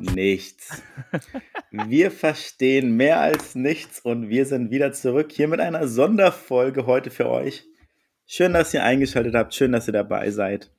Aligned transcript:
Nichts. 0.00 0.82
Wir 1.70 2.10
verstehen 2.10 2.96
mehr 2.96 3.20
als 3.20 3.54
nichts 3.54 4.00
und 4.00 4.28
wir 4.28 4.46
sind 4.46 4.70
wieder 4.70 4.92
zurück 4.92 5.32
hier 5.32 5.48
mit 5.48 5.60
einer 5.60 5.88
Sonderfolge 5.88 6.86
heute 6.86 7.10
für 7.10 7.28
euch. 7.28 7.64
Schön, 8.26 8.52
dass 8.52 8.74
ihr 8.74 8.84
eingeschaltet 8.84 9.34
habt, 9.34 9.54
schön, 9.54 9.72
dass 9.72 9.88
ihr 9.88 9.92
dabei 9.92 10.30
seid. 10.30 10.70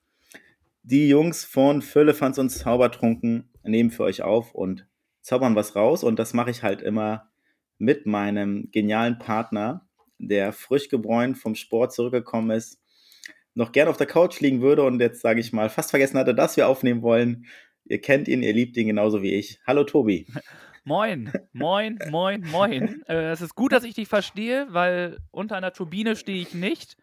Die 0.83 1.09
Jungs 1.09 1.43
von 1.43 1.81
Füllefanz 1.81 2.37
und 2.37 2.49
Zaubertrunken 2.49 3.49
nehmen 3.63 3.91
für 3.91 4.03
euch 4.03 4.21
auf 4.21 4.53
und 4.55 4.87
zaubern 5.21 5.55
was 5.55 5.75
raus 5.75 6.03
und 6.03 6.17
das 6.17 6.33
mache 6.33 6.51
ich 6.51 6.63
halt 6.63 6.81
immer 6.81 7.29
mit 7.77 8.05
meinem 8.05 8.69
genialen 8.71 9.19
Partner, 9.19 9.87
der 10.17 10.53
frisch 10.53 10.89
gebräunt 10.89 11.37
vom 11.37 11.55
Sport 11.55 11.93
zurückgekommen 11.93 12.51
ist, 12.51 12.81
noch 13.53 13.71
gern 13.71 13.87
auf 13.87 13.97
der 13.97 14.07
Couch 14.07 14.39
liegen 14.39 14.61
würde 14.61 14.83
und 14.83 14.99
jetzt 14.99 15.21
sage 15.21 15.39
ich 15.39 15.53
mal 15.53 15.69
fast 15.69 15.89
vergessen 15.89 16.17
hatte, 16.17 16.33
dass 16.33 16.57
wir 16.57 16.67
aufnehmen 16.67 17.01
wollen. 17.01 17.45
Ihr 17.89 17.99
kennt 17.99 18.27
ihn, 18.27 18.43
ihr 18.43 18.53
liebt 18.53 18.77
ihn 18.77 18.85
genauso 18.85 19.23
wie 19.23 19.33
ich. 19.33 19.59
Hallo 19.65 19.83
Tobi. 19.83 20.27
Moin, 20.85 21.31
moin, 21.53 21.99
moin, 22.09 22.41
moin. 22.49 23.03
Äh, 23.07 23.31
es 23.31 23.41
ist 23.41 23.53
gut, 23.53 23.73
dass 23.73 23.83
ich 23.83 23.93
dich 23.93 24.07
verstehe, 24.07 24.67
weil 24.69 25.17
unter 25.29 25.55
einer 25.55 25.73
Turbine 25.73 26.15
stehe 26.15 26.41
ich 26.41 26.53
nicht. 26.53 26.97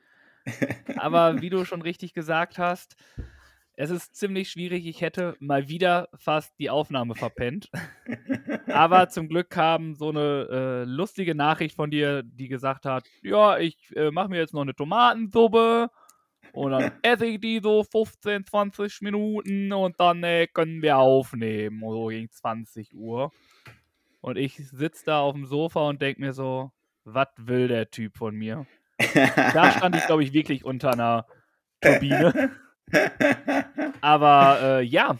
Aber 0.96 1.40
wie 1.42 1.50
du 1.50 1.64
schon 1.64 1.82
richtig 1.82 2.14
gesagt 2.14 2.58
hast, 2.58 2.96
es 3.74 3.90
ist 3.90 4.16
ziemlich 4.16 4.50
schwierig. 4.50 4.86
Ich 4.86 5.02
hätte 5.02 5.36
mal 5.40 5.68
wieder 5.68 6.08
fast 6.16 6.58
die 6.58 6.70
Aufnahme 6.70 7.14
verpennt. 7.14 7.68
Aber 8.66 9.08
zum 9.08 9.28
Glück 9.28 9.50
kam 9.50 9.94
so 9.94 10.08
eine 10.08 10.48
äh, 10.50 10.84
lustige 10.84 11.34
Nachricht 11.34 11.76
von 11.76 11.90
dir, 11.90 12.22
die 12.22 12.48
gesagt 12.48 12.86
hat: 12.86 13.04
Ja, 13.22 13.58
ich 13.58 13.76
äh, 13.94 14.10
mache 14.10 14.30
mir 14.30 14.38
jetzt 14.38 14.54
noch 14.54 14.62
eine 14.62 14.74
Tomatensuppe 14.74 15.90
und 16.56 16.70
dann 16.70 16.92
esse 17.02 17.26
ich 17.26 17.38
die 17.38 17.60
so 17.62 17.84
15, 17.84 18.46
20 18.46 19.02
Minuten 19.02 19.72
und 19.74 20.00
dann 20.00 20.24
äh, 20.24 20.46
können 20.46 20.80
wir 20.80 20.96
aufnehmen. 20.96 21.80
So 21.80 22.06
gegen 22.06 22.30
20 22.30 22.94
Uhr. 22.94 23.30
Und 24.22 24.38
ich 24.38 24.56
sitze 24.56 25.04
da 25.04 25.20
auf 25.20 25.34
dem 25.34 25.44
Sofa 25.44 25.86
und 25.86 26.00
denke 26.00 26.22
mir 26.22 26.32
so, 26.32 26.72
was 27.04 27.28
will 27.36 27.68
der 27.68 27.90
Typ 27.90 28.16
von 28.16 28.34
mir? 28.34 28.66
da 29.14 29.70
stand 29.70 29.96
ich, 29.96 30.06
glaube 30.06 30.24
ich, 30.24 30.32
wirklich 30.32 30.64
unter 30.64 30.94
einer 30.94 31.26
Turbine. 31.82 32.50
Aber 34.00 34.58
äh, 34.62 34.82
ja, 34.82 35.18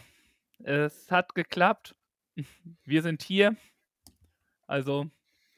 es 0.63 1.11
hat 1.11 1.35
geklappt. 1.35 1.95
Wir 2.83 3.03
sind 3.03 3.21
hier. 3.21 3.55
Also 4.65 5.05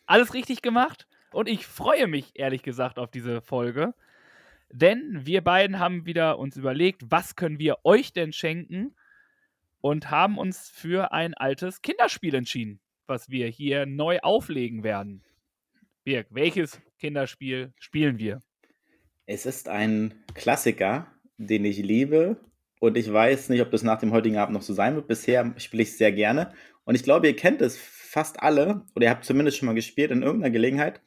alles 0.06 0.34
richtig 0.34 0.62
gemacht. 0.62 1.08
Und 1.32 1.48
ich 1.48 1.66
freue 1.66 2.08
mich, 2.08 2.38
ehrlich 2.38 2.64
gesagt, 2.64 3.00
auf 3.00 3.12
diese 3.12 3.42
Folge. 3.42 3.94
Denn 4.72 5.22
wir 5.26 5.42
beiden 5.42 5.80
haben 5.80 6.06
wieder 6.06 6.38
uns 6.38 6.56
überlegt, 6.58 7.04
was 7.10 7.36
können 7.36 7.60
wir 7.60 7.78
euch 7.84 8.14
denn 8.14 8.34
schenken? 8.34 8.96
Und 9.82 10.12
haben 10.12 10.38
uns 10.38 10.70
für 10.70 11.14
ein 11.14 11.34
altes 11.34 11.82
Kinderspiel 11.82 12.36
entschieden, 12.36 12.82
was 13.08 13.30
wir 13.30 13.48
hier 13.48 13.86
neu 13.86 14.20
auflegen 14.20 14.84
werden. 14.84 15.24
Birg, 16.04 16.28
welches 16.32 16.82
Kinderspiel 17.00 17.74
spielen 17.80 18.20
wir? 18.20 18.42
Es 19.26 19.46
ist 19.46 19.70
ein 19.70 20.14
Klassiker, 20.34 21.08
den 21.38 21.64
ich 21.64 21.78
liebe. 21.78 22.38
Und 22.80 22.98
ich 22.98 23.12
weiß 23.12 23.50
nicht, 23.50 23.62
ob 23.62 23.72
das 23.72 23.84
nach 23.84 24.00
dem 24.00 24.12
heutigen 24.12 24.38
Abend 24.38 24.54
noch 24.54 24.62
so 24.62 24.74
sein 24.74 24.96
wird. 24.96 25.08
Bisher 25.08 25.54
spiele 25.58 25.84
ich 25.84 25.90
es 25.90 25.98
sehr 25.98 26.12
gerne. 26.12 26.52
Und 26.84 26.96
ich 26.96 27.04
glaube, 27.04 27.28
ihr 27.28 27.36
kennt 27.36 27.62
es 27.62 27.78
fast 27.78 28.42
alle, 28.42 28.86
oder 28.96 29.06
ihr 29.06 29.10
habt 29.12 29.26
zumindest 29.26 29.58
schon 29.58 29.68
mal 29.68 29.76
gespielt 29.76 30.12
in 30.12 30.24
irgendeiner 30.24 30.52
Gelegenheit. 30.52 31.02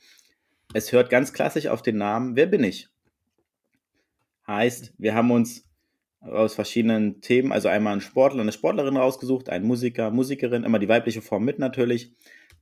Es 0.72 0.93
hört 0.93 1.11
ganz 1.11 1.33
klassisch 1.33 1.67
auf 1.67 1.83
den 1.83 1.97
Namen 1.97 2.37
Wer 2.37 2.47
bin 2.47 2.62
ich? 2.62 2.91
Heißt, 4.47 4.92
wir 4.98 5.14
haben 5.14 5.30
uns 5.30 5.64
aus 6.20 6.54
verschiedenen 6.54 7.20
Themen, 7.20 7.53
also 7.53 7.69
einmal 7.69 7.92
einen 7.92 8.00
Sportler, 8.00 8.42
eine 8.42 8.53
Sportlerin 8.53 8.97
rausgesucht, 8.97 9.48
einen 9.48 9.66
Musiker, 9.66 10.10
Musikerin, 10.10 10.64
immer 10.64 10.78
die 10.78 10.88
weibliche 10.88 11.22
Form 11.22 11.44
mit 11.44 11.58
natürlich, 11.58 12.12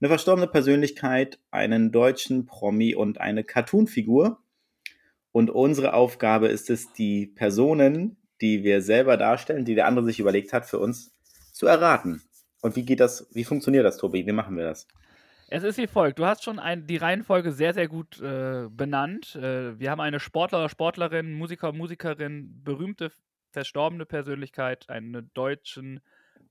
eine 0.00 0.08
verstorbene 0.08 0.46
Persönlichkeit, 0.46 1.38
einen 1.50 1.92
deutschen 1.92 2.46
Promi 2.46 2.94
und 2.94 3.20
eine 3.20 3.44
Cartoonfigur. 3.44 4.38
Und 5.32 5.50
unsere 5.50 5.92
Aufgabe 5.92 6.48
ist 6.48 6.70
es, 6.70 6.92
die 6.92 7.26
Personen, 7.26 8.16
die 8.40 8.64
wir 8.64 8.80
selber 8.80 9.16
darstellen, 9.16 9.64
die 9.64 9.74
der 9.74 9.86
andere 9.86 10.06
sich 10.06 10.18
überlegt 10.18 10.52
hat, 10.52 10.64
für 10.64 10.78
uns 10.78 11.12
zu 11.52 11.66
erraten. 11.66 12.22
Und 12.62 12.76
wie 12.76 12.84
geht 12.84 13.00
das, 13.00 13.28
wie 13.32 13.44
funktioniert 13.44 13.84
das, 13.84 13.98
Tobi? 13.98 14.26
Wie 14.26 14.32
machen 14.32 14.56
wir 14.56 14.64
das? 14.64 14.86
Es 15.52 15.64
ist 15.64 15.78
wie 15.78 15.88
folgt. 15.88 16.20
Du 16.20 16.26
hast 16.26 16.44
schon 16.44 16.60
ein, 16.60 16.86
die 16.86 16.96
Reihenfolge 16.96 17.50
sehr, 17.50 17.74
sehr 17.74 17.88
gut 17.88 18.20
äh, 18.20 18.68
benannt. 18.70 19.34
Äh, 19.34 19.80
wir 19.80 19.90
haben 19.90 20.00
eine 20.00 20.20
Sportler 20.20 20.68
Sportlerin, 20.68 21.32
Musiker, 21.32 21.72
Musikerin, 21.72 22.62
berühmte, 22.62 23.10
verstorbene 23.50 24.06
Persönlichkeit, 24.06 24.88
einen 24.88 25.28
deutschen 25.34 26.00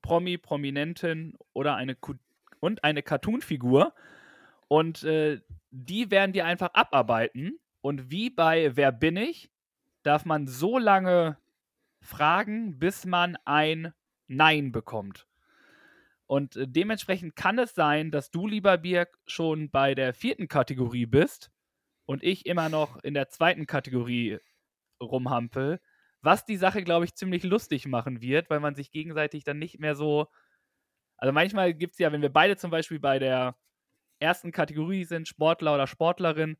Promi, 0.01 0.37
Prominentin 0.37 1.37
oder 1.53 1.75
eine 1.77 1.95
und 2.59 2.83
eine 2.83 3.01
Cartoon-Figur. 3.01 3.93
Und 4.67 5.05
äh, 5.05 5.39
die 5.71 6.11
werden 6.11 6.33
dir 6.33 6.45
einfach 6.45 6.73
abarbeiten. 6.73 7.57
Und 7.79 8.11
wie 8.11 8.29
bei 8.29 8.75
Wer 8.75 8.91
bin 8.91 9.15
ich, 9.15 9.49
darf 10.03 10.25
man 10.25 10.45
so 10.45 10.77
lange 10.77 11.37
fragen, 12.01 12.77
bis 12.79 13.05
man 13.05 13.37
ein 13.45 13.93
Nein 14.27 14.73
bekommt. 14.73 15.28
Und 16.29 16.57
äh, 16.57 16.67
dementsprechend 16.67 17.35
kann 17.35 17.57
es 17.57 17.73
sein, 17.73 18.11
dass 18.11 18.29
du, 18.29 18.45
lieber 18.45 18.77
Birg, 18.77 19.17
schon 19.25 19.71
bei 19.71 19.95
der 19.95 20.13
vierten 20.13 20.47
Kategorie 20.47 21.07
bist 21.07 21.49
und 22.05 22.23
ich 22.23 22.45
immer 22.45 22.69
noch 22.69 23.03
in 23.03 23.15
der 23.15 23.29
zweiten 23.29 23.65
Kategorie 23.65 24.37
rumhampel. 25.01 25.79
Was 26.21 26.45
die 26.45 26.57
Sache, 26.57 26.83
glaube 26.83 27.05
ich, 27.05 27.15
ziemlich 27.15 27.43
lustig 27.43 27.87
machen 27.87 28.21
wird, 28.21 28.51
weil 28.51 28.59
man 28.59 28.75
sich 28.75 28.91
gegenseitig 28.91 29.43
dann 29.43 29.57
nicht 29.57 29.79
mehr 29.79 29.95
so. 29.95 30.27
Also 31.17 31.33
manchmal 31.33 31.73
gibt 31.73 31.93
es 31.93 31.99
ja, 31.99 32.11
wenn 32.11 32.21
wir 32.21 32.31
beide 32.31 32.57
zum 32.57 32.69
Beispiel 32.69 32.99
bei 32.99 33.17
der 33.17 33.57
ersten 34.19 34.51
Kategorie 34.51 35.05
sind, 35.05 35.27
Sportler 35.27 35.73
oder 35.73 35.87
Sportlerin, 35.87 36.57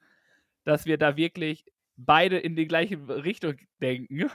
dass 0.63 0.87
wir 0.87 0.97
da 0.97 1.15
wirklich 1.15 1.65
beide 1.95 2.39
in 2.39 2.55
die 2.55 2.67
gleiche 2.67 2.97
Richtung 3.23 3.57
denken 3.79 4.31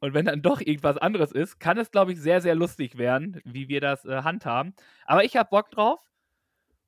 und 0.00 0.14
wenn 0.14 0.26
dann 0.26 0.42
doch 0.42 0.60
irgendwas 0.60 0.98
anderes 0.98 1.32
ist, 1.32 1.58
kann 1.58 1.78
es, 1.78 1.90
glaube 1.90 2.12
ich, 2.12 2.20
sehr, 2.20 2.40
sehr 2.40 2.54
lustig 2.54 2.98
werden, 2.98 3.40
wie 3.44 3.68
wir 3.68 3.80
das 3.80 4.04
äh, 4.04 4.22
handhaben. 4.22 4.74
Aber 5.04 5.24
ich 5.24 5.36
habe 5.36 5.48
Bock 5.50 5.70
drauf 5.70 6.00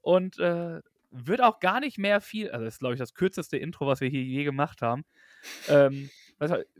und 0.03 0.39
äh, 0.39 0.81
wird 1.11 1.43
auch 1.43 1.59
gar 1.61 1.81
nicht 1.81 1.99
mehr 1.99 2.21
viel. 2.21 2.51
Also, 2.51 2.65
das 2.65 2.75
ist, 2.75 2.81
glaube 2.81 2.95
ich, 2.95 3.01
das 3.01 3.15
kürzeste 3.15 3.57
Intro, 3.57 3.87
was 3.87 4.01
wir 4.01 4.09
hier 4.09 4.23
je 4.23 4.45
gemacht 4.45 4.83
haben. 4.83 5.05
Ähm, 5.69 6.11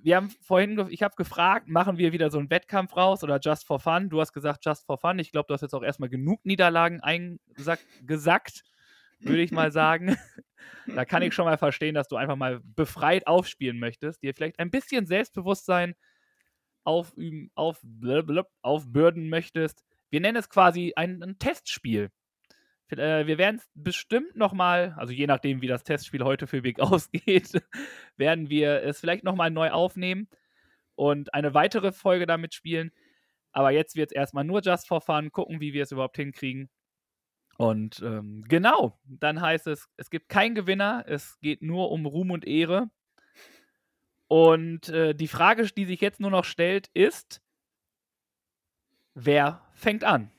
wir 0.03 0.17
haben 0.17 0.31
vorhin, 0.41 0.87
ich 0.91 1.03
habe 1.03 1.17
gefragt, 1.17 1.67
machen 1.69 1.99
wir 1.99 2.13
wieder 2.13 2.31
so 2.31 2.39
einen 2.39 2.51
Wettkampf 2.51 2.97
raus 2.97 3.25
oder 3.25 3.41
just 3.43 3.67
for 3.67 3.81
fun? 3.81 4.09
Du 4.09 4.21
hast 4.21 4.33
gesagt, 4.33 4.65
just 4.65 4.87
for 4.87 4.99
fun. 4.99 5.19
Ich 5.19 5.33
glaube, 5.33 5.49
du 5.49 5.55
hast 5.55 5.63
jetzt 5.63 5.75
auch 5.75 5.83
erstmal 5.83 6.09
genug 6.09 6.45
Niederlagen 6.45 7.01
eingesackt, 7.01 8.63
würde 9.19 9.43
ich 9.43 9.51
mal 9.51 9.73
sagen. 9.73 10.17
da 10.95 11.05
kann 11.05 11.23
ich 11.23 11.35
schon 11.35 11.47
mal 11.47 11.59
verstehen, 11.59 11.95
dass 11.95 12.07
du 12.07 12.17
einfach 12.17 12.37
mal 12.37 12.61
befreit 12.63 13.27
aufspielen 13.27 13.81
möchtest, 13.81 14.23
dir 14.23 14.33
vielleicht 14.33 14.61
ein 14.61 14.71
bisschen 14.71 15.07
Selbstbewusstsein 15.07 15.97
aufüben, 16.89 17.51
auf, 17.55 17.85
aufbürden 18.63 19.29
möchtest. 19.29 19.85
Wir 20.11 20.21
nennen 20.21 20.39
es 20.39 20.49
quasi 20.49 20.95
ein, 20.97 21.23
ein 21.23 21.39
Testspiel. 21.39 22.11
Äh, 22.91 23.27
wir 23.27 23.37
werden 23.37 23.57
es 23.57 23.69
bestimmt 23.75 24.35
nochmal, 24.37 24.95
also 24.97 25.13
je 25.13 25.27
nachdem, 25.27 25.61
wie 25.61 25.67
das 25.67 25.85
Testspiel 25.85 26.25
heute 26.25 26.47
für 26.47 26.65
Weg 26.65 26.81
ausgeht, 26.81 27.53
werden 28.17 28.49
wir 28.49 28.83
es 28.83 29.01
vielleicht 29.01 29.25
nochmal 29.25 29.51
neu 29.51 29.71
aufnehmen 29.71 30.29
und 30.95 31.35
eine 31.35 31.55
weitere 31.55 31.93
Folge 31.93 32.27
damit 32.27 32.55
spielen. 32.55 32.91
Aber 33.53 33.71
jetzt 33.71 33.95
wird 33.95 34.11
es 34.11 34.17
erstmal 34.17 34.45
nur 34.45 34.63
Just 34.63 34.89
for 34.89 35.01
Fun, 35.01 35.31
gucken, 35.31 35.61
wie 35.61 35.75
wir 35.75 35.83
es 35.83 35.93
überhaupt 35.93 36.17
hinkriegen. 36.17 36.71
Und 37.59 38.01
ähm, 38.03 38.45
genau, 38.49 38.99
dann 39.05 39.41
heißt 39.41 39.67
es, 39.67 39.89
es 39.97 40.11
gibt 40.11 40.29
keinen 40.29 40.55
Gewinner, 40.55 41.05
es 41.07 41.39
geht 41.41 41.61
nur 41.61 41.91
um 41.91 42.07
Ruhm 42.07 42.31
und 42.31 42.47
Ehre. 42.47 42.89
Und 44.29 44.91
äh, 44.91 45.15
die 45.15 45.29
Frage, 45.29 45.67
die 45.67 45.87
sich 45.87 46.01
jetzt 46.01 46.21
nur 46.21 46.31
noch 46.31 46.45
stellt, 46.45 46.91
ist, 46.95 47.41
wer 49.15 49.63
fängt 49.73 50.05
an? 50.05 50.31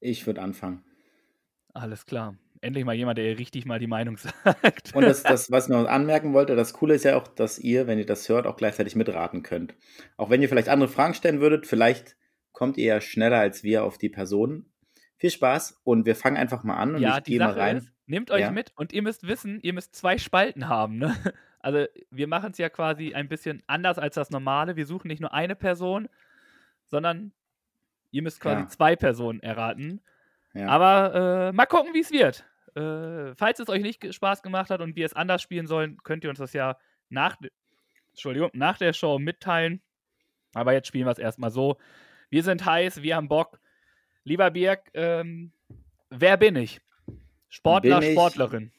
Ich 0.00 0.26
würde 0.26 0.42
anfangen. 0.42 0.84
Alles 1.74 2.06
klar. 2.06 2.36
Endlich 2.62 2.84
mal 2.84 2.94
jemand, 2.94 3.16
der 3.16 3.38
richtig 3.38 3.64
mal 3.64 3.78
die 3.78 3.86
Meinung 3.86 4.16
sagt. 4.44 4.94
Und 4.94 5.02
das, 5.02 5.22
das, 5.22 5.50
was 5.50 5.64
ich 5.64 5.70
noch 5.70 5.86
anmerken 5.86 6.34
wollte, 6.34 6.56
das 6.56 6.74
Coole 6.74 6.94
ist 6.94 7.04
ja 7.04 7.16
auch, 7.16 7.26
dass 7.26 7.58
ihr, 7.58 7.86
wenn 7.86 7.98
ihr 7.98 8.06
das 8.06 8.28
hört, 8.28 8.46
auch 8.46 8.56
gleichzeitig 8.56 8.96
mitraten 8.96 9.42
könnt. 9.42 9.74
Auch 10.18 10.28
wenn 10.28 10.42
ihr 10.42 10.48
vielleicht 10.48 10.68
andere 10.68 10.90
Fragen 10.90 11.14
stellen 11.14 11.40
würdet, 11.40 11.66
vielleicht 11.66 12.16
kommt 12.52 12.76
ihr 12.76 12.84
ja 12.84 13.00
schneller 13.00 13.38
als 13.38 13.62
wir 13.62 13.84
auf 13.84 13.96
die 13.96 14.10
Person. 14.10 14.66
Viel 15.16 15.30
Spaß 15.30 15.80
und 15.84 16.04
wir 16.04 16.16
fangen 16.16 16.36
einfach 16.36 16.64
mal 16.64 16.76
an 16.76 16.96
und 16.96 17.02
Ja, 17.02 17.18
ich 17.18 17.24
gehe 17.24 17.38
mal 17.38 17.52
rein. 17.52 17.78
ist, 17.78 17.92
nehmt 18.10 18.30
euch 18.30 18.42
Ja. 18.42 18.50
mit 18.50 18.72
und 18.76 18.92
ihr 18.92 19.02
müsst 19.02 19.26
wissen, 19.26 19.60
ihr 19.62 19.72
müsst 19.72 19.94
zwei 19.94 20.18
Spalten 20.18 20.68
haben, 20.68 20.98
ne? 20.98 21.14
Also, 21.62 21.84
wir 22.10 22.26
machen 22.26 22.52
es 22.52 22.58
ja 22.58 22.70
quasi 22.70 23.12
ein 23.12 23.28
bisschen 23.28 23.62
anders 23.66 23.98
als 23.98 24.14
das 24.14 24.30
Normale. 24.30 24.76
Wir 24.76 24.86
suchen 24.86 25.08
nicht 25.08 25.20
nur 25.20 25.34
eine 25.34 25.54
Person, 25.54 26.08
sondern 26.86 27.32
ihr 28.12 28.22
müsst 28.22 28.40
quasi 28.40 28.62
Ja. 28.62 28.68
zwei 28.68 28.96
Personen 28.96 29.40
erraten. 29.40 30.00
Ja. 30.54 30.68
Aber 30.68 31.48
äh, 31.50 31.52
mal 31.52 31.66
gucken, 31.66 31.92
wie 31.92 32.00
es 32.00 32.10
wird. 32.10 32.46
Äh, 32.74 33.34
falls 33.34 33.58
es 33.60 33.68
euch 33.68 33.82
nicht 33.82 34.14
Spaß 34.14 34.42
gemacht 34.42 34.70
hat 34.70 34.80
und 34.80 34.96
wir 34.96 35.04
es 35.04 35.12
anders 35.12 35.42
spielen 35.42 35.66
sollen, 35.66 35.98
könnt 36.02 36.24
ihr 36.24 36.30
uns 36.30 36.38
das 36.38 36.54
ja 36.54 36.78
nach, 37.10 37.36
Entschuldigung, 38.12 38.48
nach 38.54 38.78
der 38.78 38.94
Show 38.94 39.18
mitteilen. 39.18 39.82
Aber 40.54 40.72
jetzt 40.72 40.88
spielen 40.88 41.04
wir 41.04 41.12
es 41.12 41.18
erstmal 41.18 41.50
so. 41.50 41.76
Wir 42.30 42.42
sind 42.42 42.64
heiß, 42.64 43.02
wir 43.02 43.16
haben 43.16 43.28
Bock. 43.28 43.60
Lieber 44.24 44.50
Birg, 44.50 44.88
ähm, 44.94 45.52
wer 46.08 46.38
bin 46.38 46.56
ich? 46.56 46.80
Sportler, 47.50 48.00
Bin 48.00 48.08
ich- 48.08 48.12
Sportlerin. 48.14 48.72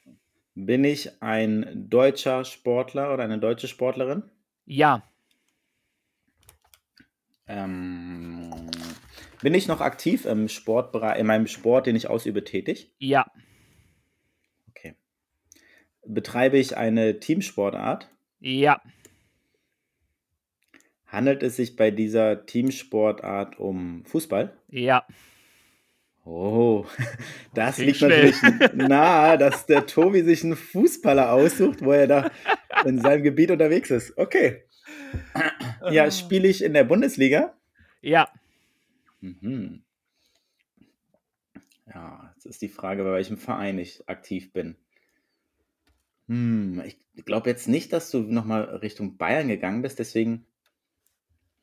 Bin 0.55 0.83
ich 0.83 1.21
ein 1.21 1.89
deutscher 1.89 2.43
Sportler 2.43 3.13
oder 3.13 3.23
eine 3.23 3.37
deutsche 3.39 3.67
Sportlerin? 3.67 4.23
Ja, 4.65 5.03
Ähm, 7.47 8.51
bin 9.41 9.53
ich 9.53 9.67
noch 9.67 9.81
aktiv 9.81 10.25
im 10.25 10.47
Sportbereich, 10.47 11.19
in 11.19 11.27
meinem 11.27 11.47
Sport, 11.47 11.85
den 11.85 11.95
ich 11.97 12.07
ausübe, 12.07 12.43
tätig? 12.45 12.91
ja, 12.99 13.25
Okay. 14.69 14.95
Betreibe 16.05 16.57
ich 16.57 16.77
eine 16.77 17.19
Teamsportart? 17.19 18.09
ja, 18.39 18.81
Handelt 21.07 21.43
es 21.43 21.57
sich 21.57 21.75
bei 21.75 21.91
dieser 21.91 22.45
Teamsportart 22.45 23.59
um 23.59 24.05
Fußball? 24.05 24.57
ja. 24.69 25.05
Oh, 26.23 26.85
das 27.53 27.77
ging 27.77 27.85
liegt 27.87 27.97
schnell. 27.97 28.31
natürlich 28.31 28.73
nahe, 28.73 29.37
dass 29.37 29.65
der 29.65 29.85
Tobi 29.87 30.21
sich 30.21 30.43
einen 30.43 30.55
Fußballer 30.55 31.31
aussucht, 31.31 31.83
wo 31.83 31.91
er 31.91 32.07
da 32.07 32.31
in 32.85 32.99
seinem 32.99 33.23
Gebiet 33.23 33.51
unterwegs 33.51 33.89
ist. 33.91 34.17
Okay. 34.17 34.63
Ja, 35.89 36.11
spiele 36.11 36.47
ich 36.47 36.63
in 36.63 36.73
der 36.75 36.83
Bundesliga? 36.83 37.57
Ja, 38.01 38.29
Mhm. 39.21 39.83
Ja, 41.85 42.31
jetzt 42.33 42.45
ist 42.45 42.61
die 42.61 42.69
Frage, 42.69 43.03
bei 43.03 43.13
welchem 43.13 43.37
Verein 43.37 43.77
ich 43.77 44.07
aktiv 44.09 44.51
bin. 44.51 44.75
Hm, 46.27 46.81
ich 46.85 46.97
glaube 47.25 47.49
jetzt 47.49 47.67
nicht, 47.67 47.93
dass 47.93 48.09
du 48.11 48.19
nochmal 48.19 48.63
Richtung 48.63 49.17
Bayern 49.17 49.47
gegangen 49.47 49.81
bist, 49.81 49.99
deswegen. 49.99 50.45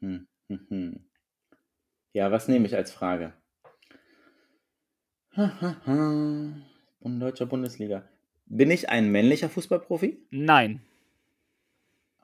Hm, 0.00 0.28
hm, 0.48 0.66
hm. 0.68 1.04
Ja, 2.12 2.30
was 2.30 2.48
nehme 2.48 2.66
ich 2.66 2.76
als 2.76 2.92
Frage? 2.92 3.32
Bund- 7.00 7.20
Deutscher 7.22 7.46
Bundesliga. 7.46 8.08
Bin 8.46 8.70
ich 8.70 8.88
ein 8.88 9.10
männlicher 9.10 9.48
Fußballprofi? 9.48 10.18
nein. 10.30 10.82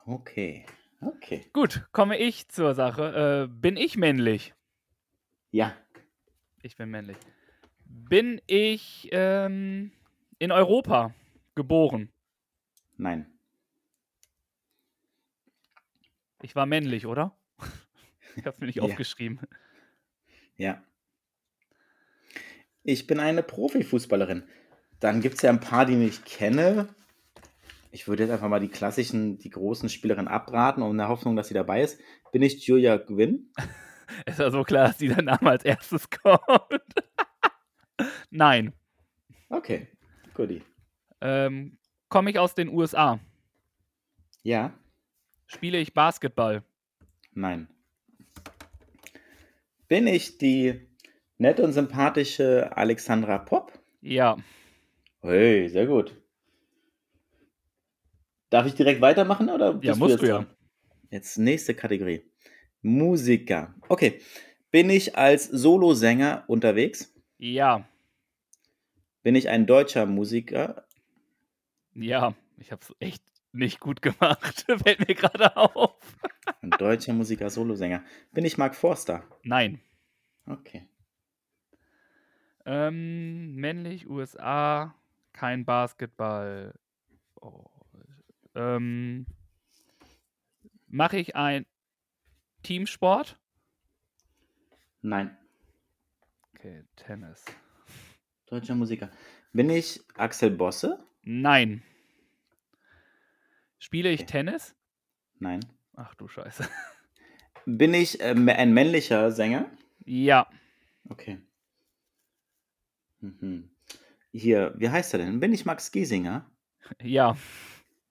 Okay, 0.07 0.67
okay. 1.01 1.47
Gut, 1.55 1.87
komme 1.93 2.19
ich 2.19 2.49
zur 2.49 2.75
Sache. 2.75 3.49
Äh, 3.49 3.55
bin 3.55 3.79
ich 3.79 3.97
männlich? 3.97 4.53
Ja, 5.51 5.75
Ich 6.63 6.77
bin 6.77 6.91
männlich. 6.91 7.17
Bin 7.87 8.41
ich 8.47 9.09
ähm, 9.13 9.93
in 10.39 10.53
Europa 10.53 11.15
geboren? 11.55 12.11
nein. 12.99 13.27
Ich 16.43 16.55
war 16.55 16.67
männlich, 16.67 17.07
oder? 17.07 17.35
Ich 18.37 18.45
habe 18.47 18.57
mir 18.61 18.67
nicht 18.67 18.77
Ja. 18.77 18.83
aufgeschrieben. 18.83 19.39
Ja. 20.57 20.83
Ich 22.85 23.07
bin 23.07 23.19
eine 23.19 23.43
Profifußballerin. 23.43 24.45
Dann 25.01 25.21
gibt 25.21 25.37
es 25.37 25.43
ja 25.43 25.51
ein 25.51 25.61
paar, 25.61 25.87
die 25.87 26.03
ich 26.05 26.25
kenne. 26.25 26.95
Ich 27.91 28.07
würde 28.09 28.25
jetzt 28.25 28.33
einfach 28.33 28.49
mal 28.49 28.61
die 28.61 28.69
klassischen, 28.69 29.39
die 29.39 29.51
großen 29.51 29.89
Spielerinnen 29.89 30.29
abraten 30.29 30.83
und 30.83 30.93
in 30.93 30.99
der 30.99 31.09
Hoffnung, 31.09 31.35
dass 31.37 31.49
sie 31.49 31.55
dabei 31.55 31.83
ist. 31.83 31.99
Bin 32.33 32.43
ich 32.43 32.67
Julia 32.67 32.97
Gwynn? 32.97 33.51
Es 34.27 34.39
war 34.39 34.51
so 34.51 34.63
klar, 34.65 34.89
dass 34.89 34.99
dieser 34.99 35.23
Name 35.23 35.49
als 35.51 35.65
erstes 35.65 36.11
kommt. 36.23 36.39
Nein. 38.31 38.75
Okay, 39.49 39.89
goodie. 40.35 40.61
Ähm, 41.23 41.79
Komme 42.11 42.31
ich 42.31 42.39
aus 42.39 42.55
den 42.55 42.69
USA? 42.69 43.19
Ja, 44.43 44.75
Spiele 45.47 45.79
ich 45.79 45.95
Basketball? 45.95 46.63
nein. 47.33 47.67
Bin 49.89 50.07
ich 50.07 50.37
die 50.37 50.87
nette 51.45 51.63
und 51.63 51.73
sympathische 51.73 52.75
Alexandra 52.75 53.37
Popp? 53.39 53.79
Ja. 54.01 54.37
Hey, 55.21 55.69
sehr 55.69 55.87
gut. 55.87 56.17
Darf 58.51 58.67
ich 58.67 58.75
direkt 58.75 59.01
weitermachen 59.03 59.51
oder 59.51 59.79
Ja, 59.83 59.95
musst 59.95 60.13
jetzt 60.13 60.23
du 60.23 60.27
ja. 60.27 60.37
dran? 60.39 60.47
Jetzt 61.11 61.37
nächste 61.39 61.75
Kategorie. 61.75 62.23
Musiker. 62.83 63.75
Okay. 63.89 64.21
Bin 64.71 64.89
ich 64.91 65.17
als 65.17 65.45
Solosänger 65.45 66.45
unterwegs? 66.49 67.15
Ja. 67.39 67.87
Bin 69.23 69.35
ich 69.35 69.49
ein 69.49 69.67
deutscher 69.67 70.07
Musiker? 70.07 70.87
Ja. 71.95 72.35
Ich 72.57 72.73
habe 72.73 72.83
es 72.83 72.95
echt 73.01 73.23
nicht 73.53 73.81
gut 73.81 74.01
gemacht. 74.03 74.65
Fällt 74.83 75.07
mir 75.07 75.15
gerade 75.15 75.57
auf. 75.57 75.97
Ein 76.63 76.71
deutscher 76.71 77.13
Musiker, 77.13 77.51
Solosänger. 77.51 78.03
Bin 78.33 78.45
ich 78.45 78.57
Mark 78.57 78.75
Forster? 78.75 79.25
Nein. 79.43 79.81
Okay. 80.47 80.89
Ähm, 82.67 83.55
männlich, 83.57 84.09
USA, 84.09 84.95
kein 85.33 85.65
Basketball. 85.65 86.75
Oh. 87.41 87.65
Ähm, 88.55 89.27
Mache 90.87 91.17
ich 91.17 91.35
ein 91.35 91.67
Teamsport? 92.63 93.37
Nein. 95.03 95.37
Okay, 96.55 96.85
Tennis. 96.95 97.45
Deutscher 98.47 98.75
Musiker. 98.77 99.11
Bin 99.53 99.69
ich 99.71 100.01
Axel 100.17 100.51
Bosse? 100.51 101.05
Nein. 101.23 101.83
Spiele 103.79 104.11
ich 104.11 104.21
Okay. 104.21 104.31
Tennis? 104.31 104.75
Nein. 105.41 105.61
Ach 105.95 106.15
du 106.15 106.29
Scheiße. 106.29 106.69
Bin 107.67 107.93
ich 107.93 108.21
äh, 108.21 108.35
ein 108.35 108.73
männlicher 108.73 109.33
Sänger? 109.33 109.69
Ja. 110.05 110.49
Okay. 111.09 111.39
Mhm. 113.25 113.71
Hier, 114.33 114.75
wie 114.77 114.91
heißt 114.91 115.15
er 115.15 115.19
denn? 115.19 115.41
Bin 115.41 115.53
ich 115.55 115.65
Max 115.65 115.91
Giesinger? 115.93 116.51
Ja. 117.03 117.37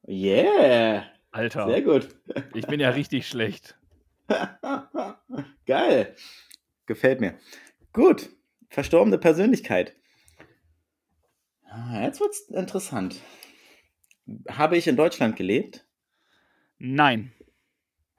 Yeah! 0.08 1.06
Alter. 1.32 1.68
Sehr 1.68 1.82
gut. 1.82 2.10
Ich 2.54 2.66
bin 2.68 2.80
ja 2.80 2.90
richtig 2.90 3.28
schlecht. 3.28 3.78
Geil. 5.66 6.16
Gefällt 6.86 7.22
mir. 7.22 7.38
Gut. 7.92 8.30
Verstorbene 8.70 9.18
Persönlichkeit. 9.20 9.96
Ah, 11.66 12.02
Jetzt 12.04 12.20
wird's 12.20 12.42
interessant. 12.50 13.22
Habe 14.50 14.78
ich 14.78 14.88
in 14.88 14.96
Deutschland 14.96 15.36
gelebt? 15.36 15.86
Nein. 16.80 17.34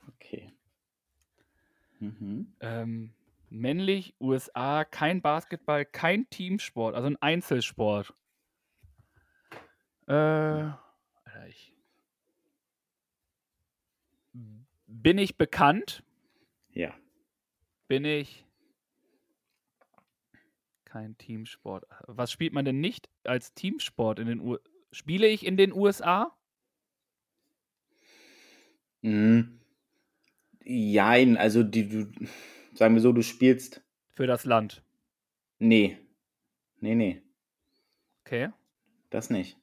Okay. 0.08 0.52
Mhm. 1.98 2.52
Ähm, 2.60 3.13
männlich, 3.54 4.14
USA, 4.20 4.84
kein 4.84 5.22
Basketball, 5.22 5.84
kein 5.84 6.28
Teamsport, 6.28 6.94
also 6.94 7.06
ein 7.06 7.16
Einzelsport. 7.22 8.12
Äh, 10.06 10.12
Alter, 10.12 11.46
ich. 11.48 11.72
Bin 14.86 15.18
ich 15.18 15.36
bekannt? 15.36 16.02
Ja. 16.70 16.94
Bin 17.88 18.04
ich. 18.04 18.44
Kein 20.84 21.16
Teamsport. 21.16 21.84
Was 22.06 22.30
spielt 22.30 22.52
man 22.52 22.64
denn 22.64 22.80
nicht 22.80 23.08
als 23.24 23.54
Teamsport 23.54 24.18
in 24.18 24.26
den 24.26 24.40
U 24.40 24.58
Spiele 24.92 25.26
ich 25.26 25.44
in 25.44 25.56
den 25.56 25.72
USA? 25.72 26.36
Mhm. 29.02 29.60
Jein, 30.64 31.36
also 31.36 31.64
die, 31.64 31.88
du, 31.88 32.12
sagen 32.74 32.94
wir 32.94 33.00
so, 33.02 33.12
du 33.12 33.22
spielst. 33.22 33.82
Für 34.12 34.26
das 34.26 34.44
Land. 34.44 34.82
Nee. 35.58 35.98
Nee, 36.80 36.94
nee, 36.94 37.22
Okay. 38.26 38.50
das 39.10 39.30
nicht. 39.30 39.56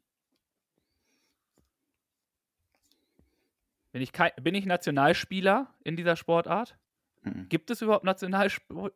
Bin 3.91 4.01
ich, 4.01 4.12
kei- 4.13 4.34
bin 4.41 4.56
ich 4.56 4.65
Nationalspieler 4.65 5.74
in 5.84 5.96
dieser 5.98 6.15
Sportart? 6.15 6.77
Mhm. 7.24 7.48
Gibt 7.50 7.70
es 7.70 7.82
überhaupt 7.82 8.06
Nationalspieler? 8.06 8.91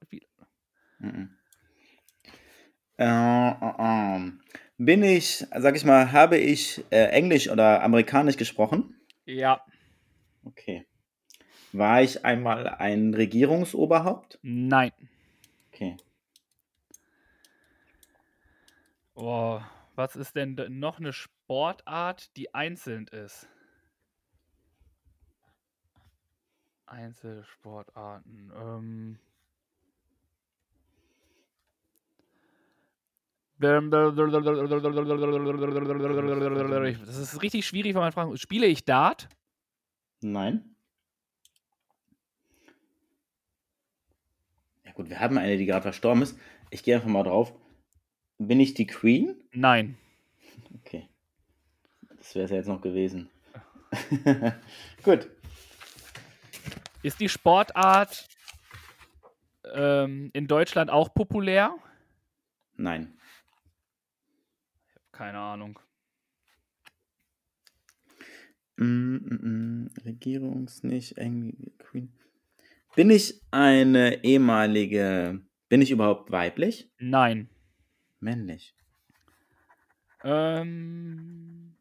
Mhm. 0.99 1.35
Äh, 2.97 3.49
äh, 3.49 4.17
äh. 4.17 4.31
Bin 4.77 5.03
ich, 5.03 5.45
sag 5.55 5.75
ich 5.75 5.83
mal, 5.85 6.11
habe 6.11 6.37
ich 6.37 6.83
äh, 6.91 7.07
Englisch 7.09 7.49
oder 7.49 7.81
Amerikanisch 7.83 8.37
gesprochen? 8.37 8.95
Ja. 9.25 9.61
Okay. 10.43 10.85
War 11.77 12.01
ich 12.01 12.23
einmal 12.23 12.69
ein 12.69 13.13
Regierungsoberhaupt? 13.13 14.39
Nein. 14.41 14.93
Okay. 15.73 15.97
was 19.95 20.15
ist 20.15 20.37
denn 20.37 20.55
noch 20.69 20.99
eine 20.99 21.11
Sportart, 21.11 22.35
die 22.37 22.53
einzeln 22.53 23.07
ist? 23.07 23.49
Einzelsportarten. 26.85 28.53
Ähm. 28.55 29.19
Das 37.05 37.17
ist 37.17 37.41
richtig 37.41 37.65
schwierig, 37.65 37.95
wenn 37.95 38.01
man 38.01 38.13
fragt, 38.13 38.39
spiele 38.39 38.65
ich 38.65 38.85
Dart? 38.85 39.27
Nein. 40.21 40.74
Gut, 44.95 45.09
wir 45.09 45.19
haben 45.19 45.37
eine, 45.37 45.57
die 45.57 45.65
gerade 45.65 45.83
verstorben 45.83 46.23
ist. 46.23 46.37
Ich 46.71 46.83
gehe 46.83 46.95
einfach 46.95 47.09
mal 47.09 47.23
drauf. 47.23 47.53
Bin 48.37 48.59
ich 48.59 48.73
die 48.73 48.87
Queen? 48.87 49.35
Nein. 49.51 49.97
Okay. 50.79 51.07
Das 52.17 52.33
wäre 52.33 52.45
es 52.45 52.51
ja 52.51 52.57
jetzt 52.57 52.67
noch 52.67 52.81
gewesen. 52.81 53.29
gut. 55.03 55.29
Ist 57.03 57.19
die 57.19 57.29
Sportart 57.29 58.27
ähm, 59.73 60.31
in 60.33 60.47
Deutschland 60.47 60.89
auch 60.89 61.13
populär? 61.13 61.75
Nein. 62.75 63.17
Keine 65.11 65.37
Ahnung. 65.37 65.79
Mm, 68.77 69.15
mm, 69.15 69.39
mm. 69.41 69.89
Regierungs 70.03 70.83
nicht, 70.83 71.17
irgendwie 71.17 71.71
Queen. 71.77 72.11
Bin 72.95 73.09
ich 73.09 73.41
eine 73.51 74.23
ehemalige. 74.23 75.41
Bin 75.67 75.81
ich 75.81 75.91
überhaupt 75.91 76.31
weiblich? 76.31 76.89
Nein. 76.97 77.49
Männlich. 78.21 78.73
Ähm, 80.23 81.75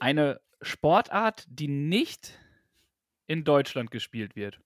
eine 0.00 0.40
Sportart, 0.60 1.46
die 1.48 1.68
nicht 1.68 2.38
in 3.28 3.44
Deutschland 3.44 3.90
gespielt 3.92 4.34
wird. 4.34 4.60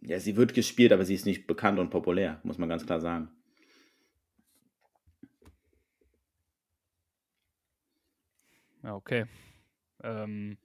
Ja, 0.00 0.18
sie 0.18 0.36
wird 0.36 0.52
gespielt, 0.52 0.92
aber 0.92 1.04
sie 1.04 1.14
ist 1.14 1.26
nicht 1.26 1.46
bekannt 1.46 1.78
und 1.78 1.90
populär, 1.90 2.40
muss 2.42 2.58
man 2.58 2.68
ganz 2.68 2.84
klar 2.84 3.00
sagen. 3.00 3.30
Okay. 8.82 9.26
Ähm, 10.02 10.56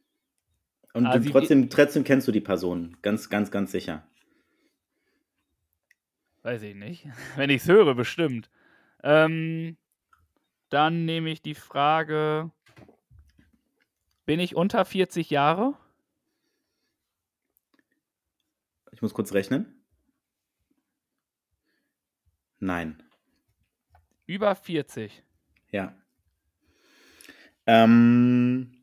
Und 0.96 1.24
sie- 1.24 1.30
trotzdem, 1.32 1.70
trotzdem 1.70 2.04
kennst 2.04 2.28
du 2.28 2.32
die 2.32 2.42
Person. 2.42 2.98
Ganz, 3.02 3.30
ganz, 3.30 3.52
ganz 3.52 3.72
sicher. 3.72 4.08
weiß 6.44 6.62
ich 6.64 6.76
nicht. 6.76 7.08
Wenn 7.36 7.50
ich 7.50 7.62
es 7.64 7.68
höre, 7.68 7.96
bestimmt. 7.96 8.50
Ähm, 9.04 9.78
dann 10.70 11.06
nehme 11.06 11.30
ich 11.32 11.42
die 11.42 11.56
Frage: 11.56 12.52
Bin 14.26 14.40
ich 14.40 14.56
unter 14.56 14.86
40 14.86 15.30
Jahre? 15.30 15.78
Ich 18.92 19.02
muss 19.02 19.14
kurz 19.14 19.34
rechnen. 19.34 19.84
Nein. 22.60 23.04
Über 24.26 24.56
40. 24.56 25.24
Ja. 25.72 25.94
Ähm, 27.68 28.75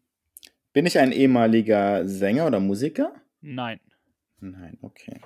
bin 0.72 0.86
ich 0.86 0.98
ein 0.98 1.12
ehemaliger 1.12 2.06
Sänger 2.06 2.46
oder 2.46 2.60
Musiker? 2.60 3.14
Nein. 3.40 3.80
Nein, 4.40 4.78
okay. 4.82 5.20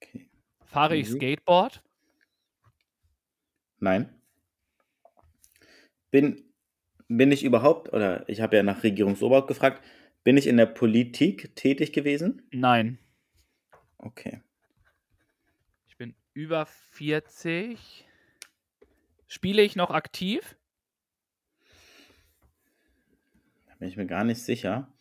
Okay. 0.00 0.28
Fahre 0.64 0.96
ich. 0.96 1.08
Skateboard? 1.08 1.82
Nein. 3.78 4.12
Bin, 6.10 6.52
bin 7.06 7.32
ich 7.32 7.44
überhaupt, 7.44 7.92
oder 7.92 8.28
ich 8.28 8.40
habe 8.40 8.56
ja 8.56 8.62
nach 8.62 8.82
Regierungsoberhaupt 8.82 9.48
gefragt, 9.48 9.82
bin 10.24 10.36
ich 10.36 10.46
in 10.46 10.56
der 10.56 10.66
Politik 10.66 11.54
tätig 11.54 11.92
gewesen? 11.92 12.42
Nein. 12.50 12.98
Okay. 13.98 14.42
Ich 15.86 15.96
bin 15.96 16.14
über 16.34 16.66
40. 16.66 18.06
Spiele 19.26 19.62
ich 19.62 19.76
noch 19.76 19.90
aktiv? 19.90 20.56
Da 23.66 23.67
bin 23.78 23.88
ich 23.88 23.96
mir 23.96 24.06
gar 24.06 24.24
nicht 24.24 24.42
sicher. 24.42 24.92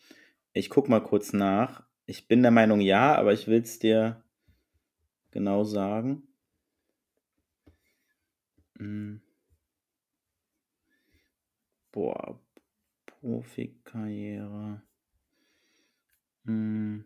Ich 0.54 0.70
guck 0.70 0.90
mal 0.90 1.04
kurz 1.04 1.34
nach. 1.34 1.84
Ich 2.06 2.28
bin 2.28 2.42
der 2.42 2.52
Meinung 2.52 2.80
ja, 2.80 3.16
aber 3.16 3.34
ich 3.34 3.48
will 3.48 3.62
es 3.62 3.80
dir 3.80 4.24
genau 5.32 5.64
sagen. 5.64 6.24
Hm. 8.78 9.22
Boah, 11.92 12.40
Profikarriere. 13.06 14.82
Hm. 16.46 17.04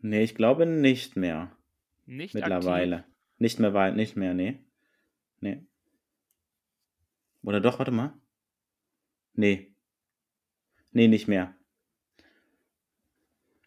Nee, 0.00 0.22
ich 0.24 0.34
glaube 0.34 0.66
nicht 0.66 1.16
mehr. 1.16 1.56
Nicht 2.06 2.34
Mittlerweile. 2.34 2.96
aktiv. 2.96 3.12
Nicht 3.38 3.58
mehr 3.60 3.72
weit, 3.74 3.96
nicht 3.96 4.16
mehr, 4.16 4.34
nee. 4.34 4.58
Nee. 5.40 5.64
Oder 7.42 7.60
doch, 7.60 7.78
warte 7.78 7.90
mal. 7.90 8.12
Nee. 9.34 9.74
Nee, 10.92 11.08
nicht 11.08 11.28
mehr. 11.28 11.54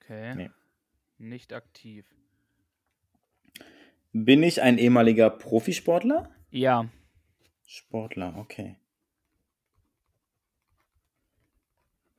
Okay. 0.01 0.35
Nee. 0.35 0.49
Nicht 1.17 1.53
aktiv. 1.53 2.05
Bin 4.11 4.43
ich 4.43 4.61
ein 4.61 4.77
ehemaliger 4.77 5.29
Profisportler? 5.29 6.33
Ja. 6.51 6.89
Sportler, 7.65 8.37
okay. 8.37 8.77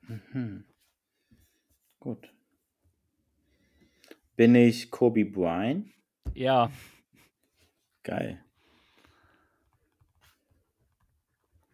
Mhm. 0.03 0.65
Gut. 2.01 2.33
Bin 4.37 4.55
ich 4.55 4.91
Kobe 4.91 5.25
Bryant? 5.25 5.91
Ja. 6.35 6.71
Geil. 8.03 8.45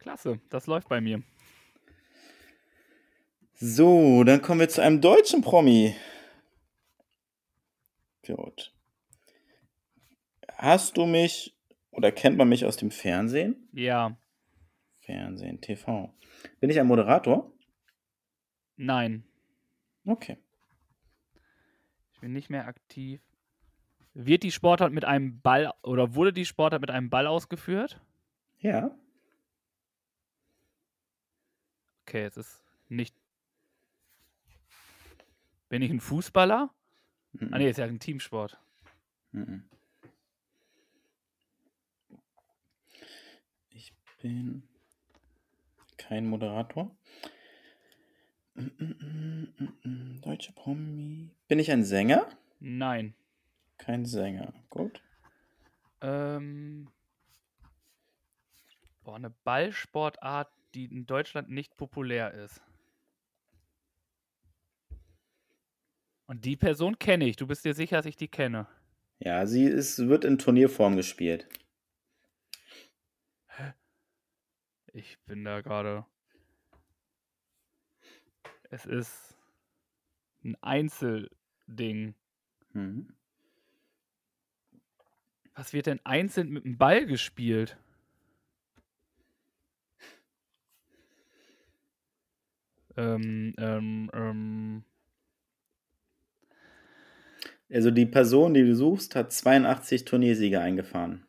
Klasse. 0.03 0.41
Das 0.51 0.67
läuft 0.67 0.89
bei 0.89 1.01
mir. 1.01 1.23
So, 3.55 4.25
dann 4.25 4.43
kommen 4.43 4.61
wir 4.61 4.69
zu 4.69 4.83
einem 4.83 5.01
deutschen 5.01 5.41
Promi. 5.41 5.95
Gut. 8.27 8.73
Hast 10.57 10.97
du 10.97 11.07
mich 11.07 11.57
oder 11.93 12.11
kennt 12.11 12.37
man 12.37 12.49
mich 12.49 12.65
aus 12.65 12.77
dem 12.77 12.91
Fernsehen? 12.91 13.69
Ja. 13.73 14.17
Fernsehen, 15.01 15.61
TV. 15.61 16.13
Bin 16.59 16.71
ich 16.71 16.81
ein 16.81 16.87
Moderator? 16.87 17.53
Nein. 18.77 19.25
Okay. 20.05 20.39
Ich 22.15 22.21
bin 22.21 22.33
nicht 22.33 22.51
mehr 22.51 22.67
aktiv. 22.67 23.21
Wird 24.15 24.43
die 24.43 24.53
Sportart 24.53 24.93
mit 24.93 25.05
einem 25.05 25.41
Ball 25.41 25.73
oder 25.83 26.17
wurde 26.17 26.33
die 26.33 26.45
Sportart 26.45 26.81
mit 26.81 26.91
einem 26.91 27.11
Ball 27.11 27.27
ausgeführt? 27.29 28.01
Ja. 28.59 28.97
Okay, 32.13 32.27
es 32.27 32.37
ist 32.37 32.63
nicht. 32.91 33.17
Bin 35.71 35.81
ich 35.81 35.91
ein 35.91 35.99
Fußballer? 35.99 36.69
Mhm. 37.33 37.49
Ah, 37.51 37.57
nee, 37.57 37.71
ist 37.71 37.79
ja 37.79 37.87
ein 37.87 38.01
Teamsport. 38.01 38.61
Mhm. 39.31 39.65
Ich 43.71 43.95
bin 44.21 44.63
kein 45.97 46.27
Moderator. 46.27 46.95
Deutsche 50.21 50.53
Promi. 50.53 51.31
Bin 51.49 51.59
ich 51.59 51.73
ein 51.73 51.83
Sänger? 51.83 52.29
Nein. 52.61 53.15
Kein 53.79 54.05
Sänger. 54.05 54.53
Gut. 54.69 55.03
Ähm. 56.03 56.89
Boah, 59.03 59.17
eine 59.17 59.31
Ballsportart, 59.31 60.53
die 60.75 60.87
in 60.87 61.07
Deutschland 61.07 61.51
nicht 61.51 61.77
populär 61.77 62.33
ist. 62.33 62.63
Und 66.27 66.45
die 66.45 66.57
Person 66.57 66.99
kenne 66.99 67.27
ich. 67.27 67.37
Du 67.37 67.47
bist 67.47 67.65
dir 67.65 67.75
sicher, 67.75 67.97
dass 67.97 68.07
ich 68.07 68.17
die 68.17 68.29
kenne. 68.29 68.67
Ja, 69.19 69.47
sie 69.47 69.65
ist, 69.65 70.09
wird 70.09 70.25
in 70.25 70.39
Turnierform 70.39 70.97
gespielt. 70.97 71.47
Ich 74.95 75.19
bin 75.25 75.45
da 75.45 75.61
gerade. 75.61 76.05
Es 78.71 78.85
ist 78.85 79.37
ein 80.45 80.57
Einzelding. 80.63 82.15
Mhm. 82.73 83.15
Was 85.55 85.73
wird 85.73 85.87
denn 85.87 86.01
einzeln 86.05 86.49
mit 86.51 86.65
dem 86.65 86.79
Ball 86.79 87.07
gespielt? 87.07 87.79
Ähm, 92.97 93.55
ähm, 93.59 94.11
ähm. 94.13 94.85
Also 97.71 97.91
die 97.91 98.07
Person, 98.07 98.55
die 98.55 98.63
du 98.65 98.75
suchst, 98.75 99.15
hat 99.15 99.33
82 99.33 100.05
Turniersiege 100.05 100.61
eingefahren. 100.61 101.27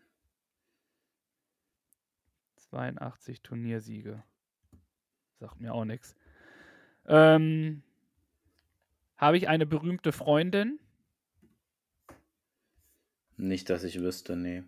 82 2.58 3.42
Turniersiege. 3.42 4.24
Sagt 5.40 5.62
mir 5.62 5.74
auch 5.74 5.86
nichts. 5.86 6.16
Ähm, 7.06 7.84
Habe 9.16 9.38
ich 9.38 9.48
eine 9.48 9.66
berühmte 9.66 10.12
Freundin? 10.12 10.80
Nicht, 13.38 13.70
dass 13.70 13.84
ich 13.84 14.00
wüsste, 14.00 14.36
nee. 14.36 14.64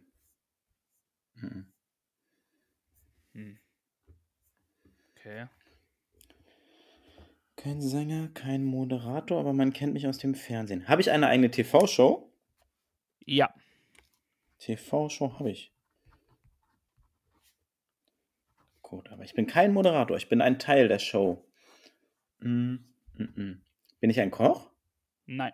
Mhm. 1.35 1.65
Hm. 3.33 3.57
Okay. 5.11 5.47
Kein 7.65 7.81
Sänger, 7.81 8.27
kein 8.35 8.63
Moderator, 8.63 9.39
aber 9.39 9.51
man 9.51 9.73
kennt 9.73 9.93
mich 9.93 10.05
aus 10.05 10.19
dem 10.19 10.35
Fernsehen. 10.35 10.87
Habe 10.87 11.01
ich 11.01 11.09
eine 11.09 11.25
eigene 11.25 11.49
TV-Show? 11.49 12.31
Ja. 13.25 13.51
TV-Show 14.59 15.39
habe 15.39 15.49
ich. 15.49 15.73
Gut, 18.83 19.09
aber 19.09 19.23
ich 19.23 19.33
bin 19.33 19.47
kein 19.47 19.73
Moderator, 19.73 20.15
ich 20.15 20.29
bin 20.29 20.41
ein 20.41 20.59
Teil 20.59 20.87
der 20.87 20.99
Show. 20.99 21.43
Mm, 22.37 22.75
mm, 23.15 23.23
mm. 23.35 23.61
Bin 23.99 24.09
ich 24.11 24.21
ein 24.21 24.29
Koch? 24.29 24.69
Nein. 25.25 25.53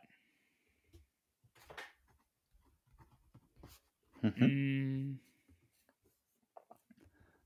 Mhm. 4.22 4.36
Hm. 4.36 5.20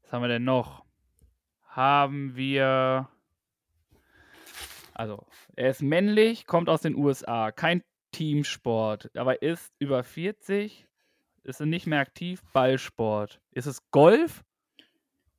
Was 0.02 0.12
haben 0.12 0.24
wir 0.24 0.28
denn 0.28 0.44
noch? 0.44 0.86
Haben 1.68 2.36
wir. 2.36 3.12
Also, 4.96 5.26
er 5.56 5.70
ist 5.70 5.82
männlich, 5.82 6.48
kommt 6.48 6.70
aus 6.70 6.82
den 6.82 6.96
USA, 6.96 7.52
kein 7.52 7.84
Teamsport, 8.12 9.12
aber 9.16 9.42
ist 9.42 9.74
über 9.78 10.04
40, 10.04 10.88
ist 11.44 11.60
nicht 11.60 11.86
mehr 11.86 12.00
aktiv, 12.00 12.42
Ballsport. 12.54 13.42
Ist 13.52 13.66
es 13.66 13.80
Golf? 13.92 14.44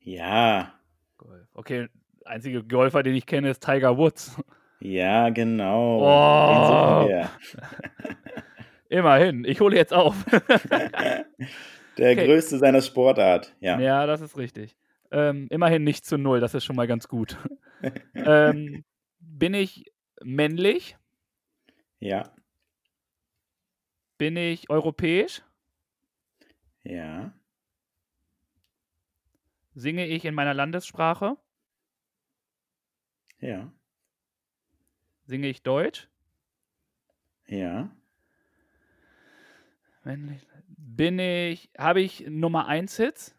Ja, 0.00 0.74
Golf. 1.16 1.48
Okay, 1.54 1.88
einzige 2.24 2.62
Golfer, 2.62 3.02
den 3.02 3.14
ich 3.14 3.24
kenne, 3.26 3.50
ist 3.50 3.64
Tiger 3.64 3.96
Woods. 3.96 4.36
ja, 4.80 5.30
genau. 5.30 6.00
Oh. 6.02 7.10
Immerhin, 8.88 9.44
ich 9.44 9.60
hole 9.60 9.74
jetzt 9.74 9.92
auf. 9.92 10.14
Der 11.98 12.12
Okay. 12.12 12.26
größte 12.26 12.58
seiner 12.58 12.82
Sportart. 12.82 13.54
Ja. 13.60 13.80
Ja, 13.80 14.06
das 14.06 14.20
ist 14.20 14.36
richtig. 14.36 14.76
Ähm, 15.10 15.46
immerhin 15.50 15.82
nicht 15.82 16.04
zu 16.04 16.18
null, 16.18 16.40
das 16.40 16.52
ist 16.54 16.64
schon 16.64 16.76
mal 16.76 16.86
ganz 16.86 17.08
gut. 17.08 17.38
ähm, 18.14 18.84
bin 19.38 19.54
ich 19.54 19.92
männlich? 20.22 20.96
Ja. 21.98 22.34
Bin 24.18 24.36
ich 24.36 24.70
europäisch? 24.70 25.42
Ja. 26.84 27.32
Singe 29.74 30.06
ich 30.06 30.24
in 30.24 30.34
meiner 30.34 30.54
Landessprache? 30.54 31.36
Ja. 33.40 33.70
Singe 35.24 35.48
ich 35.48 35.62
Deutsch? 35.62 36.08
Ja. 37.46 37.94
Männlich. 40.04 40.46
Bin 40.68 41.18
ich, 41.18 41.70
habe 41.76 42.00
ich 42.00 42.26
Nummer 42.28 42.68
1 42.68 42.96
Hits? 42.96 43.34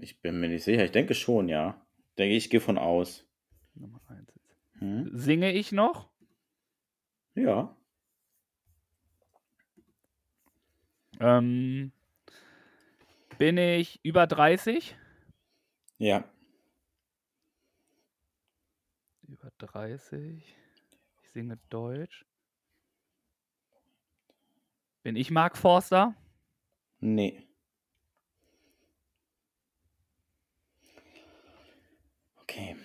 Ich 0.00 0.20
bin 0.20 0.38
mir 0.38 0.48
nicht 0.48 0.64
sicher. 0.64 0.84
Ich 0.84 0.92
denke 0.92 1.14
schon, 1.14 1.48
ja. 1.48 1.84
Denke 2.18 2.36
ich, 2.36 2.50
gehe 2.50 2.60
von 2.60 2.78
aus. 2.78 3.26
Nummer 3.74 4.00
1 4.08 4.30
Hits. 4.32 4.56
Hm? 4.78 5.10
Singe 5.12 5.52
ich 5.52 5.72
noch? 5.72 6.10
Ja. 7.34 7.76
Ähm, 11.20 11.92
bin 13.38 13.56
ich 13.56 14.00
über 14.02 14.26
30? 14.26 14.96
Ja. 15.98 16.24
Über 19.22 19.50
30. 19.58 20.44
Ich 21.22 21.30
singe 21.30 21.58
Deutsch. 21.70 22.26
Bin 25.02 25.16
ich 25.16 25.30
Mark 25.30 25.56
Forster? 25.56 26.14
Nee. 27.00 27.48
Okay. 32.52 32.76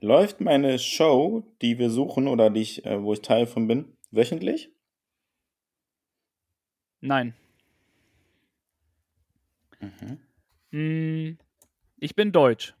Läuft 0.00 0.40
meine 0.40 0.78
Show, 0.78 1.44
die 1.60 1.78
wir 1.78 1.90
suchen 1.90 2.26
oder 2.26 2.48
die 2.48 2.62
ich, 2.62 2.86
äh, 2.86 3.02
wo 3.02 3.12
ich 3.12 3.20
Teil 3.20 3.46
von 3.46 3.68
bin, 3.68 3.96
wöchentlich? 4.10 4.70
Nein. 7.00 7.34
Mhm. 9.80 10.18
Hm, 10.70 11.38
ich 11.98 12.14
bin 12.16 12.32
Deutsch. 12.32 12.74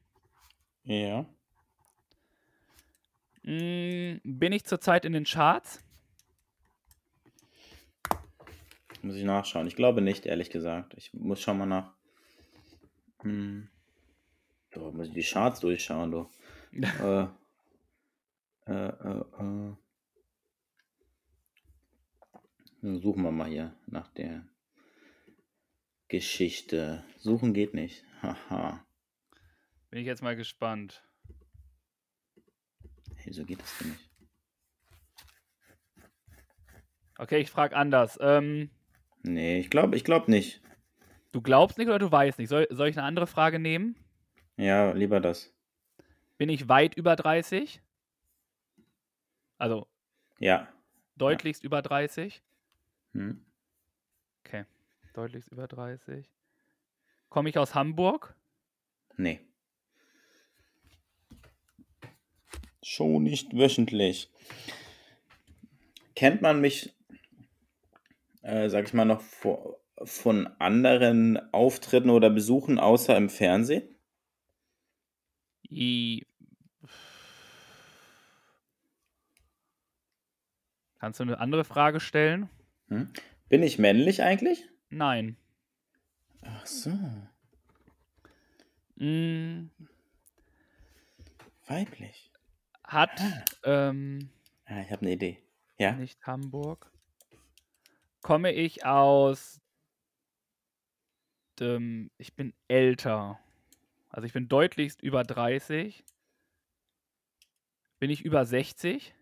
Ja. 0.84 1.26
Hm, 3.44 4.20
bin 4.24 4.52
ich 4.52 4.64
zurzeit 4.64 5.04
in 5.04 5.12
den 5.12 5.24
Charts? 5.24 5.84
Muss 9.02 9.16
ich 9.16 9.24
nachschauen. 9.24 9.66
Ich 9.66 9.76
glaube 9.76 10.00
nicht, 10.00 10.24
ehrlich 10.24 10.48
gesagt. 10.48 10.94
Ich 10.96 11.12
muss 11.12 11.42
schon 11.42 11.58
mal 11.58 11.66
nach. 11.66 11.92
Hm. 13.22 13.68
So, 14.74 14.90
muss 14.92 15.08
ich 15.08 15.14
die 15.14 15.22
Charts 15.22 15.60
durchschauen, 15.60 16.10
du. 16.10 16.30
äh, 16.72 17.26
äh, 18.66 18.88
äh, 18.88 19.20
äh. 19.38 19.76
Suchen 22.80 23.22
wir 23.22 23.30
mal 23.30 23.48
hier 23.48 23.76
nach 23.86 24.08
der 24.08 24.44
Geschichte. 26.08 27.04
Suchen 27.18 27.54
geht 27.54 27.74
nicht. 27.74 28.04
Haha. 28.22 28.84
Bin 29.90 30.00
ich 30.00 30.06
jetzt 30.06 30.22
mal 30.22 30.34
gespannt. 30.36 31.04
Hey, 33.16 33.32
so 33.32 33.44
geht 33.44 33.60
das 33.60 33.78
denn 33.78 33.90
nicht. 33.90 34.08
Okay, 37.18 37.38
ich 37.40 37.50
frage 37.50 37.76
anders. 37.76 38.18
Ähm, 38.20 38.70
Nee, 39.24 39.60
ich 39.60 39.70
glaube 39.70 39.94
ich 39.96 40.02
glaub 40.02 40.26
nicht. 40.26 40.60
du 41.30 41.40
glaubst 41.40 41.78
nicht 41.78 41.86
oder 41.86 42.00
du 42.00 42.10
weißt 42.10 42.38
nicht? 42.40 42.48
Soll, 42.48 42.66
soll 42.70 42.88
ich 42.88 42.98
eine 42.98 43.06
andere 43.06 43.28
Frage 43.28 43.60
nehmen? 43.60 43.94
Ja, 44.56 44.92
lieber 44.92 45.20
das. 45.20 45.52
Bin 46.38 46.48
ich 46.48 46.68
weit 46.68 46.94
über 46.94 47.16
30? 47.16 47.80
Also 49.58 49.86
Ja. 50.38 50.68
deutlichst 51.16 51.62
über 51.62 51.82
30? 51.82 52.42
Hm? 53.12 53.44
Okay, 54.44 54.64
deutlichst 55.14 55.50
über 55.52 55.68
30. 55.68 56.28
Komme 57.28 57.48
ich 57.48 57.58
aus 57.58 57.74
Hamburg? 57.74 58.34
Nee. 59.16 59.40
Schon 62.82 63.22
nicht 63.22 63.56
wöchentlich. 63.56 64.30
Kennt 66.16 66.42
man 66.42 66.60
mich, 66.60 66.94
äh, 68.42 68.68
sag 68.68 68.86
ich 68.86 68.92
mal, 68.92 69.04
noch 69.04 69.20
vor, 69.20 69.78
von 70.02 70.48
anderen 70.58 71.38
Auftritten 71.52 72.10
oder 72.10 72.28
Besuchen 72.30 72.78
außer 72.78 73.16
im 73.16 73.30
Fernsehen? 73.30 73.91
I 75.72 76.26
Kannst 80.98 81.18
du 81.18 81.24
eine 81.24 81.40
andere 81.40 81.64
Frage 81.64 81.98
stellen? 81.98 82.48
Hm? 82.88 83.12
Bin 83.48 83.62
ich 83.62 83.78
männlich 83.78 84.22
eigentlich? 84.22 84.68
Nein. 84.88 85.36
Ach 86.42 86.66
so. 86.66 86.90
Mm, 88.96 89.70
Weiblich. 91.66 92.30
hat 92.84 93.20
ähm, 93.64 94.30
Ah, 94.66 94.80
ich 94.82 94.92
habe 94.92 95.02
eine 95.02 95.12
Idee. 95.12 95.42
Ja? 95.78 95.92
nicht 95.92 96.24
Hamburg. 96.26 96.92
Komme 98.20 98.52
ich 98.52 98.84
aus 98.86 99.60
dem, 101.58 102.10
ich 102.18 102.34
bin 102.34 102.54
älter. 102.68 103.40
Also 104.12 104.26
ich 104.26 104.34
bin 104.34 104.46
deutlichst 104.48 105.02
über 105.02 105.24
30. 105.24 106.04
Bin 107.98 108.10
ich 108.10 108.24
über 108.24 108.44
60? 108.44 109.14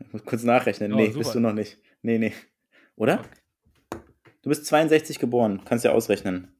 Ich 0.00 0.12
muss 0.12 0.24
kurz 0.24 0.42
nachrechnen. 0.42 0.92
Oh, 0.92 0.96
nee, 0.96 1.06
super. 1.06 1.18
bist 1.18 1.34
du 1.34 1.40
noch 1.40 1.54
nicht. 1.54 1.78
Nee, 2.02 2.18
nee. 2.18 2.34
Oder? 2.96 3.20
Okay. 3.20 4.00
Du 4.42 4.50
bist 4.50 4.66
62 4.66 5.18
geboren. 5.18 5.62
Kannst 5.64 5.84
ja 5.84 5.92
ausrechnen. 5.92 6.54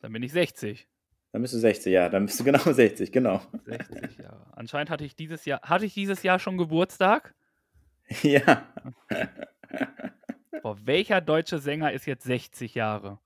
Dann 0.00 0.12
bin 0.12 0.22
ich 0.22 0.32
60. 0.32 0.88
Dann 1.32 1.42
bist 1.42 1.54
du 1.54 1.58
60, 1.58 1.92
ja. 1.92 2.08
Dann 2.08 2.24
bist 2.24 2.40
du 2.40 2.44
genau 2.50 2.58
60, 2.58 3.12
genau. 3.12 3.42
60 3.66 4.18
Jahre. 4.18 4.46
Anscheinend 4.56 4.90
hatte 4.90 5.04
ich 5.04 5.14
dieses 5.14 5.44
Jahr, 5.44 5.60
hatte 5.62 5.84
ich 5.84 5.94
dieses 5.94 6.22
Jahr 6.22 6.38
schon 6.38 6.56
Geburtstag? 6.56 7.34
ja. 8.22 8.66
Boah, 10.62 10.78
welcher 10.84 11.20
deutsche 11.20 11.58
Sänger 11.58 11.92
ist 11.92 12.06
jetzt 12.06 12.24
60 12.24 12.74
Jahre? 12.74 13.18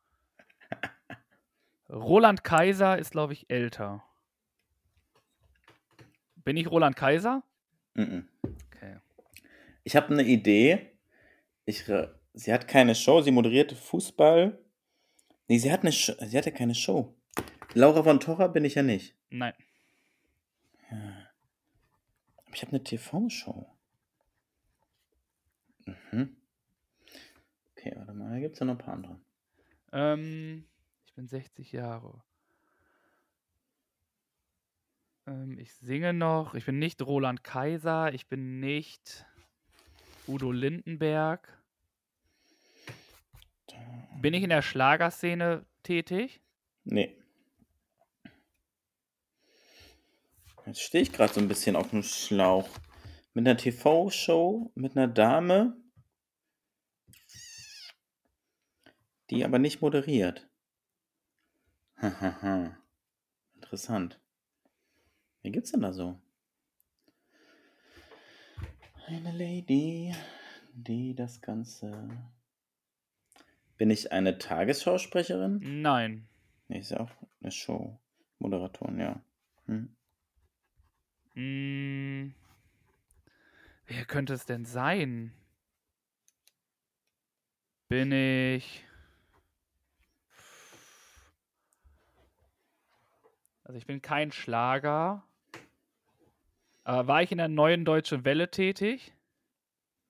Roland 1.94 2.42
Kaiser 2.44 2.98
ist, 2.98 3.12
glaube 3.12 3.32
ich, 3.34 3.48
älter. 3.48 4.02
Bin 6.44 6.56
ich 6.56 6.68
Roland 6.70 6.96
Kaiser? 6.96 7.42
Mhm. 7.94 8.28
Okay. 8.42 8.96
Ich 9.84 9.94
habe 9.96 10.12
eine 10.12 10.24
Idee. 10.24 10.90
Ich, 11.64 11.88
re- 11.88 12.18
sie 12.34 12.52
hat 12.52 12.68
keine 12.68 12.94
Show, 12.94 13.22
sie 13.22 13.30
moderierte 13.30 13.76
Fußball. 13.76 14.58
Nee, 15.48 15.58
sie, 15.58 15.72
hat 15.72 15.80
eine 15.82 15.92
sie 15.92 16.36
hatte 16.36 16.52
keine 16.52 16.74
Show. 16.74 17.14
Laura 17.74 18.02
von 18.02 18.20
Torra 18.20 18.48
bin 18.48 18.64
ich 18.64 18.74
ja 18.74 18.82
nicht. 18.82 19.14
Nein. 19.30 19.54
Aber 20.90 22.54
ich 22.54 22.62
habe 22.62 22.72
eine 22.72 22.84
TV-Show. 22.84 23.66
Mhm. 25.86 26.36
Okay, 27.76 27.92
warte 27.96 28.12
mal, 28.14 28.30
da 28.32 28.38
gibt 28.40 28.54
es 28.54 28.60
ja 28.60 28.66
noch 28.66 28.74
ein 28.74 28.78
paar 28.78 28.94
andere. 28.94 29.20
Ähm, 29.92 30.64
bin 31.14 31.28
60 31.28 31.72
Jahre. 31.72 32.22
Ähm, 35.26 35.58
ich 35.58 35.74
singe 35.74 36.12
noch. 36.12 36.54
Ich 36.54 36.66
bin 36.66 36.78
nicht 36.78 37.02
Roland 37.02 37.44
Kaiser. 37.44 38.12
Ich 38.12 38.28
bin 38.28 38.60
nicht 38.60 39.24
Udo 40.26 40.52
Lindenberg. 40.52 41.62
Bin 44.20 44.34
ich 44.34 44.42
in 44.42 44.50
der 44.50 44.62
Schlagerszene 44.62 45.66
tätig? 45.82 46.40
Nee. 46.84 47.16
Jetzt 50.66 50.80
stehe 50.80 51.02
ich 51.02 51.12
gerade 51.12 51.32
so 51.32 51.40
ein 51.40 51.48
bisschen 51.48 51.76
auf 51.76 51.90
dem 51.90 52.02
Schlauch. 52.02 52.68
Mit 53.34 53.46
einer 53.46 53.56
TV-Show, 53.56 54.72
mit 54.74 54.96
einer 54.96 55.08
Dame, 55.08 55.76
die 59.30 59.44
aber 59.44 59.58
nicht 59.58 59.82
moderiert. 59.82 60.48
Hahaha. 62.04 62.76
Interessant. 63.54 64.20
Wer 65.40 65.52
gibt's 65.52 65.72
denn 65.72 65.80
da 65.80 65.92
so? 65.94 66.20
Eine 69.06 69.32
Lady, 69.32 70.14
die 70.74 71.14
das 71.14 71.40
Ganze. 71.40 72.10
Bin 73.78 73.88
ich 73.88 74.12
eine 74.12 74.36
Tagesschausprecherin? 74.36 75.60
Nein. 75.80 76.28
Nee, 76.68 76.80
ist 76.80 76.90
ja 76.90 77.00
auch 77.00 77.10
eine 77.40 77.50
Show. 77.50 77.98
Moderatorin, 78.38 79.00
ja. 79.00 79.22
Hm. 79.66 79.96
Mm, 81.34 82.34
wer 83.86 84.04
könnte 84.04 84.34
es 84.34 84.44
denn 84.44 84.66
sein? 84.66 85.32
Bin 87.88 88.12
ich. 88.12 88.84
Also 93.64 93.78
ich 93.78 93.86
bin 93.86 94.02
kein 94.02 94.30
Schlager. 94.30 95.24
Aber 96.84 97.08
war 97.08 97.22
ich 97.22 97.32
in 97.32 97.38
der 97.38 97.48
neuen 97.48 97.86
Deutsche 97.86 98.24
Welle 98.24 98.50
tätig? 98.50 99.14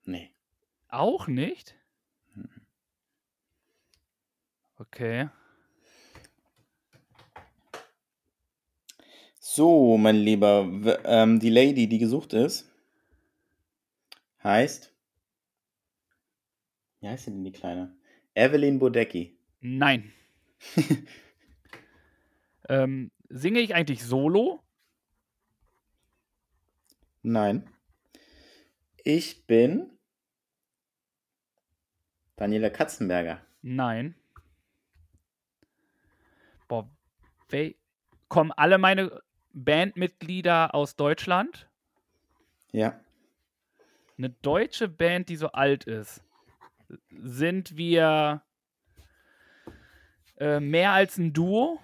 Nee. 0.04 0.30
Auch 0.88 1.28
nicht? 1.28 1.76
Okay. 4.76 5.28
So, 9.38 9.96
mein 9.98 10.16
Lieber, 10.16 10.68
ähm, 11.04 11.38
die 11.38 11.50
Lady, 11.50 11.86
die 11.86 11.98
gesucht 11.98 12.32
ist, 12.32 12.68
heißt. 14.42 14.92
Wie 17.00 17.08
heißt 17.08 17.26
sie 17.26 17.30
denn 17.30 17.44
die 17.44 17.52
Kleine? 17.52 17.96
Evelyn 18.34 18.80
Bodecki. 18.80 19.38
Nein. 19.60 20.12
ähm, 22.68 23.12
singe 23.34 23.60
ich 23.60 23.74
eigentlich 23.74 24.04
solo? 24.04 24.62
Nein. 27.22 27.68
Ich 29.02 29.44
bin. 29.46 29.90
Daniela 32.36 32.70
Katzenberger. 32.70 33.44
Nein. 33.60 34.14
Boah, 36.68 36.88
kommen 38.28 38.52
alle 38.52 38.78
meine 38.78 39.20
Bandmitglieder 39.52 40.74
aus 40.74 40.96
Deutschland? 40.96 41.68
Ja. 42.72 43.00
Eine 44.16 44.30
deutsche 44.30 44.88
Band, 44.88 45.28
die 45.28 45.36
so 45.36 45.48
alt 45.48 45.84
ist. 45.84 46.22
Sind 47.10 47.76
wir 47.76 48.42
äh, 50.36 50.60
mehr 50.60 50.92
als 50.92 51.18
ein 51.18 51.32
Duo? 51.32 51.80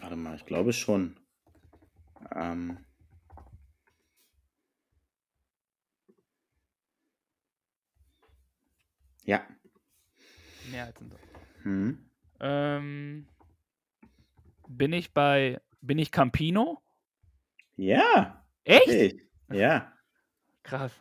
Warte 0.00 0.16
mal, 0.16 0.36
ich 0.36 0.46
glaube 0.46 0.72
schon. 0.72 1.16
Ähm. 2.34 2.78
Ja. 9.24 9.46
Mehr 10.70 10.84
als 10.86 11.00
ein 11.00 11.10
Duo. 11.10 11.18
Hm. 11.62 12.10
Ähm, 12.40 13.28
bin 14.68 14.92
ich 14.92 15.12
bei. 15.12 15.60
Bin 15.80 15.98
ich 15.98 16.10
Campino? 16.10 16.82
Ja. 17.76 18.44
Echt? 18.64 18.88
Ich. 18.88 19.22
Ja. 19.50 19.92
Krass. 20.62 20.92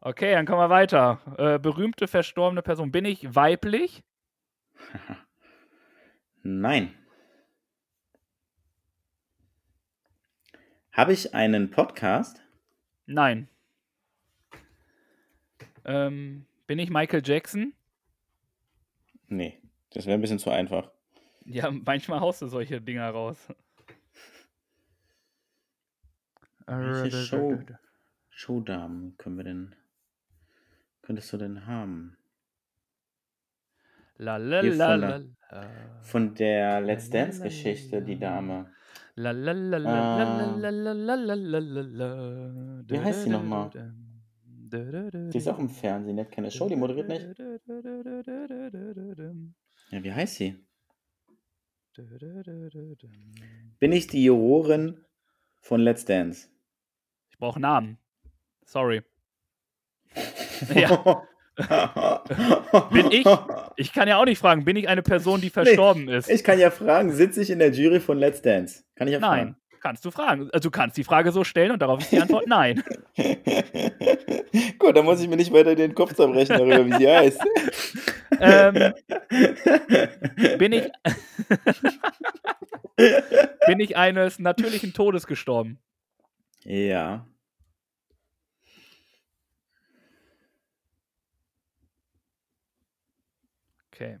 Okay, 0.00 0.32
dann 0.32 0.46
kommen 0.46 0.60
wir 0.60 0.70
weiter. 0.70 1.20
Äh, 1.38 1.58
berühmte 1.58 2.06
verstorbene 2.06 2.62
Person. 2.62 2.92
Bin 2.92 3.04
ich 3.04 3.34
weiblich? 3.34 4.04
Nein. 6.46 6.94
Habe 10.92 11.14
ich 11.14 11.34
einen 11.34 11.70
Podcast? 11.70 12.42
Nein. 13.06 13.48
Ähm, 15.86 16.44
bin 16.66 16.78
ich 16.78 16.90
Michael 16.90 17.22
Jackson? 17.24 17.72
Nee, 19.28 19.58
das 19.90 20.04
wäre 20.04 20.18
ein 20.18 20.20
bisschen 20.20 20.38
zu 20.38 20.50
einfach. 20.50 20.90
Ja, 21.46 21.70
manchmal 21.86 22.20
haust 22.20 22.42
du 22.42 22.46
solche 22.46 22.78
Dinger 22.78 23.08
raus. 23.08 23.48
Welche 26.66 27.24
Show? 27.24 27.58
Showdamen 28.28 29.16
können 29.16 29.36
wir 29.38 29.44
denn, 29.44 29.74
könntest 31.00 31.32
du 31.32 31.38
denn 31.38 31.66
haben? 31.66 32.18
La 34.18 34.36
la 34.38 34.60
Hier 34.62 34.74
la 34.74 34.86
von 34.92 35.00
la 35.00 35.08
der- 35.08 35.18
la. 35.50 35.66
Von 36.02 36.34
der 36.34 36.80
Let's 36.80 37.10
Dance 37.10 37.42
Geschichte, 37.42 38.00
die 38.02 38.18
Dame. 38.18 38.66
La 39.16 39.30
la 39.32 39.52
la 39.52 39.78
la 39.78 39.90
Ah. 39.90 40.56
la 40.56 40.70
la 40.70 40.92
la 40.92 41.14
la 41.14 41.34
la 41.34 41.58
la 41.60 41.82
la. 41.82 42.82
Wie 42.88 42.98
heißt 43.00 43.22
sie 43.24 43.30
nochmal? 43.30 43.70
Die 44.72 45.38
ist 45.38 45.48
auch 45.48 45.58
im 45.58 45.68
Fernsehen, 45.68 46.16
die 46.16 46.22
hat 46.22 46.32
keine 46.32 46.50
Show, 46.50 46.68
die 46.68 46.74
moderiert 46.76 47.08
nicht. 47.08 47.38
Ja, 49.90 50.02
wie 50.02 50.12
heißt 50.12 50.34
sie? 50.36 50.56
Bin 53.78 53.92
ich 53.92 54.06
die 54.08 54.24
Jurorin 54.24 55.04
von 55.60 55.80
Let's 55.80 56.04
Dance? 56.04 56.48
Ich 57.30 57.38
brauche 57.38 57.60
Namen. 57.60 57.98
Sorry. 58.64 59.02
Ja. 60.74 61.22
Bin 62.90 63.10
ich? 63.10 63.26
Ich 63.76 63.92
kann 63.92 64.06
ja 64.06 64.18
auch 64.18 64.24
nicht 64.24 64.38
fragen, 64.38 64.64
bin 64.64 64.76
ich 64.76 64.88
eine 64.88 65.02
Person, 65.02 65.40
die 65.40 65.50
verstorben 65.50 66.08
ist? 66.08 66.30
Ich 66.30 66.44
kann 66.44 66.60
ja 66.60 66.70
fragen, 66.70 67.12
sitze 67.12 67.42
ich 67.42 67.50
in 67.50 67.58
der 67.58 67.72
Jury 67.72 67.98
von 67.98 68.18
Let's 68.18 68.40
Dance? 68.40 68.84
Kann 68.94 69.08
ich 69.08 69.14
ja 69.14 69.18
Nein. 69.18 69.56
Kannst 69.80 70.04
du 70.04 70.12
fragen. 70.12 70.48
Also 70.52 70.68
du 70.68 70.70
kannst 70.70 70.96
die 70.96 71.02
Frage 71.02 71.32
so 71.32 71.42
stellen 71.42 71.72
und 71.72 71.82
darauf 71.82 72.00
ist 72.00 72.12
die 72.12 72.20
Antwort 72.20 72.46
nein. 72.46 72.82
fragen? 73.16 73.42
Gut, 74.78 74.96
dann 74.96 75.04
muss 75.04 75.20
ich 75.20 75.28
mir 75.28 75.36
nicht 75.36 75.52
weiter 75.52 75.74
den 75.74 75.94
Kopf 75.94 76.14
zerbrechen 76.14 76.56
darüber, 76.56 76.86
wie 76.86 76.94
sie 76.94 77.10
heißt. 77.10 77.40
ähm, 78.40 78.94
bin 80.58 80.72
ich 80.72 80.90
bin 83.66 83.80
ich 83.80 83.96
eines 83.96 84.38
natürlichen 84.38 84.92
Todes 84.92 85.26
gestorben? 85.26 85.78
Ja. 86.62 87.26
Okay. 93.92 94.18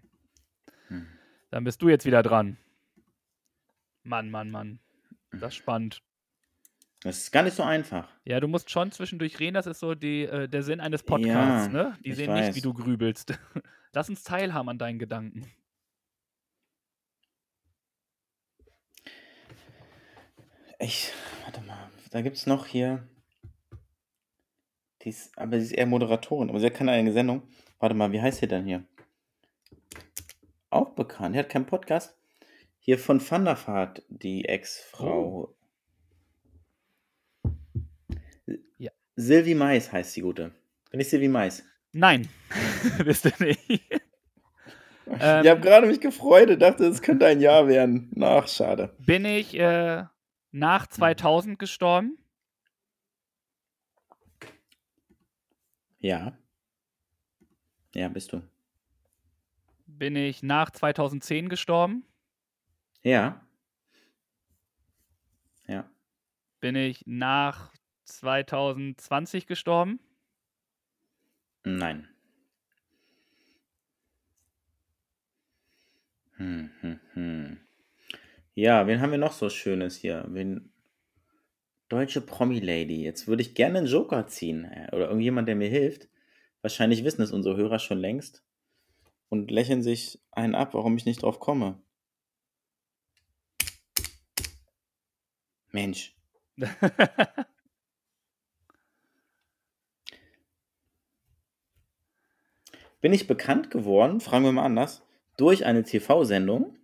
Hm. 0.88 1.06
Dann 1.54 1.62
bist 1.62 1.80
du 1.82 1.88
jetzt 1.88 2.04
wieder 2.04 2.24
dran. 2.24 2.56
Mann, 4.02 4.28
Mann, 4.28 4.50
Mann. 4.50 4.80
Das 5.30 5.52
ist 5.52 5.54
spannend. 5.54 6.02
Das 7.02 7.18
ist 7.18 7.30
gar 7.30 7.44
nicht 7.44 7.54
so 7.54 7.62
einfach. 7.62 8.08
Ja, 8.24 8.40
du 8.40 8.48
musst 8.48 8.70
schon 8.70 8.90
zwischendurch 8.90 9.38
reden, 9.38 9.54
das 9.54 9.68
ist 9.68 9.78
so 9.78 9.94
die, 9.94 10.24
äh, 10.24 10.48
der 10.48 10.64
Sinn 10.64 10.80
eines 10.80 11.04
Podcasts, 11.04 11.72
Ja, 11.72 11.72
ne? 11.72 11.98
Die 12.04 12.12
sehen 12.12 12.34
nicht, 12.34 12.56
wie 12.56 12.56
weiß. 12.56 12.62
du 12.62 12.74
grübelst. 12.74 13.38
Lass 13.92 14.08
uns 14.08 14.24
teilhaben 14.24 14.68
an 14.68 14.78
deinen 14.78 14.98
Gedanken. 14.98 15.48
Ich, 20.80 21.12
warte 21.44 21.60
mal, 21.60 21.88
da 22.10 22.20
gibt 22.20 22.36
es 22.36 22.46
noch 22.46 22.66
hier. 22.66 23.06
Die 25.02 25.10
ist, 25.10 25.38
aber 25.38 25.60
sie 25.60 25.66
ist 25.66 25.72
eher 25.72 25.86
Moderatorin, 25.86 26.50
aber 26.50 26.58
sie 26.58 26.66
hat 26.66 26.74
keine 26.74 26.90
eigene 26.90 27.12
Sendung. 27.12 27.44
Warte 27.78 27.94
mal, 27.94 28.10
wie 28.10 28.20
heißt 28.20 28.40
sie 28.40 28.48
denn 28.48 28.64
hier? 28.64 28.84
Auch 30.74 30.90
bekannt. 30.90 31.36
Die 31.36 31.38
hat 31.38 31.50
keinen 31.50 31.66
Podcast. 31.66 32.16
Hier 32.80 32.98
von 32.98 33.20
Van 33.20 33.44
der 33.44 33.56
Vaart, 33.56 34.02
die 34.08 34.44
Ex-Frau. 34.44 35.54
Ja. 38.78 38.90
Sylvie 39.14 39.54
Mais 39.54 39.92
heißt 39.92 40.16
die 40.16 40.22
gute. 40.22 40.52
Bin 40.90 40.98
ich 40.98 41.08
Sylvie 41.08 41.28
Mais? 41.28 41.62
Nein, 41.92 42.28
bist 43.04 43.24
du 43.24 43.30
nicht. 43.44 43.60
Ähm, 45.06 45.44
ich 45.44 45.50
habe 45.50 45.60
gerade 45.60 45.86
mich 45.86 46.00
gefreut 46.00 46.48
und 46.48 46.60
dachte, 46.60 46.86
es 46.86 47.02
könnte 47.02 47.26
ein 47.26 47.38
Jahr 47.38 47.68
werden. 47.68 48.10
Ach, 48.22 48.48
schade. 48.48 48.96
Bin 48.98 49.26
ich 49.26 49.54
äh, 49.54 50.04
nach 50.50 50.86
2000 50.86 51.58
gestorben? 51.58 52.16
Ja. 55.98 56.38
Ja, 57.94 58.08
bist 58.08 58.32
du. 58.32 58.40
Bin 59.98 60.14
ich 60.14 60.42
nach 60.42 60.70
2010 60.72 61.48
gestorben? 61.48 62.04
Ja. 63.02 63.44
Ja. 65.68 65.88
Bin 66.60 66.74
ich 66.74 67.04
nach 67.06 67.72
2020 68.06 69.46
gestorben? 69.46 70.00
Nein. 71.64 72.08
Hm, 76.36 76.70
hm, 76.80 77.00
hm. 77.14 77.58
Ja, 78.54 78.86
wen 78.86 79.00
haben 79.00 79.12
wir 79.12 79.18
noch 79.18 79.32
so 79.32 79.50
Schönes 79.50 79.96
hier? 79.96 80.26
Wen? 80.28 80.72
Deutsche 81.88 82.20
Promi-Lady. 82.20 83.02
Jetzt 83.02 83.26
würde 83.26 83.40
ich 83.40 83.54
gerne 83.54 83.78
einen 83.78 83.86
Joker 83.86 84.26
ziehen. 84.26 84.64
äh, 84.66 84.88
Oder 84.92 85.06
irgendjemand, 85.06 85.48
der 85.48 85.56
mir 85.56 85.70
hilft. 85.70 86.10
Wahrscheinlich 86.60 87.04
wissen 87.04 87.22
es 87.22 87.32
unsere 87.32 87.56
Hörer 87.56 87.78
schon 87.78 87.98
längst. 87.98 88.43
Und 89.34 89.50
lächeln 89.50 89.82
sich 89.82 90.22
einen 90.30 90.54
ab, 90.54 90.74
warum 90.74 90.96
ich 90.96 91.06
nicht 91.06 91.24
drauf 91.24 91.40
komme. 91.40 91.82
Mensch. 95.72 96.14
Bin 103.00 103.12
ich 103.12 103.26
bekannt 103.26 103.72
geworden, 103.72 104.20
fragen 104.20 104.44
wir 104.44 104.52
mal 104.52 104.64
anders, 104.64 105.04
durch 105.36 105.64
eine 105.64 105.82
TV-Sendung? 105.82 106.78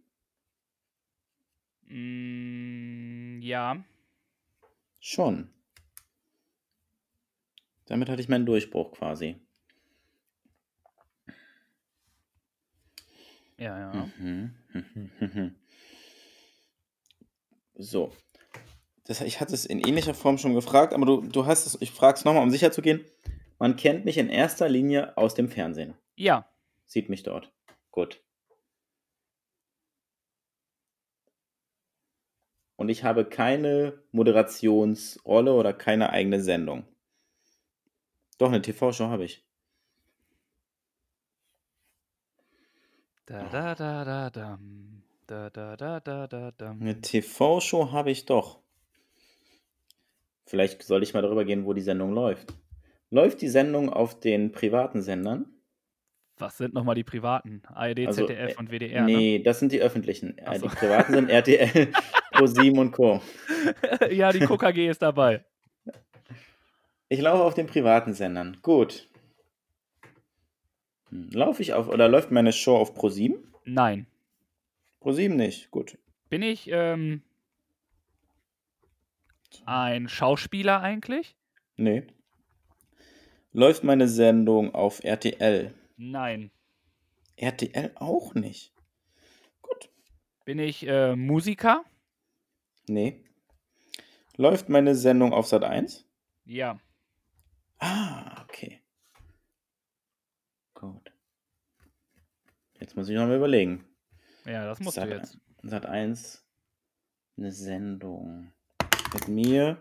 mm, 1.85 3.43
ja. 3.43 3.85
Schon. 4.99 5.55
Damit 7.87 8.09
hatte 8.09 8.21
ich 8.21 8.29
meinen 8.29 8.47
Durchbruch 8.47 8.91
quasi. 8.91 9.41
Ja, 13.61 13.79
ja. 13.79 14.09
Mhm. 14.19 15.55
So. 17.75 18.11
Das, 19.05 19.21
ich 19.21 19.41
hatte 19.41 19.53
es 19.53 19.67
in 19.67 19.81
ähnlicher 19.81 20.15
Form 20.15 20.39
schon 20.39 20.55
gefragt, 20.55 20.95
aber 20.95 21.05
du, 21.05 21.21
du 21.21 21.45
hast 21.45 21.67
es, 21.67 21.81
ich 21.83 21.91
frage 21.91 22.17
es 22.17 22.25
nochmal, 22.25 22.43
um 22.43 22.51
sicher 22.51 22.73
zu 22.73 22.81
gehen. 22.81 23.05
Man 23.59 23.77
kennt 23.77 24.07
mich 24.07 24.17
in 24.17 24.31
erster 24.31 24.69
Linie 24.69 25.15
aus 25.19 25.35
dem 25.35 25.49
Fernsehen. 25.49 25.95
Ja. 26.17 26.49
Sieht 26.87 27.11
mich 27.11 27.23
dort. 27.23 27.53
Gut. 27.91 28.25
Und 32.77 32.89
ich 32.89 33.05
habe 33.05 33.27
keine 33.27 34.03
Moderationsrolle 34.13 35.53
oder 35.53 35.75
keine 35.75 36.11
eigene 36.11 36.41
Sendung. 36.41 36.87
Doch, 38.39 38.49
eine 38.49 38.63
TV-Show 38.63 39.09
habe 39.09 39.27
ich. 39.27 39.47
Da, 43.31 43.45
da, 43.45 43.77
da, 43.77 44.05
da, 44.05 44.31
dam. 44.31 45.03
Da, 45.29 45.51
da, 45.51 45.77
da, 45.77 46.01
da, 46.01 46.27
da, 46.27 46.51
dam. 46.51 46.81
Eine 46.81 47.01
TV-Show 47.01 47.93
habe 47.93 48.11
ich 48.11 48.27
doch. 48.27 48.59
Vielleicht 50.47 50.83
soll 50.83 51.05
ich 51.05 51.15
mal 51.15 51.23
darüber 51.23 51.45
gehen, 51.45 51.65
wo 51.65 51.73
die 51.73 51.81
Sendung 51.81 52.13
läuft. 52.13 52.53
Läuft 53.09 53.41
die 53.41 53.49
Sendung 53.49 53.89
auf 53.89 54.19
den 54.19 54.51
privaten 54.51 55.01
Sendern? 55.01 55.47
Was 56.39 56.57
sind 56.57 56.75
nochmal 56.75 56.97
die 56.97 57.05
privaten? 57.05 57.63
ARD, 57.73 58.09
Also, 58.09 58.27
ZDF 58.27 58.51
äh, 58.51 58.57
und 58.59 58.73
WDR, 58.73 59.03
ne? 59.03 59.07
nee, 59.07 59.39
das 59.39 59.61
sind 59.61 59.71
die 59.71 59.81
öffentlichen. 59.81 60.37
Äh, 60.37 60.59
so. 60.59 60.67
Die 60.67 60.75
privaten 60.75 61.13
sind 61.13 61.31
RTL, 61.31 61.93
ProSieben 62.33 62.81
und 62.81 62.91
Co. 62.91 63.21
ne? 64.01 64.13
ja, 64.13 64.33
die 64.33 64.41
KKG 64.41 64.89
ist 64.89 65.03
dabei. 65.03 65.45
Ich 67.09 67.21
laufe 67.21 67.45
auf 67.45 67.55
den 67.55 67.69
privaten 67.69 68.13
Sendern. 68.13 68.57
Gut. 68.61 69.09
Hm, 71.11 71.31
Laufe 71.33 71.63
ich 71.63 71.73
auf, 71.75 71.89
oder 71.89 72.09
läuft 72.09 72.31
meine 72.31 72.53
Show 72.53 72.77
auf 72.77 72.95
ProSieben? 72.95 73.53
Nein. 73.65 74.07
ProSieben 75.01 75.37
nicht. 75.37 75.71
Gut. 75.71 75.99
Bin 76.29 76.43
ich 76.43 76.69
ähm, 76.71 77.23
ein 79.67 80.09
Schauspieler 80.09 80.81
eigentlich? 80.81 81.37
Nee. 81.77 82.07
Läuft 83.53 83.83
meine 83.83 84.09
Sendung 84.09 84.75
auf 84.75 85.03
RTL? 85.03 85.75
Nein. 85.97 86.51
RTL 87.37 87.93
auch 87.97 88.35
nicht. 88.35 88.73
Gut. 89.63 89.91
Bin 90.45 90.59
ich 90.59 90.87
äh, 90.87 91.17
Musiker? 91.17 91.85
Nee. 92.87 93.25
Läuft 94.37 94.69
meine 94.69 94.95
Sendung 94.95 95.33
auf 95.33 95.47
Sat 95.47 95.65
1? 95.65 96.07
Ja. 96.45 96.79
Ah, 97.79 98.43
okay. 98.43 98.81
Gut. 100.75 101.13
Jetzt 102.81 102.97
muss 102.97 103.09
ich 103.09 103.17
noch 103.17 103.27
mal 103.27 103.37
überlegen. 103.37 103.85
Ja, 104.47 104.65
das 104.65 104.81
musst 104.81 104.97
Sat, 104.97 105.11
du 105.11 105.15
jetzt. 105.15 105.39
Sat 105.63 105.85
1, 105.85 106.45
eine 107.37 107.53
Sendung 107.53 108.53
mit 109.13 109.29
mir. 109.29 109.79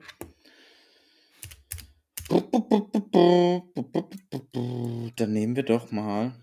Dann 5.15 5.33
nehmen 5.33 5.55
wir 5.55 5.63
doch 5.63 5.91
mal. 5.91 6.33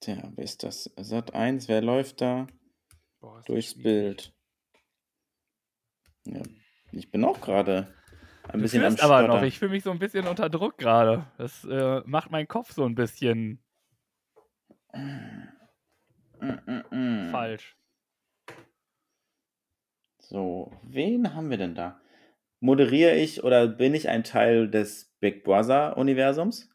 Tja, 0.00 0.32
wer 0.34 0.44
ist 0.44 0.62
das? 0.62 0.90
Sat 0.96 1.34
1, 1.34 1.68
wer 1.68 1.82
läuft 1.82 2.20
da? 2.20 2.46
Boah, 3.20 3.42
Durchs. 3.46 3.74
Bild. 3.74 4.32
Ja, 6.24 6.42
ich 6.92 7.10
bin 7.10 7.24
auch 7.24 7.40
gerade 7.40 7.94
ein 8.44 8.58
Du 8.58 8.62
bisschen 8.62 8.84
am 8.84 8.96
aber 8.96 9.26
noch. 9.28 9.42
Ich 9.42 9.58
fühle 9.58 9.72
mich 9.72 9.84
so 9.84 9.90
ein 9.90 9.98
bisschen 9.98 10.26
unter 10.26 10.48
Druck 10.48 10.78
gerade. 10.78 11.26
Das 11.38 11.64
äh, 11.64 12.00
macht 12.06 12.30
meinen 12.30 12.48
Kopf 12.48 12.72
so 12.72 12.84
ein 12.84 12.94
bisschen. 12.94 13.62
Falsch. 17.30 17.76
So, 20.18 20.72
wen 20.82 21.34
haben 21.34 21.50
wir 21.50 21.56
denn 21.56 21.74
da? 21.74 22.00
Moderiere 22.60 23.14
ich 23.14 23.44
oder 23.44 23.68
bin 23.68 23.94
ich 23.94 24.08
ein 24.08 24.24
Teil 24.24 24.68
des 24.68 25.14
Big 25.20 25.44
Brother 25.44 25.96
Universums? 25.96 26.68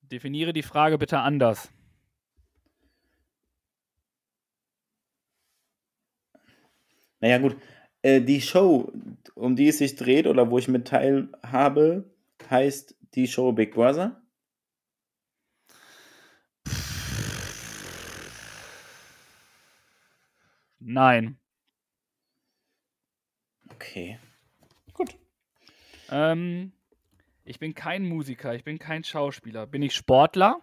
Definiere 0.00 0.52
die 0.52 0.62
Frage 0.62 0.98
bitte 0.98 1.18
anders. 1.18 1.70
Naja, 7.20 7.38
gut. 7.38 7.56
Äh, 8.02 8.20
die 8.20 8.40
Show, 8.40 8.92
um 9.34 9.56
die 9.56 9.68
es 9.68 9.78
sich 9.78 9.96
dreht 9.96 10.26
oder 10.26 10.50
wo 10.50 10.58
ich 10.58 10.68
mit 10.68 10.88
teilhabe, 10.88 12.10
heißt 12.50 12.96
die 13.14 13.28
Show 13.28 13.52
Big 13.52 13.74
Brother? 13.74 14.21
Nein. 20.84 21.38
Okay. 23.70 24.18
Gut. 24.92 25.16
Ähm, 26.10 26.72
ich 27.44 27.58
bin 27.58 27.74
kein 27.74 28.04
Musiker, 28.08 28.54
ich 28.54 28.64
bin 28.64 28.78
kein 28.78 29.04
Schauspieler. 29.04 29.66
Bin 29.66 29.82
ich 29.82 29.94
Sportler? 29.94 30.60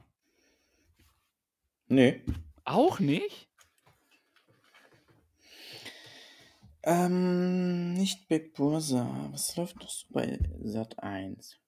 Nee. 1.88 2.22
Auch 2.66 3.00
nicht? 3.00 3.50
Ähm, 6.84 7.94
nicht 7.94 8.28
Big 8.28 8.54
Brother. 8.54 9.30
Was 9.32 9.56
läuft 9.56 9.78
noch 9.78 9.90
so 9.90 10.06
bei 10.12 10.40
Sat 10.62 11.00
1? 11.00 11.60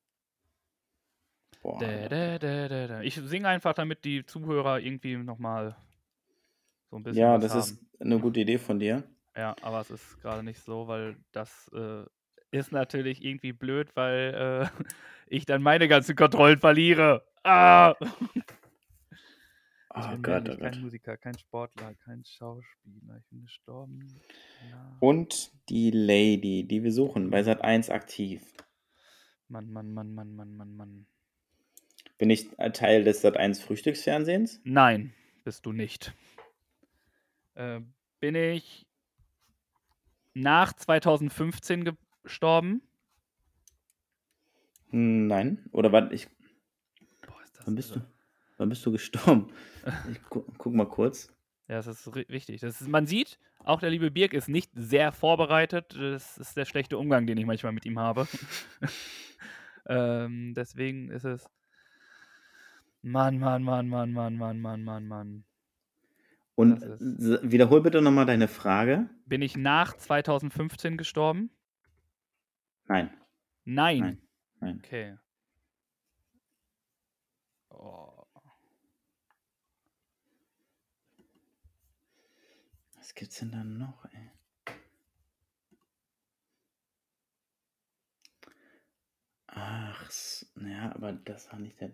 Boah. 1.61 1.79
Da, 1.79 2.07
da, 2.07 2.39
da, 2.39 2.67
da, 2.67 2.87
da. 2.87 3.01
Ich 3.01 3.15
singe 3.15 3.47
einfach, 3.47 3.73
damit 3.73 4.05
die 4.05 4.25
Zuhörer 4.25 4.79
irgendwie 4.79 5.17
nochmal 5.17 5.75
so 6.91 6.97
ein 6.97 7.03
bisschen 7.03 7.17
Ja, 7.17 7.37
das 7.37 7.53
haben. 7.53 7.59
ist 7.59 7.79
eine 7.99 8.19
gute 8.19 8.39
Idee 8.41 8.57
von 8.57 8.79
dir. 8.79 9.03
Ja, 9.35 9.55
aber 9.61 9.81
es 9.81 9.89
ist 9.91 10.19
gerade 10.21 10.43
nicht 10.43 10.59
so, 10.61 10.87
weil 10.87 11.17
das 11.31 11.69
äh, 11.73 12.03
ist 12.51 12.71
natürlich 12.71 13.23
irgendwie 13.23 13.53
blöd, 13.53 13.95
weil 13.95 14.69
äh, 14.79 14.83
ich 15.27 15.45
dann 15.45 15.61
meine 15.63 15.87
ganzen 15.87 16.15
Kontrollen 16.15 16.59
verliere. 16.59 17.25
Ah! 17.43 17.95
Ich 19.95 20.07
Oh 20.07 20.09
bin 20.09 20.21
Gott, 20.21 20.49
oh 20.49 20.57
Gott. 20.57 20.57
kein 20.57 20.81
Musiker, 20.81 21.17
kein 21.17 21.37
Sportler, 21.37 21.93
kein 21.95 22.23
Schauspieler. 22.25 23.17
Ich 23.19 23.25
bin 23.29 23.41
gestorben. 23.43 24.21
Ja. 24.59 25.01
Und 25.01 25.51
die 25.67 25.91
Lady, 25.91 26.63
die 26.63 26.81
wir 26.83 26.93
suchen, 26.93 27.29
bei 27.29 27.43
Sat 27.43 27.61
1 27.61 27.89
aktiv. 27.89 28.41
Mann, 29.49 29.69
Mann, 29.71 29.93
Mann, 29.93 30.15
Mann, 30.15 30.35
Mann, 30.35 30.55
Mann, 30.55 30.75
Mann. 30.75 31.05
Bin 32.17 32.29
ich 32.29 32.57
ein 32.57 32.71
Teil 32.71 33.03
des 33.03 33.19
Sat 33.19 33.35
1 33.35 33.59
Frühstücksfernsehens? 33.59 34.61
Nein, 34.63 35.13
bist 35.43 35.65
du 35.67 35.71
nicht. 35.71 36.13
Äh, 37.55 37.81
bin 38.19 38.35
ich 38.35 38.87
nach 40.33 40.73
2015 40.73 41.97
gestorben? 42.23 42.81
Nein. 44.91 45.65
Oder 45.71 45.91
wann 45.91 46.11
ich. 46.11 46.27
Boah, 47.25 47.41
ist 47.43 47.57
das 47.57 47.67
Wann 47.67 47.75
bist 47.75 47.91
irre. 47.91 47.99
du? 47.99 48.05
Wann 48.57 48.69
bist 48.69 48.85
du 48.85 48.91
gestorben? 48.91 49.51
Ich 50.11 50.21
gu 50.29 50.43
guck 50.59 50.73
mal 50.75 50.87
kurz. 50.87 51.33
Ja, 51.67 51.81
das 51.81 51.87
ist 51.87 52.15
richtig. 52.15 52.61
Das 52.61 52.81
ist, 52.81 52.87
man 52.87 53.07
sieht, 53.07 53.39
auch 53.63 53.79
der 53.79 53.89
liebe 53.89 54.11
Birk 54.11 54.33
ist 54.33 54.47
nicht 54.47 54.69
sehr 54.75 55.11
vorbereitet. 55.11 55.95
Das 55.95 56.37
ist 56.37 56.55
der 56.55 56.65
schlechte 56.65 56.97
Umgang, 56.99 57.25
den 57.25 57.37
ich 57.37 57.45
manchmal 57.47 57.71
mit 57.71 57.85
ihm 57.85 57.97
habe. 57.97 58.27
ähm, 59.87 60.53
deswegen 60.53 61.09
ist 61.09 61.23
es. 61.23 61.49
Mann, 63.01 63.39
Mann, 63.39 63.63
Mann, 63.63 63.87
Mann, 63.87 64.11
Mann, 64.11 64.37
Mann, 64.37 64.59
Mann, 64.61 64.83
Mann, 64.83 65.07
Mann. 65.07 65.43
Und 66.61 66.81
wiederhol 67.51 67.81
bitte 67.81 68.01
nochmal 68.01 68.25
deine 68.25 68.47
Frage. 68.47 69.09
Bin 69.25 69.41
ich 69.41 69.57
nach 69.57 69.97
2015 69.97 70.97
gestorben? 70.97 71.49
Nein. 72.87 73.09
Nein. 73.65 73.99
Nein. 73.99 74.21
Nein. 74.59 74.81
Okay. 74.83 75.17
Oh. 77.69 78.23
Was 82.97 83.15
gibt's 83.15 83.39
denn 83.39 83.51
da 83.51 83.63
noch, 83.63 84.05
ey? 84.13 84.29
Ach, 89.47 90.07
s- 90.07 90.51
ja, 90.55 90.93
aber 90.95 91.13
das 91.13 91.51
war 91.51 91.59
nicht 91.59 91.79
der. 91.81 91.91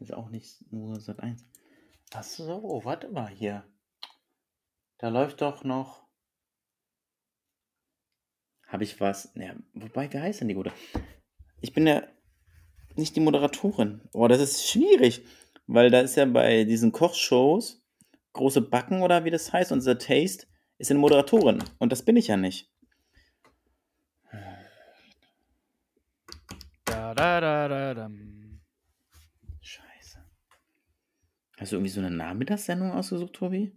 Das 0.00 0.08
ist 0.08 0.14
auch 0.14 0.30
nicht 0.30 0.72
nur 0.72 0.98
Sat 0.98 1.20
1. 1.20 1.46
Ach 2.14 2.22
so, 2.22 2.80
warte 2.84 3.08
mal 3.10 3.28
hier. 3.28 3.64
Da 4.98 5.08
läuft 5.08 5.42
doch 5.42 5.62
noch. 5.62 6.06
Habe 8.66 8.84
ich 8.84 8.98
was? 9.00 9.30
Ja, 9.34 9.54
wobei, 9.74 10.12
wie 10.12 10.18
heißt 10.18 10.40
denn 10.40 10.48
die 10.48 10.54
gute? 10.54 10.72
Ich 11.60 11.72
bin 11.72 11.86
ja 11.86 12.02
nicht 12.96 13.14
die 13.14 13.20
Moderatorin. 13.20 14.00
Oh, 14.12 14.26
das 14.26 14.40
ist 14.40 14.66
schwierig. 14.66 15.22
Weil 15.66 15.90
da 15.90 16.00
ist 16.00 16.16
ja 16.16 16.24
bei 16.24 16.64
diesen 16.64 16.92
Kochshows 16.92 17.80
große 18.32 18.62
Backen 18.62 19.02
oder 19.02 19.24
wie 19.24 19.30
das 19.30 19.52
heißt 19.52 19.70
und 19.70 19.82
The 19.82 19.96
Taste 19.96 20.46
ist 20.78 20.90
eine 20.90 21.00
Moderatorin. 21.00 21.62
Und 21.78 21.92
das 21.92 22.04
bin 22.04 22.16
ich 22.16 22.28
ja 22.28 22.36
nicht. 22.36 22.72
Da, 26.84 27.14
da, 27.14 27.40
da, 27.40 27.68
da, 27.68 27.94
dam. 27.94 28.60
Scheiße. 29.60 30.18
Hast 31.60 31.72
du 31.72 31.76
irgendwie 31.76 31.90
so 31.90 32.00
eine 32.00 32.10
Nachmittagssendung 32.10 32.90
ausgesucht, 32.90 33.34
Tobi? 33.34 33.70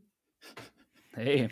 Hey. 1.11 1.49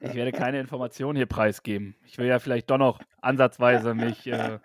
Ich 0.00 0.12
werde 0.14 0.32
keine 0.32 0.60
Informationen 0.60 1.16
hier 1.16 1.24
preisgeben. 1.24 1.96
Ich 2.04 2.18
will 2.18 2.26
ja 2.26 2.38
vielleicht 2.38 2.70
doch 2.70 2.76
noch 2.76 3.00
ansatzweise 3.22 3.94
mich 3.94 4.26
äh, 4.26 4.58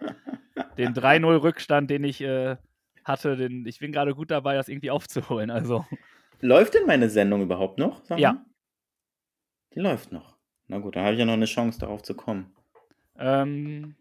den 0.78 0.93
3-0-Rückstand, 0.93 1.89
den 1.89 2.04
ich 2.04 2.19
äh, 2.19 2.58
hatte, 3.06 3.38
den, 3.38 3.65
ich 3.65 3.80
bin 3.80 3.93
gerade 3.93 4.13
gut 4.13 4.32
dabei, 4.32 4.56
das 4.56 4.67
irgendwie 4.67 4.91
aufzuholen. 4.91 5.50
Also, 5.50 5.86
Läuft 6.41 6.74
denn 6.74 6.86
meine 6.86 7.10
Sendung 7.10 7.41
überhaupt 7.43 7.80
noch? 7.80 8.02
Ja. 8.17 8.34
mal? 8.34 8.45
Die 9.74 9.80
läuft 9.80 10.12
noch. 10.12 10.38
Na 10.67 10.80
gut, 10.80 10.97
dann 10.97 11.04
habe 11.04 11.13
ich 11.13 11.19
ja 11.19 11.26
noch 11.26 11.34
eine 11.34 11.45
Chance, 11.45 11.80
darauf 11.80 12.02
zu 12.04 12.15
kommen. 12.15 12.54
ähm, 13.17 13.95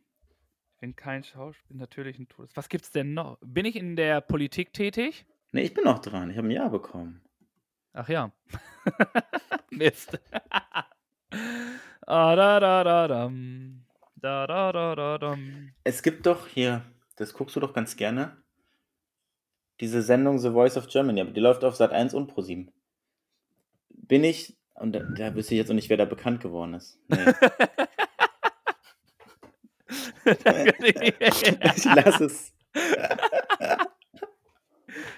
ich 0.75 0.81
bin 0.81 0.97
kein 0.97 1.23
Schauspieler, 1.23 1.79
natürlich 1.79 2.19
ein 2.19 2.27
Todes. 2.29 2.57
Was 2.57 2.69
gibt's 2.69 2.91
denn 2.91 3.15
noch? 3.15 3.39
Bin 3.43 3.65
ich 3.65 3.77
in 3.77 3.95
der 3.95 4.21
Politik 4.21 4.73
tätig? 4.73 5.25
Ne, 5.53 5.63
ich 5.63 5.75
bin 5.75 5.85
noch 5.85 5.99
dran. 5.99 6.31
Ich 6.31 6.37
habe 6.37 6.49
ein 6.49 6.53
Ja 6.53 6.69
bekommen. 6.69 7.23
Ach 7.93 8.09
ja. 8.09 8.33
Mist. 9.71 10.19
ah, 12.07 12.37
da, 12.37 12.61
da, 12.61 12.85
da, 12.85 13.09
dam. 13.09 13.85
Da, 14.17 14.47
da, 14.47 14.73
da, 14.73 14.95
da, 14.95 15.19
dam. 15.19 15.73
Es 15.83 16.03
gibt 16.03 16.27
doch 16.27 16.47
hier, 16.47 16.85
das 17.17 17.35
guckst 17.35 17.57
du 17.57 17.61
doch 17.61 17.73
ganz 17.73 17.97
gerne, 17.97 18.37
diese 19.81 20.03
Sendung 20.03 20.39
The 20.39 20.51
Voice 20.51 20.77
of 20.77 20.89
Germany, 20.89 21.23
aber 21.23 21.31
die 21.31 21.41
läuft 21.41 21.65
auf 21.65 21.75
Sat 21.75 21.93
1 21.93 22.15
und 22.15 22.29
Pro 22.29 22.43
7. 22.43 22.71
Bin 23.89 24.25
ich, 24.25 24.57
und 24.75 24.93
da, 24.93 25.01
da 25.01 25.35
wüsste 25.35 25.55
ich 25.55 25.59
jetzt 25.59 25.69
noch 25.69 25.75
nicht, 25.75 25.89
wer 25.89 25.97
da 25.97 26.05
bekannt 26.05 26.41
geworden 26.41 26.75
ist. 26.75 26.99
Nee. 27.09 27.17
ich 31.77 31.85
lasse 31.85 32.25
es. 32.27 32.53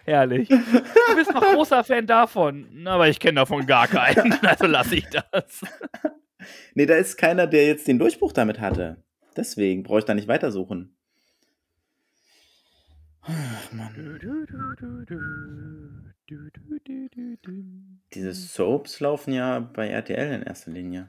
Herrlich. 0.04 0.48
Du 0.48 1.16
bist 1.16 1.32
noch 1.32 1.42
großer 1.42 1.84
Fan 1.84 2.06
davon, 2.06 2.86
aber 2.86 3.08
ich 3.08 3.20
kenne 3.20 3.36
davon 3.36 3.66
gar 3.66 3.86
keinen, 3.86 4.32
also 4.42 4.66
lasse 4.66 4.96
ich 4.96 5.06
das. 5.08 5.62
Nee, 6.74 6.86
da 6.86 6.94
ist 6.96 7.16
keiner, 7.16 7.46
der 7.46 7.66
jetzt 7.66 7.86
den 7.86 7.98
Durchbruch 7.98 8.32
damit 8.32 8.60
hatte. 8.60 8.96
Deswegen 9.36 9.82
brauche 9.82 10.00
ich 10.00 10.04
da 10.04 10.14
nicht 10.14 10.28
weitersuchen. 10.28 10.96
Ach, 13.22 13.72
Mann. 13.72 14.18
Diese 18.12 18.32
Soaps 18.32 19.00
laufen 19.00 19.32
ja 19.32 19.60
bei 19.60 19.88
RTL 19.88 20.32
in 20.32 20.42
erster 20.42 20.72
Linie. 20.72 21.08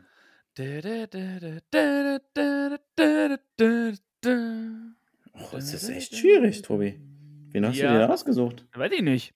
Oh, 5.34 5.48
das 5.52 5.74
ist 5.74 5.90
echt 5.90 6.16
schwierig, 6.16 6.62
Tobi. 6.62 7.00
Wen 7.54 7.66
hast 7.66 7.78
du 7.78 7.82
dir 7.82 7.88
da 7.88 8.00
Ja, 8.02 8.10
ausgesucht? 8.10 8.66
weiß 8.74 8.92
ich 8.92 9.02
nicht. 9.02 9.34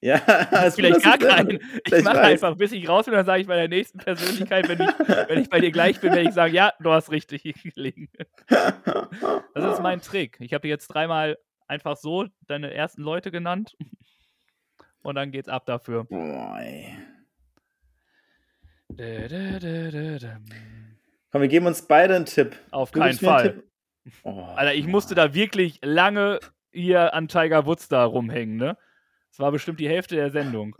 Ja, 0.00 0.16
ist 0.66 0.76
Vielleicht 0.76 1.02
gar 1.02 1.18
keinen. 1.18 1.58
Ich 1.84 2.04
mache 2.04 2.20
einfach, 2.20 2.56
bis 2.56 2.72
ich 2.72 2.88
raus 2.88 3.06
bin, 3.06 3.14
dann 3.14 3.26
sage 3.26 3.40
ich 3.42 3.46
bei 3.48 3.56
der 3.56 3.68
nächsten 3.68 3.98
Persönlichkeit, 3.98 4.68
wenn 4.68 4.80
ich, 4.80 4.88
wenn 5.28 5.40
ich 5.40 5.50
bei 5.50 5.60
dir 5.60 5.70
gleich 5.70 6.00
bin, 6.00 6.12
werde 6.12 6.28
ich 6.28 6.34
sagen, 6.34 6.54
ja, 6.54 6.72
du 6.80 6.90
hast 6.92 7.10
richtig 7.10 7.42
gelegen. 7.74 8.08
Das 8.48 9.74
ist 9.74 9.82
mein 9.82 10.00
Trick. 10.00 10.36
Ich 10.40 10.52
habe 10.54 10.68
jetzt 10.68 10.88
dreimal 10.88 11.38
einfach 11.66 11.96
so 11.96 12.26
deine 12.46 12.72
ersten 12.72 13.02
Leute 13.02 13.30
genannt 13.30 13.76
und 15.02 15.14
dann 15.14 15.30
geht's 15.32 15.48
ab 15.48 15.66
dafür. 15.66 16.06
Da. 18.90 20.38
Komm, 21.30 21.40
wir 21.42 21.48
geben 21.48 21.66
uns 21.66 21.82
beide 21.82 22.16
einen 22.16 22.26
Tipp. 22.26 22.56
Auf 22.70 22.90
keinen 22.92 23.18
Fall. 23.18 23.62
Oh, 24.24 24.42
Alter, 24.56 24.74
ich 24.74 24.86
musste 24.86 25.14
da 25.14 25.34
wirklich 25.34 25.78
lange 25.82 26.40
hier 26.72 27.14
an 27.14 27.28
Tiger 27.28 27.66
Woods 27.66 27.88
da 27.88 28.04
rumhängen, 28.04 28.56
ne? 28.56 28.76
Das 29.30 29.38
war 29.38 29.52
bestimmt 29.52 29.80
die 29.80 29.88
Hälfte 29.88 30.16
der 30.16 30.30
Sendung. 30.30 30.74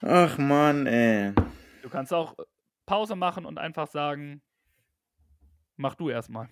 Ach 0.00 0.38
Mann, 0.38 0.86
ey. 0.86 1.32
Du 1.82 1.88
kannst 1.88 2.12
auch 2.12 2.34
Pause 2.86 3.16
machen 3.16 3.46
und 3.46 3.58
einfach 3.58 3.86
sagen, 3.88 4.42
mach 5.76 5.94
du 5.94 6.10
erstmal. 6.10 6.48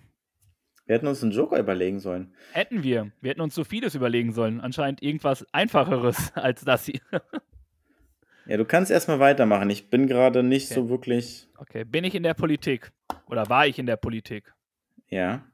Wir 0.85 0.95
hätten 0.95 1.07
uns 1.07 1.23
einen 1.23 1.31
Joker 1.31 1.59
überlegen 1.59 1.99
sollen. 1.99 2.35
Hätten 2.51 2.83
wir. 2.83 3.11
Wir 3.21 3.31
hätten 3.31 3.41
uns 3.41 3.55
so 3.55 3.63
vieles 3.63 3.95
überlegen 3.95 4.33
sollen. 4.33 4.59
Anscheinend 4.59 5.01
irgendwas 5.01 5.45
Einfacheres 5.53 6.31
als 6.35 6.65
das 6.65 6.85
hier. 6.85 6.99
Ja, 8.45 8.57
du 8.57 8.65
kannst 8.65 8.91
erstmal 8.91 9.19
weitermachen. 9.19 9.69
Ich 9.69 9.89
bin 9.89 10.07
gerade 10.07 10.43
nicht 10.43 10.65
Okay. 10.71 10.73
so 10.75 10.89
wirklich. 10.89 11.47
Okay, 11.57 11.85
bin 11.85 12.03
ich 12.03 12.13
in 12.15 12.23
der 12.23 12.33
Politik? 12.33 12.91
Oder 13.27 13.47
war 13.49 13.67
ich 13.67 13.79
in 13.79 13.85
der 13.85 13.95
Politik? 13.97 14.53
Ja. 15.07 15.45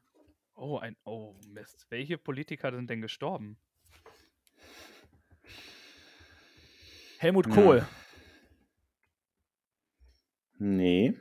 Oh, 0.55 0.77
ein. 0.79 0.95
Oh, 1.03 1.35
Mist. 1.47 1.85
Welche 1.89 2.17
Politiker 2.17 2.71
sind 2.73 2.89
denn 2.89 3.01
gestorben? 3.01 3.57
Helmut 7.19 7.47
Ja. 7.47 7.53
Kohl. 7.53 7.87
Nee. 10.57 11.13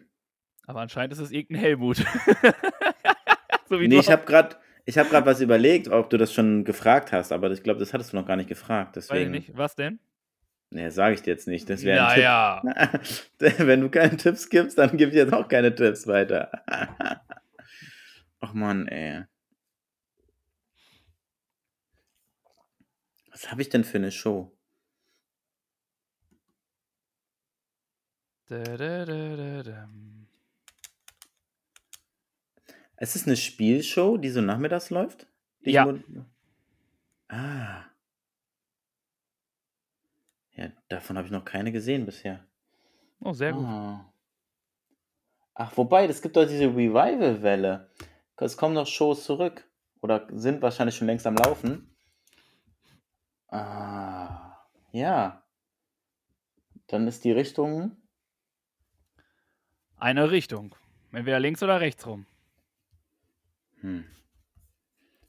Aber 0.66 0.80
anscheinend 0.80 1.12
ist 1.12 1.18
es 1.20 1.30
irgendein 1.30 1.62
Helmut. 1.64 1.96
so 3.68 3.80
wie 3.80 3.88
Nee, 3.88 3.98
ich 4.00 4.10
habe 4.10 4.24
gerade 4.26 4.56
ich 4.84 4.96
hab 4.96 5.10
grad 5.10 5.26
was 5.26 5.40
überlegt, 5.40 5.88
ob 5.88 6.08
du 6.10 6.16
das 6.16 6.32
schon 6.32 6.64
gefragt 6.64 7.12
hast, 7.12 7.30
aber 7.30 7.50
ich 7.50 7.62
glaube, 7.62 7.78
das 7.78 7.92
hattest 7.92 8.12
du 8.12 8.16
noch 8.16 8.26
gar 8.26 8.36
nicht 8.36 8.48
gefragt. 8.48 8.96
Weiß 8.96 9.04
ich 9.04 9.10
Deswegen. 9.10 9.30
nicht. 9.32 9.56
Was 9.56 9.76
denn? 9.76 9.98
Nee, 10.70 10.90
sage 10.90 11.14
ich 11.14 11.22
dir 11.22 11.30
jetzt 11.30 11.48
nicht. 11.48 11.68
Das 11.70 11.82
wäre 11.82 12.06
ein 12.06 12.16
Naja. 12.18 12.62
Tipp. 13.38 13.58
Wenn 13.58 13.80
du 13.80 13.88
keine 13.88 14.16
Tipps 14.16 14.50
gibst, 14.50 14.76
dann 14.78 14.96
gib 14.96 15.10
ich 15.10 15.14
jetzt 15.16 15.32
auch 15.32 15.48
keine 15.48 15.74
Tipps 15.74 16.06
weiter. 16.06 16.50
Ach 18.40 18.52
Mann, 18.52 18.86
ey. 18.88 19.24
Was 23.30 23.50
habe 23.50 23.62
ich 23.62 23.68
denn 23.68 23.84
für 23.84 23.98
eine 23.98 24.12
Show? 24.12 24.52
Da, 28.48 28.62
da, 28.62 29.04
da. 29.62 29.88
Es 32.96 33.14
ist 33.14 33.26
eine 33.26 33.36
Spielshow, 33.36 34.16
die 34.16 34.30
so 34.30 34.40
nachmittags 34.40 34.90
läuft? 34.90 35.28
Die 35.64 35.70
Ja. 35.72 35.94
Ah. 37.28 37.84
Ja, 40.58 40.72
davon 40.88 41.16
habe 41.16 41.26
ich 41.26 41.32
noch 41.32 41.44
keine 41.44 41.70
gesehen 41.70 42.04
bisher. 42.04 42.44
Oh, 43.20 43.32
sehr 43.32 43.52
gut. 43.52 43.64
Ah. 43.64 44.12
Ach, 45.54 45.76
wobei, 45.76 46.04
es 46.06 46.20
gibt 46.20 46.36
doch 46.36 46.46
diese 46.46 46.64
Revival-Welle. 46.64 47.92
Es 48.36 48.56
kommen 48.56 48.74
noch 48.74 48.86
Shows 48.88 49.24
zurück. 49.24 49.64
oder 50.00 50.26
sind 50.32 50.60
wahrscheinlich 50.60 50.96
schon 50.96 51.06
längst 51.06 51.26
am 51.28 51.36
Laufen. 51.36 51.96
Ah, 53.48 54.56
ja. 54.90 55.44
Dann 56.88 57.06
ist 57.06 57.24
die 57.24 57.32
Richtung. 57.32 57.96
Eine 59.96 60.30
Richtung. 60.32 60.74
Entweder 61.12 61.38
links 61.38 61.62
oder 61.62 61.80
rechts 61.80 62.04
rum. 62.06 62.26
Hm. 63.80 64.04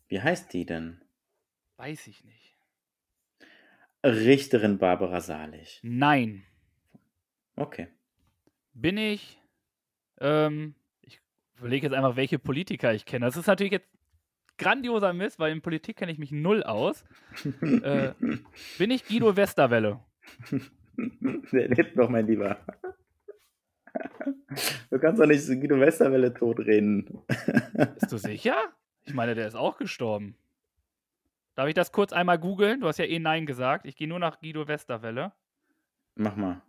Wie 0.07 0.21
heißt 0.21 0.53
die 0.53 0.65
denn? 0.65 1.01
Weiß 1.77 2.07
ich 2.07 2.23
nicht. 2.23 2.48
Richterin 4.03 4.77
Barbara 4.77 5.21
Salich. 5.21 5.79
Nein. 5.83 6.43
Okay. 7.55 7.87
Bin 8.73 8.97
ich. 8.97 9.41
Ähm, 10.21 10.75
ich 11.01 11.19
überlege 11.57 11.87
jetzt 11.87 11.95
einfach, 11.95 12.15
welche 12.15 12.39
Politiker 12.39 12.93
ich 12.93 13.05
kenne. 13.05 13.25
Das 13.25 13.37
ist 13.37 13.47
natürlich 13.47 13.73
jetzt 13.73 13.89
grandioser 14.57 15.13
Mist, 15.13 15.39
weil 15.39 15.51
in 15.51 15.61
Politik 15.61 15.97
kenne 15.97 16.11
ich 16.11 16.19
mich 16.19 16.31
null 16.31 16.63
aus. 16.63 17.03
äh, 17.61 18.13
bin 18.77 18.91
ich 18.91 19.05
Guido 19.05 19.35
Westerwelle? 19.35 19.99
Der 21.51 21.69
lebt 21.69 21.95
noch, 21.95 22.09
mein 22.09 22.27
Lieber. 22.27 22.57
Du 24.89 24.99
kannst 24.99 25.21
doch 25.21 25.25
nicht 25.25 25.45
Guido 25.47 25.79
Westerwelle 25.79 26.33
totreden. 26.33 27.23
Bist 27.95 28.11
du 28.11 28.17
sicher? 28.17 28.55
Ich 29.05 29.13
meine, 29.13 29.33
der 29.33 29.47
ist 29.47 29.55
auch 29.55 29.77
gestorben. 29.77 30.35
Darf 31.55 31.67
ich 31.67 31.73
das 31.73 31.91
kurz 31.91 32.13
einmal 32.13 32.39
googeln? 32.39 32.81
Du 32.81 32.87
hast 32.87 32.99
ja 32.99 33.05
eh 33.05 33.19
Nein 33.19 33.45
gesagt. 33.45 33.85
Ich 33.85 33.95
gehe 33.95 34.07
nur 34.07 34.19
nach 34.19 34.39
Guido 34.39 34.67
Westerwelle. 34.67 35.33
Mach 36.15 36.35
mal. 36.35 36.61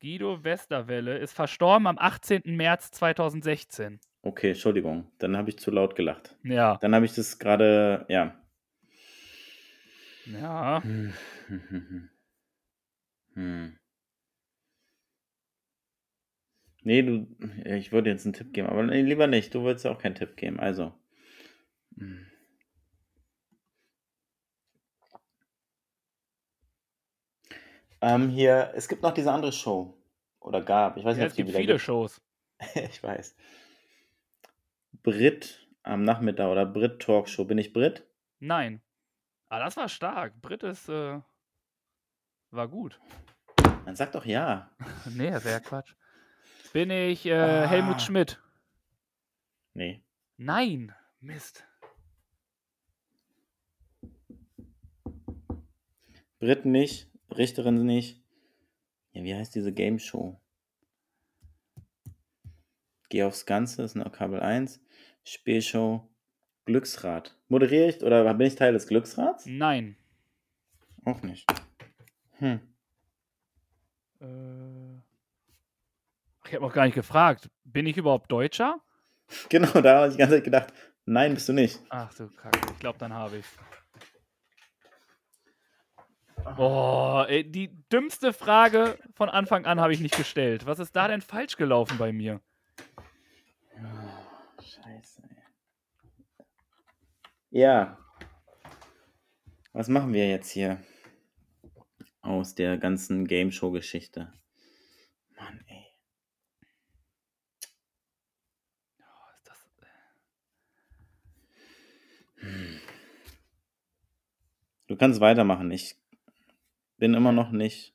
Guido 0.00 0.44
Westerwelle 0.44 1.18
ist 1.18 1.32
verstorben 1.32 1.86
am 1.86 1.98
18. 1.98 2.42
März 2.44 2.90
2016. 2.90 4.00
Okay, 4.22 4.50
Entschuldigung. 4.50 5.10
Dann 5.18 5.36
habe 5.36 5.50
ich 5.50 5.58
zu 5.58 5.70
laut 5.70 5.94
gelacht. 5.94 6.36
Ja. 6.42 6.76
Dann 6.80 6.94
habe 6.94 7.06
ich 7.06 7.14
das 7.14 7.38
gerade, 7.38 8.06
ja. 8.08 8.36
Ja. 10.26 10.82
Hm. 13.34 13.78
Nee, 16.82 17.02
du, 17.02 17.26
ich 17.66 17.92
würde 17.92 18.08
jetzt 18.08 18.24
einen 18.24 18.32
Tipp 18.32 18.54
geben, 18.54 18.68
aber 18.68 18.82
nee, 18.82 19.02
lieber 19.02 19.26
nicht. 19.26 19.54
Du 19.54 19.62
würdest 19.62 19.84
ja 19.84 19.90
auch 19.90 19.98
keinen 19.98 20.14
Tipp 20.14 20.36
geben. 20.36 20.58
Also. 20.58 20.94
Hm. 21.98 22.26
Ähm, 28.00 28.28
hier, 28.28 28.72
es 28.74 28.88
gibt 28.88 29.02
noch 29.02 29.12
diese 29.14 29.32
andere 29.32 29.52
Show. 29.52 29.96
Oder 30.40 30.62
gab. 30.62 30.96
Ich 30.96 31.04
weiß 31.04 31.16
ja 31.16 31.24
nicht, 31.24 31.32
es 31.32 31.36
gibt 31.36 31.50
viele 31.50 31.78
Shows. 31.78 32.20
ich 32.74 33.02
weiß. 33.02 33.34
Brit 35.02 35.66
am 35.82 36.02
Nachmittag 36.02 36.48
oder 36.48 36.66
Brit 36.66 37.00
Talkshow. 37.02 37.44
Bin 37.44 37.58
ich 37.58 37.72
Brit? 37.72 38.06
Nein. 38.38 38.82
Ah, 39.48 39.58
das 39.60 39.76
war 39.76 39.88
stark. 39.88 40.40
Brit 40.40 40.62
ist, 40.62 40.88
äh, 40.88 41.20
war 42.50 42.68
gut. 42.68 43.00
Dann 43.84 43.96
sag 43.96 44.12
doch 44.12 44.24
ja. 44.24 44.70
nee, 45.06 45.30
das 45.30 45.44
wäre 45.44 45.54
ja 45.54 45.60
Quatsch. 45.60 45.94
Bin 46.72 46.90
ich 46.90 47.26
äh, 47.26 47.34
Ah. 47.34 47.66
Helmut 47.66 48.02
Schmidt? 48.02 48.40
Nee. 49.74 50.02
Nein. 50.36 50.94
Mist. 51.20 51.64
Brit 56.38 56.66
nicht, 56.66 57.08
Richterin 57.30 57.84
nicht. 57.84 58.22
Ja, 59.12 59.22
wie 59.24 59.34
heißt 59.34 59.54
diese 59.54 59.72
Game 59.72 59.98
Show? 59.98 60.40
Geh 63.08 63.22
aufs 63.22 63.46
Ganze, 63.46 63.82
ist 63.82 63.96
eine 63.96 64.10
Kabel 64.10 64.40
1. 64.40 64.80
Spielshow, 65.24 66.08
Glücksrad. 66.64 67.36
Moderiere 67.48 67.88
ich 67.88 68.02
oder 68.02 68.32
bin 68.34 68.46
ich 68.46 68.56
Teil 68.56 68.72
des 68.72 68.86
Glücksrads? 68.86 69.46
Nein. 69.46 69.96
Auch 71.04 71.22
nicht. 71.22 71.46
Hm. 72.38 72.60
Äh, 74.20 74.96
ich 76.46 76.54
habe 76.54 76.64
noch 76.64 76.72
gar 76.72 76.84
nicht 76.84 76.94
gefragt. 76.94 77.48
Bin 77.64 77.86
ich 77.86 77.96
überhaupt 77.96 78.30
Deutscher? 78.30 78.80
Genau, 79.48 79.80
da 79.80 79.96
habe 79.96 80.06
ich 80.06 80.12
die 80.12 80.18
ganze 80.18 80.36
Zeit 80.36 80.44
gedacht, 80.44 80.72
nein, 81.04 81.34
bist 81.34 81.48
du 81.48 81.52
nicht. 81.52 81.80
Ach 81.88 82.14
du 82.14 82.28
Kacke. 82.28 82.60
Ich 82.72 82.78
glaube, 82.78 82.98
dann 82.98 83.12
habe 83.12 83.38
ich 83.38 83.46
Oh, 86.56 87.24
ey, 87.28 87.44
die 87.50 87.70
dümmste 87.92 88.32
Frage 88.32 88.98
von 89.14 89.28
Anfang 89.28 89.66
an 89.66 89.80
habe 89.80 89.92
ich 89.92 90.00
nicht 90.00 90.16
gestellt. 90.16 90.64
Was 90.64 90.78
ist 90.78 90.94
da 90.94 91.08
denn 91.08 91.20
falsch 91.20 91.56
gelaufen 91.56 91.98
bei 91.98 92.12
mir? 92.12 92.40
Oh, 93.76 94.62
scheiße. 94.62 95.22
ey. 95.28 95.42
Ja. 97.50 97.98
Was 99.72 99.88
machen 99.88 100.12
wir 100.12 100.28
jetzt 100.28 100.50
hier? 100.50 100.82
Aus 102.22 102.54
der 102.54 102.78
ganzen 102.78 103.26
Game 103.26 103.50
Show 103.50 103.70
Geschichte. 103.70 104.32
Mann, 105.36 105.62
ey. 105.66 105.84
Oh, 109.00 109.30
ist 109.34 109.48
das, 109.48 109.66
Du 114.86 114.96
kannst 114.96 115.20
weitermachen. 115.20 115.70
Ich 115.70 115.96
bin 116.98 117.14
immer 117.14 117.32
noch 117.32 117.50
nicht 117.50 117.92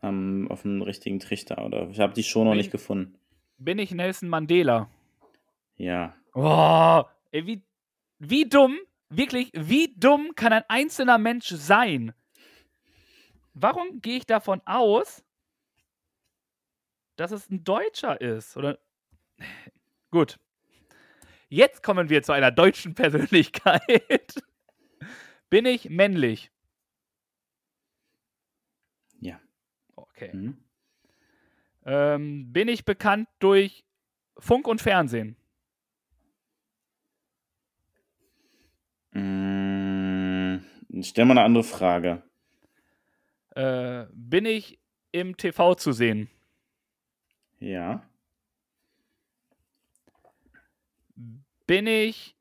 am, 0.00 0.50
auf 0.50 0.62
dem 0.62 0.82
richtigen 0.82 1.20
Trichter. 1.20 1.64
Oder 1.64 1.88
ich 1.90 2.00
habe 2.00 2.12
die 2.14 2.22
Show 2.24 2.44
noch 2.44 2.52
Bin- 2.52 2.58
nicht 2.58 2.70
gefunden. 2.72 3.18
bin 3.58 3.78
ich 3.78 3.92
Nelson 3.92 4.28
Mandela? 4.28 4.88
Ja. 5.76 6.14
Oh, 6.34 7.02
ey, 7.30 7.46
wie, 7.46 7.62
wie 8.18 8.48
dumm, 8.48 8.78
wirklich, 9.10 9.50
wie 9.54 9.94
dumm 9.96 10.32
kann 10.34 10.52
ein 10.52 10.64
einzelner 10.68 11.18
Mensch 11.18 11.48
sein? 11.48 12.12
Warum 13.54 14.00
gehe 14.00 14.16
ich 14.16 14.26
davon 14.26 14.62
aus, 14.64 15.22
dass 17.16 17.30
es 17.32 17.50
ein 17.50 17.64
Deutscher 17.64 18.20
ist? 18.20 18.56
Oder. 18.56 18.78
Gut. 20.10 20.38
Jetzt 21.48 21.82
kommen 21.82 22.08
wir 22.08 22.22
zu 22.22 22.32
einer 22.32 22.50
deutschen 22.50 22.94
Persönlichkeit. 22.96 24.42
Bin 25.50 25.66
ich 25.66 25.90
männlich? 25.90 26.50
Ja. 29.20 29.38
Okay. 30.22 30.32
Hm? 30.32 30.56
Ähm, 31.84 32.52
bin 32.52 32.68
ich 32.68 32.84
bekannt 32.84 33.28
durch 33.40 33.84
Funk 34.38 34.68
und 34.68 34.80
Fernsehen? 34.80 35.36
Mm, 39.12 40.58
stell 41.02 41.24
mal 41.24 41.32
eine 41.32 41.44
andere 41.44 41.64
Frage. 41.64 42.22
Äh, 43.50 44.06
bin 44.12 44.46
ich 44.46 44.78
im 45.10 45.36
TV 45.36 45.74
zu 45.74 45.92
sehen? 45.92 46.30
Ja. 47.58 48.08
Bin 51.66 51.86
ich. 51.86 52.36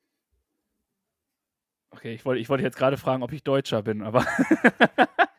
Okay, 1.89 2.13
ich 2.13 2.25
wollte 2.25 2.39
ich 2.39 2.47
wollte 2.47 2.63
jetzt 2.63 2.77
gerade 2.77 2.97
fragen, 2.97 3.23
ob 3.23 3.33
ich 3.33 3.43
Deutscher 3.43 3.81
bin, 3.81 4.01
aber. 4.01 4.25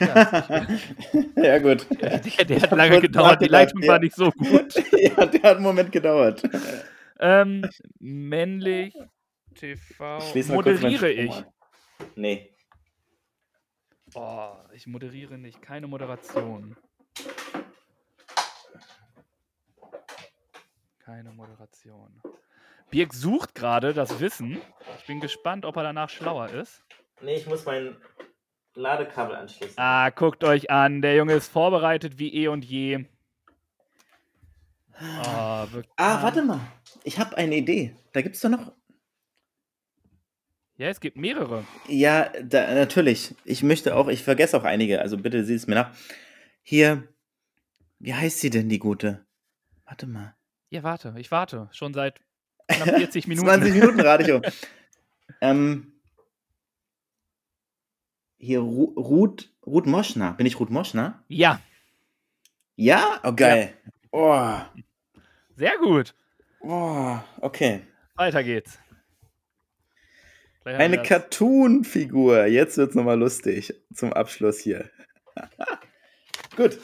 ja, 1.36 1.58
gut. 1.58 1.86
der, 2.00 2.18
der 2.18 2.62
hat 2.62 2.70
lange 2.72 3.00
gedauert, 3.00 3.40
die 3.40 3.46
Leitung 3.46 3.82
ja. 3.82 3.88
war 3.88 3.98
nicht 3.98 4.14
so 4.14 4.30
gut. 4.30 4.74
ja, 4.92 5.26
der 5.26 5.42
hat 5.42 5.56
einen 5.56 5.62
Moment 5.62 5.92
gedauert. 5.92 6.42
Ähm, 7.20 7.68
männlich, 7.98 8.94
TV. 9.54 10.18
Meinen 10.18 10.48
Moderiere 10.48 11.10
ich? 11.10 11.32
an. 11.32 11.46
Nee. 12.16 12.50
Oh, 14.14 14.54
ich 14.72 14.86
moderiere 14.86 15.36
nicht. 15.38 15.60
Keine 15.60 15.86
Moderation. 15.86 16.76
Keine 20.98 21.32
Moderation. 21.32 22.20
Birk 22.90 23.12
sucht 23.12 23.54
gerade 23.54 23.92
das 23.92 24.20
Wissen. 24.20 24.60
Ich 24.98 25.06
bin 25.06 25.20
gespannt, 25.20 25.64
ob 25.64 25.76
er 25.76 25.82
danach 25.82 26.08
schlauer 26.08 26.48
ist. 26.50 26.82
Nee, 27.20 27.36
ich 27.36 27.46
muss 27.46 27.64
mein 27.64 27.96
Ladekabel 28.78 29.34
anschließen. 29.34 29.74
Ah, 29.76 30.10
guckt 30.10 30.44
euch 30.44 30.70
an. 30.70 31.02
Der 31.02 31.16
Junge 31.16 31.34
ist 31.34 31.48
vorbereitet 31.48 32.18
wie 32.18 32.32
eh 32.32 32.48
und 32.48 32.64
je. 32.64 33.04
Oh, 35.00 35.66
bekannt. 35.66 35.88
Ah, 35.96 36.22
warte 36.22 36.42
mal. 36.42 36.60
Ich 37.04 37.18
habe 37.18 37.36
eine 37.36 37.56
Idee. 37.56 37.94
Da 38.12 38.22
gibt's 38.22 38.40
doch 38.40 38.50
noch. 38.50 38.72
Ja, 40.76 40.86
es 40.88 41.00
gibt 41.00 41.16
mehrere. 41.16 41.64
Ja, 41.88 42.30
da, 42.40 42.72
natürlich. 42.72 43.34
Ich 43.44 43.64
möchte 43.64 43.96
auch, 43.96 44.06
ich 44.06 44.22
vergesse 44.22 44.56
auch 44.56 44.64
einige, 44.64 45.00
also 45.00 45.18
bitte 45.18 45.44
sieh 45.44 45.54
es 45.54 45.66
mir 45.66 45.74
nach. 45.74 45.96
Hier, 46.62 47.08
wie 47.98 48.14
heißt 48.14 48.38
sie 48.38 48.50
denn, 48.50 48.68
die 48.68 48.78
gute? 48.78 49.26
Warte 49.86 50.06
mal. 50.06 50.36
Ja, 50.70 50.84
warte. 50.84 51.14
Ich 51.18 51.32
warte. 51.32 51.68
Schon 51.72 51.94
seit 51.94 52.20
knapp 52.68 52.96
40 52.96 53.26
Minuten. 53.26 53.48
20 53.48 53.74
Minuten 53.74 54.00
Radio. 54.00 54.40
ähm, 55.40 55.97
hier, 58.38 58.60
Ru 58.60 58.84
Ruth, 58.96 59.52
Ruth 59.66 59.86
Moschner. 59.86 60.32
Bin 60.34 60.46
ich 60.46 60.58
Ruth 60.58 60.70
Moschner? 60.70 61.22
Ja, 61.28 61.60
Ja? 62.76 63.20
Oh, 63.24 63.32
geil. 63.32 63.74
Oh. 64.12 64.56
sehr 65.56 65.76
gut. 65.78 66.14
Boah, 66.60 67.24
okay. 67.40 67.82
Weiter 68.16 68.42
geht's. 68.42 68.78
Eine 70.64 71.02
Cartoon-Figur. 71.02 72.46
Jetzt 72.46 72.76
wird's 72.76 72.94
nochmal 72.94 73.18
lustig. 73.18 73.74
Zum 73.94 74.12
Abschluss 74.12 74.58
hier. 74.58 74.90
Gut. 76.56 76.78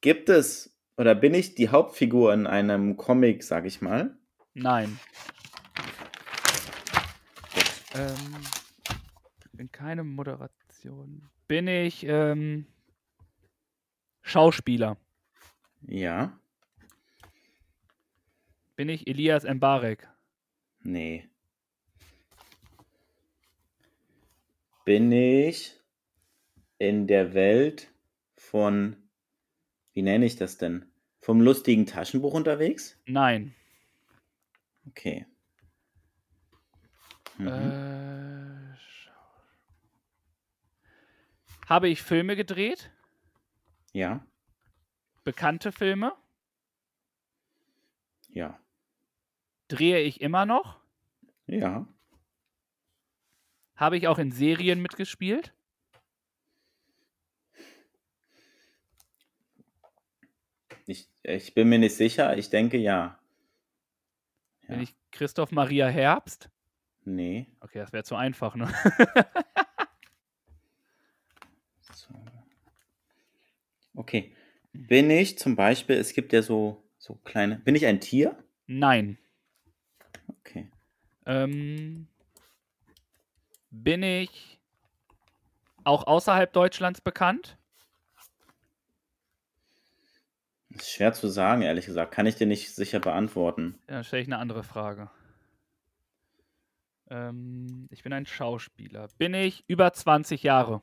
Gibt 0.00 0.28
es 0.28 0.72
oder 0.96 1.14
bin 1.14 1.34
ich 1.34 1.54
die 1.54 1.70
Hauptfigur 1.70 2.32
in 2.32 2.46
einem 2.46 2.96
Comic, 2.96 3.42
sag 3.42 3.66
ich 3.66 3.80
mal? 3.80 4.16
Nein. 4.54 4.98
Ähm, 7.94 8.46
bin 9.52 9.70
keine 9.70 10.02
Moderation. 10.02 11.28
Bin 11.46 11.68
ich 11.68 12.04
ähm, 12.04 12.66
Schauspieler? 14.22 14.96
Ja. 15.82 16.38
Bin 18.76 18.88
ich 18.88 19.06
Elias 19.06 19.44
Mbarek? 19.44 20.08
Nee. 20.80 21.28
Bin 24.84 25.12
ich 25.12 25.78
in 26.78 27.06
der 27.06 27.34
Welt 27.34 27.92
von, 28.36 28.96
wie 29.92 30.02
nenne 30.02 30.24
ich 30.24 30.36
das 30.36 30.56
denn? 30.56 30.90
Vom 31.20 31.40
lustigen 31.40 31.86
Taschenbuch 31.86 32.34
unterwegs? 32.34 32.98
Nein. 33.06 33.54
Okay. 34.88 35.26
Mhm. 37.42 37.72
Äh, 37.72 38.76
Habe 41.68 41.88
ich 41.88 42.02
Filme 42.02 42.36
gedreht? 42.36 42.90
Ja, 43.92 44.24
Bekannte 45.24 45.70
Filme? 45.72 46.14
ja, 48.30 48.58
Drehe 49.68 50.00
ich 50.00 50.20
immer 50.20 50.46
noch? 50.46 50.80
ja. 51.46 51.86
Habe 53.76 53.96
ich 53.96 54.06
auch 54.06 54.18
in 54.18 54.30
Serien 54.32 54.80
mitgespielt? 54.80 55.52
Ich, 60.86 61.08
ich 61.22 61.54
bin 61.54 61.68
mir 61.68 61.78
nicht 61.78 61.96
sicher. 61.96 62.36
Ich 62.36 62.50
denke 62.50 62.76
ja. 62.78 63.18
Bin 64.66 64.76
Ja. 64.76 64.82
ich 64.82 64.94
Christoph 65.10 65.50
Maria 65.52 65.88
Herbst? 65.88 66.48
Nee. 67.04 67.46
Okay, 67.60 67.78
das 67.78 67.92
wäre 67.92 68.04
zu 68.04 68.16
einfach, 68.16 68.54
ne? 68.54 68.72
So. 71.94 72.14
Okay. 73.94 74.34
Bin 74.72 75.10
ich 75.10 75.38
zum 75.38 75.56
Beispiel, 75.56 75.96
es 75.96 76.14
gibt 76.14 76.32
ja 76.32 76.42
so, 76.42 76.82
so 76.96 77.14
kleine. 77.24 77.56
Bin 77.56 77.74
ich 77.74 77.84
ein 77.86 78.00
Tier? 78.00 78.42
Nein. 78.66 79.18
Okay. 80.40 80.70
Ähm, 81.26 82.06
bin 83.70 84.02
ich 84.02 84.58
auch 85.84 86.06
außerhalb 86.06 86.52
Deutschlands 86.52 87.00
bekannt? 87.00 87.58
Ist 90.70 90.90
schwer 90.90 91.12
zu 91.12 91.28
sagen, 91.28 91.62
ehrlich 91.62 91.84
gesagt. 91.84 92.14
Kann 92.14 92.26
ich 92.26 92.36
dir 92.36 92.46
nicht 92.46 92.74
sicher 92.74 93.00
beantworten. 93.00 93.78
Ja, 93.88 93.96
dann 93.96 94.04
stelle 94.04 94.22
ich 94.22 94.28
eine 94.28 94.38
andere 94.38 94.62
Frage. 94.62 95.10
Ähm, 97.12 97.88
ich 97.90 98.02
bin 98.02 98.14
ein 98.14 98.24
Schauspieler. 98.24 99.06
Bin 99.18 99.34
ich 99.34 99.68
über 99.68 99.92
20 99.92 100.42
Jahre? 100.42 100.80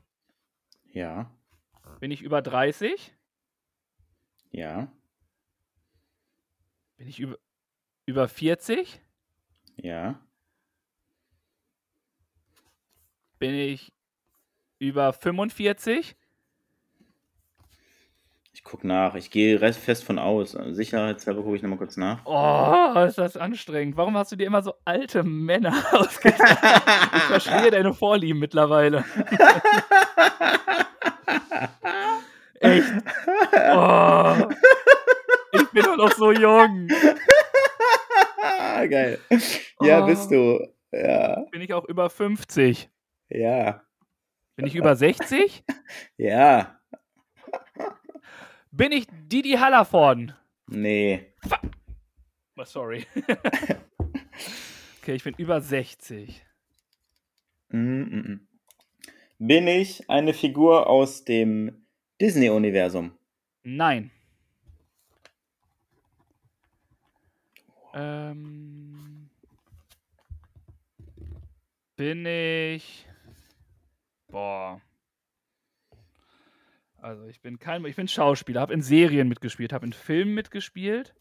Ja. 0.91 1.35
Bin 1.99 2.11
ich 2.11 2.21
über 2.21 2.43
30? 2.43 3.15
Ja. 4.51 4.93
Bin 6.97 7.07
ich 7.07 7.19
über, 7.19 7.39
über 8.05 8.27
40? 8.27 9.01
Ja. 9.77 10.23
Bin 13.39 13.55
ich 13.55 13.91
über 14.77 15.13
45? 15.13 16.15
Ich 18.51 18.63
gucke 18.63 18.87
nach. 18.87 19.15
Ich 19.15 19.31
gehe 19.31 19.59
fest 19.73 20.03
von 20.03 20.19
aus. 20.19 20.57
Sicherheitshalber 20.71 21.43
gucke 21.43 21.55
ich 21.55 21.61
nochmal 21.61 21.77
kurz 21.77 21.97
nach. 21.97 22.19
Oh, 22.25 22.99
ist 23.05 23.17
das 23.17 23.37
anstrengend. 23.37 23.95
Warum 23.95 24.17
hast 24.17 24.31
du 24.31 24.35
dir 24.35 24.47
immer 24.47 24.61
so 24.61 24.73
alte 24.85 25.23
Männer 25.23 25.73
ausgedacht? 25.93 26.57
Ich 27.15 27.21
verstehe 27.23 27.71
deine 27.71 27.93
Vorlieben 27.93 28.39
mittlerweile. 28.39 29.05
Echt. 32.59 32.91
Oh. 33.71 34.35
Ich 35.53 35.69
bin 35.71 35.83
doch 35.83 35.97
noch 35.97 36.11
so 36.13 36.31
jung. 36.31 36.87
Geil. 38.89 39.19
Ja, 39.81 40.03
Oh. 40.03 40.05
bist 40.05 40.31
du. 40.31 40.59
Ja. 40.91 41.43
Bin 41.51 41.61
ich 41.61 41.73
auch 41.73 41.85
über 41.85 42.09
50? 42.09 42.89
Ja. 43.29 43.81
Bin 44.55 44.65
ich 44.65 44.75
über 44.75 44.95
60? 44.95 45.63
Ja. 46.17 46.78
Bin 48.71 48.91
ich 48.91 49.07
Didi 49.09 49.53
Hallervorden? 49.53 50.33
Nee. 50.67 51.33
Oh, 52.55 52.63
sorry. 52.65 53.05
okay, 55.01 55.15
ich 55.15 55.23
bin 55.23 55.33
über 55.37 55.59
60. 55.59 56.45
Mm, 57.69 58.01
mm. 58.01 58.47
Bin 59.39 59.67
ich 59.67 60.07
eine 60.09 60.33
Figur 60.33 60.87
aus 60.87 61.23
dem 61.25 61.87
Disney-Universum? 62.21 63.17
Nein. 63.63 64.11
Ähm, 67.93 69.29
bin 71.95 72.25
ich. 72.25 73.07
Boah. 74.27 74.79
Also 77.01 77.25
ich 77.25 77.41
bin 77.41 77.59
kein, 77.59 77.85
ich 77.85 77.95
bin 77.95 78.07
Schauspieler, 78.07 78.61
habe 78.61 78.73
in 78.73 78.81
Serien 78.81 79.27
mitgespielt, 79.29 79.71
habe 79.73 79.85
in 79.85 79.93
Filmen 79.93 80.33
mitgespielt. 80.33 81.15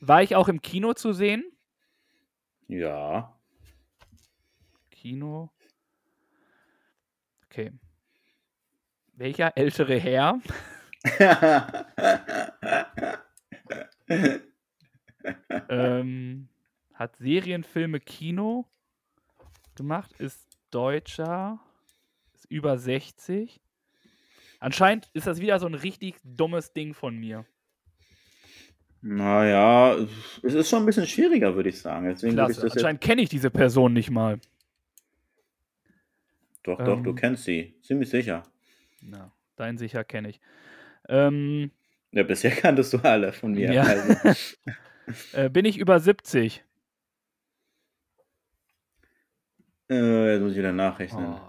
War 0.00 0.22
ich 0.22 0.34
auch 0.36 0.48
im 0.48 0.62
Kino 0.62 0.94
zu 0.94 1.12
sehen? 1.12 1.44
Ja. 2.68 3.38
Kino. 4.90 5.50
Okay. 7.46 7.72
Welcher 9.14 9.56
ältere 9.56 9.98
Herr 9.98 10.40
ähm, 15.68 16.48
hat 16.94 17.16
Serienfilme 17.16 18.00
Kino 18.00 18.66
gemacht, 19.76 20.12
ist 20.18 20.48
Deutscher, 20.70 21.60
ist 22.34 22.46
über 22.50 22.78
60. 22.78 23.60
Anscheinend 24.58 25.08
ist 25.12 25.26
das 25.26 25.40
wieder 25.40 25.58
so 25.60 25.66
ein 25.66 25.74
richtig 25.74 26.16
dummes 26.24 26.72
Ding 26.72 26.94
von 26.94 27.16
mir. 27.16 27.46
naja, 29.00 29.94
es 30.42 30.54
ist 30.54 30.68
schon 30.68 30.82
ein 30.82 30.86
bisschen 30.86 31.06
schwieriger, 31.06 31.54
würde 31.54 31.68
ich 31.68 31.80
sagen. 31.80 32.08
Deswegen 32.08 32.36
würde 32.36 32.50
ich 32.52 32.56
Klasse. 32.58 32.66
das. 32.68 32.76
Anscheinend 32.76 33.00
kenne 33.00 33.22
ich 33.22 33.28
diese 33.28 33.50
Person 33.50 33.92
nicht 33.92 34.10
mal. 34.10 34.40
Doch, 36.64 36.78
doch, 36.78 37.00
du 37.02 37.10
Ähm. 37.10 37.16
kennst 37.16 37.44
sie. 37.44 37.74
Ziemlich 37.82 38.10
sicher. 38.10 38.42
Na, 39.00 39.32
dein 39.56 39.78
sicher 39.78 40.02
kenne 40.04 40.30
ich. 40.30 40.40
Ähm, 41.08 41.70
Ja, 42.10 42.24
bisher 42.24 42.50
kanntest 42.50 42.92
du 42.92 42.98
alle 42.98 43.32
von 43.32 43.52
mir. 43.52 43.72
Ja. 43.72 43.82
Also. 43.84 44.34
äh, 45.32 45.48
bin 45.48 45.64
ich 45.64 45.78
über 45.78 46.00
70? 46.00 46.64
Äh, 49.90 50.32
jetzt 50.32 50.42
muss 50.42 50.52
ich 50.52 50.58
wieder 50.58 50.72
nachrechnen. 50.72 51.34
Oh. 51.34 51.40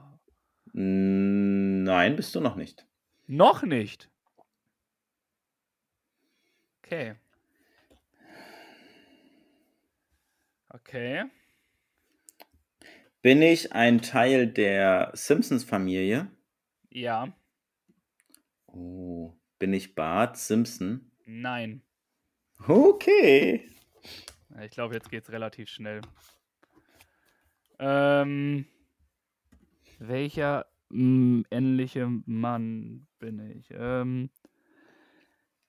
Nein, 0.74 2.16
bist 2.16 2.36
du 2.36 2.40
noch 2.40 2.56
nicht. 2.56 2.86
Noch 3.32 3.62
nicht. 3.62 4.10
Okay. 6.82 7.16
Okay. 10.70 11.26
Bin 13.22 13.44
ich 13.44 13.72
ein 13.72 14.02
Teil 14.02 14.48
der 14.48 15.12
Simpsons-Familie? 15.14 16.32
Ja. 16.90 17.32
Oh. 18.66 19.36
Bin 19.60 19.74
ich 19.74 19.94
Bart 19.94 20.36
Simpson? 20.36 21.12
Nein. 21.26 21.84
Okay. 22.68 23.70
Ich 24.64 24.72
glaube, 24.72 24.96
jetzt 24.96 25.12
geht's 25.12 25.32
relativ 25.32 25.70
schnell. 25.70 26.02
Ähm, 27.78 28.66
welcher 30.00 30.66
ähnliche 30.92 32.08
Mann 32.26 33.08
bin 33.20 33.40
ich? 33.40 33.70
Ähm, 33.72 34.30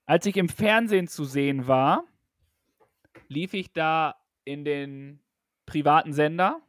als 0.06 0.26
ich 0.26 0.36
im 0.36 0.48
Fernsehen 0.48 1.08
zu 1.08 1.24
sehen 1.24 1.66
war, 1.66 2.04
lief 3.28 3.54
ich 3.54 3.72
da 3.72 4.16
in 4.44 4.64
den 4.64 5.20
privaten 5.66 6.12
Sender. 6.12 6.60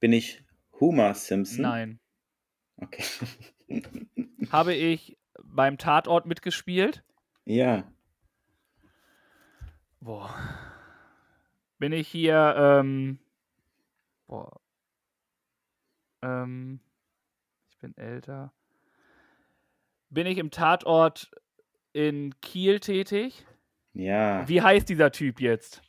Bin 0.00 0.12
ich 0.12 0.44
Homer 0.78 1.14
Simpson? 1.14 1.62
Nein. 1.62 2.00
Okay. 2.76 3.02
Habe 4.52 4.74
ich 4.74 5.18
beim 5.42 5.76
Tatort 5.76 6.26
mitgespielt? 6.26 7.02
Ja. 7.44 7.90
Boah. 10.00 10.32
Bin 11.78 11.92
ich 11.92 12.08
hier, 12.08 12.54
ähm. 12.56 13.18
Boah. 14.28 14.60
Ähm. 16.22 16.80
Ich 17.70 17.78
bin 17.78 17.96
älter. 17.96 18.52
Bin 20.10 20.26
ich 20.26 20.38
im 20.38 20.50
Tatort 20.50 21.30
in 21.92 22.38
Kiel 22.40 22.80
tätig? 22.80 23.44
Ja. 23.92 24.48
Wie 24.48 24.62
heißt 24.62 24.88
dieser 24.88 25.10
Typ 25.10 25.40
jetzt? 25.40 25.82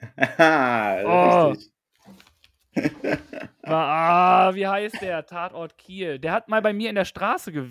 Richtig. 0.08 1.72
Ah, 3.62 4.54
wie 4.54 4.66
heißt 4.66 5.00
der? 5.02 5.26
Tatort 5.26 5.78
Kiel. 5.78 6.18
Der 6.18 6.32
hat 6.32 6.48
mal 6.48 6.62
bei 6.62 6.72
mir 6.72 6.88
in 6.88 6.94
der 6.94 7.04
Straße 7.04 7.52
ge 7.52 7.68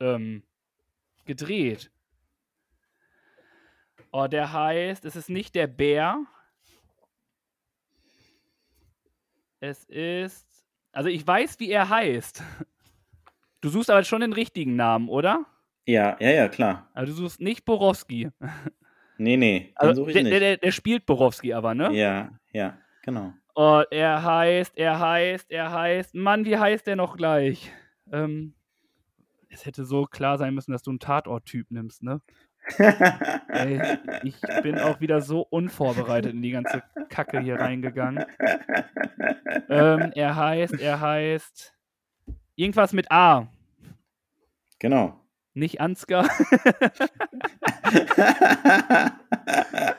ähm, 0.00 0.42
gedreht. 1.26 1.90
Oh, 4.10 4.26
der 4.26 4.52
heißt, 4.52 5.04
es 5.04 5.16
ist 5.16 5.28
nicht 5.28 5.54
der 5.54 5.66
Bär. 5.66 6.24
Es 9.60 9.84
ist. 9.84 10.46
Also 10.92 11.08
ich 11.08 11.26
weiß, 11.26 11.60
wie 11.60 11.70
er 11.70 11.88
heißt. 11.88 12.42
Du 13.60 13.68
suchst 13.68 13.90
aber 13.90 14.04
schon 14.04 14.20
den 14.20 14.32
richtigen 14.32 14.76
Namen, 14.76 15.08
oder? 15.08 15.44
Ja, 15.84 16.16
ja, 16.20 16.30
ja, 16.30 16.48
klar. 16.48 16.88
Also 16.94 17.12
du 17.12 17.18
suchst 17.22 17.40
nicht 17.40 17.64
Borowski. 17.64 18.30
Nee, 19.20 19.36
nee, 19.36 19.72
Also 19.74 20.06
der, 20.06 20.22
der, 20.22 20.38
der, 20.38 20.56
der 20.58 20.70
spielt 20.70 21.04
Borowski 21.04 21.52
aber, 21.52 21.74
ne? 21.74 21.92
Ja, 21.92 22.38
ja, 22.52 22.78
genau. 23.02 23.32
Und 23.52 23.86
er 23.90 24.22
heißt, 24.22 24.78
er 24.78 25.00
heißt, 25.00 25.50
er 25.50 25.72
heißt. 25.72 26.14
Mann, 26.14 26.44
wie 26.44 26.56
heißt 26.56 26.86
der 26.86 26.94
noch 26.94 27.16
gleich? 27.16 27.72
Ähm, 28.12 28.54
es 29.48 29.66
hätte 29.66 29.84
so 29.84 30.04
klar 30.04 30.38
sein 30.38 30.54
müssen, 30.54 30.70
dass 30.70 30.84
du 30.84 30.90
einen 30.90 31.00
Tatort-Typ 31.00 31.68
nimmst, 31.72 32.04
ne? 32.04 32.20
Ey, 33.48 33.98
ich 34.22 34.40
bin 34.62 34.78
auch 34.78 35.00
wieder 35.00 35.20
so 35.20 35.40
unvorbereitet 35.42 36.32
in 36.32 36.42
die 36.42 36.50
ganze 36.50 36.82
Kacke 37.08 37.40
hier 37.40 37.56
reingegangen. 37.56 38.24
Ähm, 39.68 40.12
er 40.14 40.36
heißt, 40.36 40.80
er 40.80 41.00
heißt. 41.00 41.74
Irgendwas 42.56 42.92
mit 42.92 43.10
A. 43.10 43.48
genau. 44.78 45.20
Nicht 45.54 45.80
Ansgar. 45.80 46.28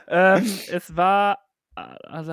ähm, 0.08 0.44
es 0.72 0.96
war. 0.96 1.40
Also, 1.76 2.32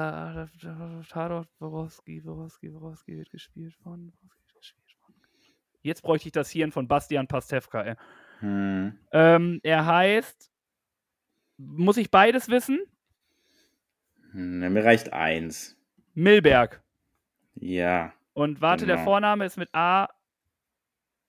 Tatort, 1.09 1.49
Borowski, 1.59 2.21
Borowski, 2.21 2.69
Borowski 2.69 3.17
wird 3.17 3.31
gespielt 3.31 3.75
von. 3.83 4.13
Borowski 4.13 4.43
wird 4.53 4.61
gespielt 4.61 4.99
von. 5.05 5.15
Jetzt 5.83 6.03
bräuchte 6.03 6.29
ich 6.29 6.33
das 6.33 6.51
Hirn 6.51 6.73
von 6.73 6.89
Bastian 6.89 7.27
Pastewka, 7.29 7.83
ey. 7.83 7.95
Hm. 8.41 8.99
Ähm, 9.13 9.61
er 9.63 9.87
heißt. 9.87 10.51
Muss 11.59 11.97
ich 11.97 12.11
beides 12.11 12.49
wissen? 12.49 12.81
Hm, 14.33 14.73
Mir 14.73 14.85
reicht 14.85 15.13
eins. 15.13 15.77
Milberg. 16.15 16.83
Ja. 17.55 18.13
Und 18.35 18.61
warte, 18.61 18.85
der 18.87 18.97
Genau. 18.97 19.05
Vorname 19.07 19.47
ist 19.47 19.57
mit 19.57 19.71
A. 19.75 20.09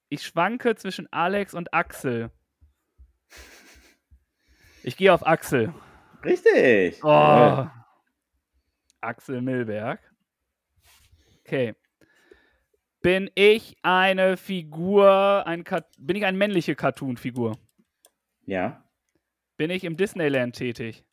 Ich 0.09 0.23
schwanke 0.23 0.75
zwischen 0.75 1.11
Alex 1.11 1.53
und 1.53 1.73
Axel. 1.73 2.31
Ich 4.83 4.95
gehe 4.97 5.13
auf 5.13 5.25
Axel. 5.25 5.73
Richtig. 6.23 7.03
Oh. 7.03 7.07
Jawohl. 7.07 7.71
Axel 9.01 9.41
Milberg. 9.41 9.99
Okay. 11.45 11.75
Bin 13.01 13.29
ich 13.35 13.77
eine 13.83 14.37
Figur, 14.37 15.45
ein 15.45 15.63
Kat 15.63 15.87
bin 15.97 16.15
ich 16.17 16.25
eine 16.25 16.37
männliche 16.37 16.75
Cartoon-Figur? 16.75 17.57
Ja. 18.45 18.83
Bin 19.55 19.69
ich 19.69 19.83
im 19.83 19.97
Disneyland 19.97 20.55
tätig? 20.55 21.03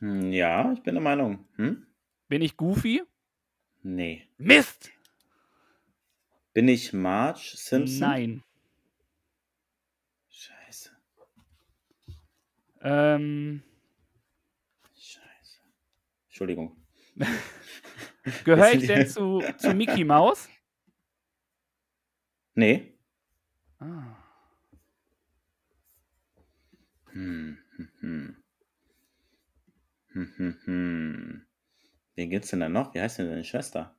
Hm, 0.00 0.32
Ja, 0.32 0.72
ich 0.72 0.82
bin 0.82 0.94
der 0.94 1.02
Meinung. 1.02 1.46
Hm? 1.56 1.86
Bin 2.28 2.42
ich 2.42 2.56
Goofy? 2.56 3.02
Nee. 3.82 4.28
Mist! 4.38 4.90
Bin 6.52 6.68
ich 6.68 6.92
Marge 6.92 7.52
Simpson? 7.54 8.00
Nein. 8.00 8.42
Scheiße. 10.28 10.90
Ähm, 12.82 13.62
Scheiße. 14.96 15.60
Entschuldigung. 16.26 16.76
gehöre 18.44 18.72
ich 18.72 18.86
denn 18.86 19.06
zu, 19.06 19.42
zu 19.56 19.74
Mickey 19.74 20.04
Mouse? 20.04 20.48
Nee. 22.54 22.94
Ah. 23.78 24.16
Hm, 27.12 27.58
hm, 27.76 27.88
hm. 28.00 28.36
Hm, 30.12 30.32
hm, 30.36 30.58
hm. 30.64 31.46
Wen 32.14 32.30
gibt's 32.30 32.50
denn 32.50 32.60
da 32.60 32.68
noch? 32.68 32.94
Wie 32.94 33.00
heißt 33.00 33.18
denn 33.18 33.28
deine 33.28 33.44
Schwester? 33.44 33.96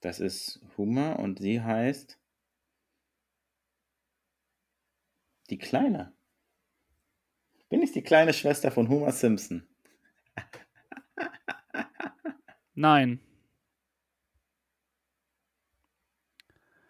Das 0.00 0.20
ist 0.20 0.60
Hummer 0.76 1.18
und 1.18 1.38
sie 1.38 1.60
heißt 1.62 2.18
die 5.50 5.58
Kleine. 5.58 6.12
Bin 7.68 7.82
ich 7.82 7.92
die 7.92 8.02
kleine 8.02 8.32
Schwester 8.32 8.70
von 8.70 8.88
Homer 8.88 9.12
Simpson? 9.12 9.66
Nein. 12.76 13.20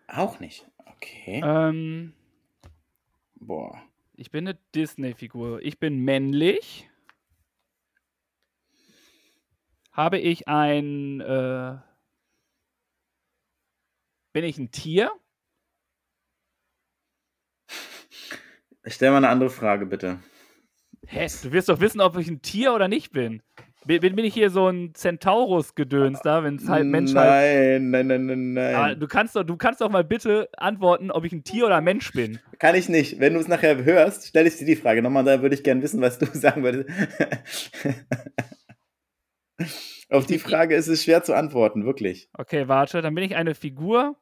Auch 0.08 0.40
nicht. 0.40 0.66
Okay. 0.84 1.40
Ähm, 1.44 2.12
Boah. 3.36 3.80
ich 4.16 4.30
bin 4.32 4.48
eine 4.48 4.58
Disney-Figur. 4.74 5.62
Ich 5.62 5.78
bin 5.78 6.00
männlich. 6.00 6.90
Habe 9.92 10.18
ich 10.18 10.48
ein. 10.48 11.20
Äh, 11.20 11.78
bin 14.32 14.44
ich 14.44 14.58
ein 14.58 14.72
Tier? 14.72 15.12
Stell 18.84 19.10
mal 19.10 19.18
eine 19.18 19.28
andere 19.28 19.50
Frage, 19.50 19.86
bitte. 19.86 20.20
Hä? 21.06 21.28
Du 21.42 21.52
wirst 21.52 21.68
doch 21.68 21.80
wissen, 21.80 22.00
ob 22.00 22.16
ich 22.16 22.28
ein 22.28 22.42
Tier 22.42 22.74
oder 22.74 22.88
nicht 22.88 23.12
bin. 23.12 23.42
Bin, 23.86 24.00
bin 24.00 24.24
ich 24.24 24.34
hier 24.34 24.50
so 24.50 24.68
ein 24.68 24.94
Centaurus-Gedöns 24.94 26.20
da, 26.22 26.42
wenn 26.42 26.56
es 26.56 26.68
halt 26.68 26.86
Mensch 26.86 27.14
halt. 27.14 27.80
Nein, 27.80 27.90
nein, 27.90 28.06
nein, 28.08 28.26
nein, 28.26 28.52
nein. 28.54 28.74
Aber 28.74 28.94
du 28.96 29.06
kannst 29.06 29.36
doch, 29.36 29.44
du 29.44 29.56
kannst 29.56 29.80
doch 29.80 29.88
mal 29.88 30.02
bitte 30.02 30.48
antworten, 30.56 31.12
ob 31.12 31.24
ich 31.24 31.32
ein 31.32 31.44
Tier 31.44 31.66
oder 31.66 31.76
ein 31.76 31.84
Mensch 31.84 32.10
bin. 32.10 32.40
Kann 32.58 32.74
ich 32.74 32.88
nicht. 32.88 33.20
Wenn 33.20 33.34
du 33.34 33.40
es 33.40 33.46
nachher 33.46 33.84
hörst, 33.84 34.26
stelle 34.26 34.48
ich 34.48 34.56
dir 34.56 34.66
die 34.66 34.74
Frage 34.74 35.02
nochmal, 35.02 35.22
da 35.22 35.40
würde 35.40 35.54
ich 35.54 35.62
gerne 35.62 35.82
wissen, 35.82 36.00
was 36.00 36.18
du 36.18 36.26
sagen 36.32 36.64
würdest. 36.64 36.90
Auf 40.10 40.26
die 40.26 40.40
Frage 40.40 40.74
ist 40.74 40.88
es 40.88 41.04
schwer 41.04 41.22
zu 41.22 41.34
antworten, 41.34 41.84
wirklich. 41.84 42.28
Okay, 42.32 42.66
warte, 42.66 43.02
dann 43.02 43.14
bin 43.14 43.22
ich 43.22 43.36
eine 43.36 43.54
Figur, 43.54 44.16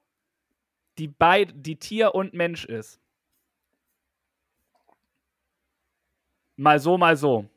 die 0.99 1.09
beid, 1.09 1.55
die 1.55 1.77
Tier 1.77 2.15
und 2.15 2.35
Mensch 2.35 2.67
ist. 2.67 3.01
Mal 6.57 6.79
so, 6.79 6.99
mal 6.99 7.17
so. 7.17 7.49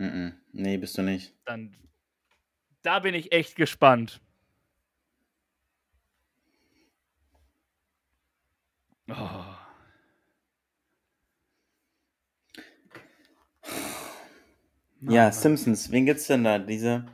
Mm 0.00 0.06
-mm. 0.06 0.32
Nee, 0.52 0.78
bist 0.78 0.96
du 0.96 1.02
nicht. 1.02 1.34
Dann, 1.44 1.76
da 2.80 3.00
bin 3.00 3.14
ich 3.14 3.32
echt 3.32 3.54
gespannt. 3.54 4.22
Oh. 9.08 9.44
Ja. 15.02 15.30
Simpsons, 15.32 15.90
wen 15.90 16.06
gibt's 16.06 16.28
denn 16.28 16.44
da? 16.44 16.58
Diese. 16.58 17.04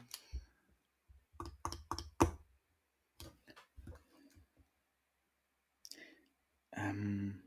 Ähm, 6.71 7.43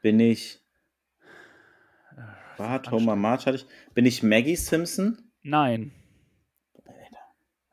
bin 0.00 0.20
ich. 0.20 0.65
Bart, 2.56 2.90
Homer, 2.90 3.16
Marge 3.16 3.46
hatte 3.46 3.56
ich. 3.56 3.66
Bin 3.94 4.06
ich 4.06 4.22
Maggie 4.22 4.56
Simpson? 4.56 5.30
Nein. 5.42 5.92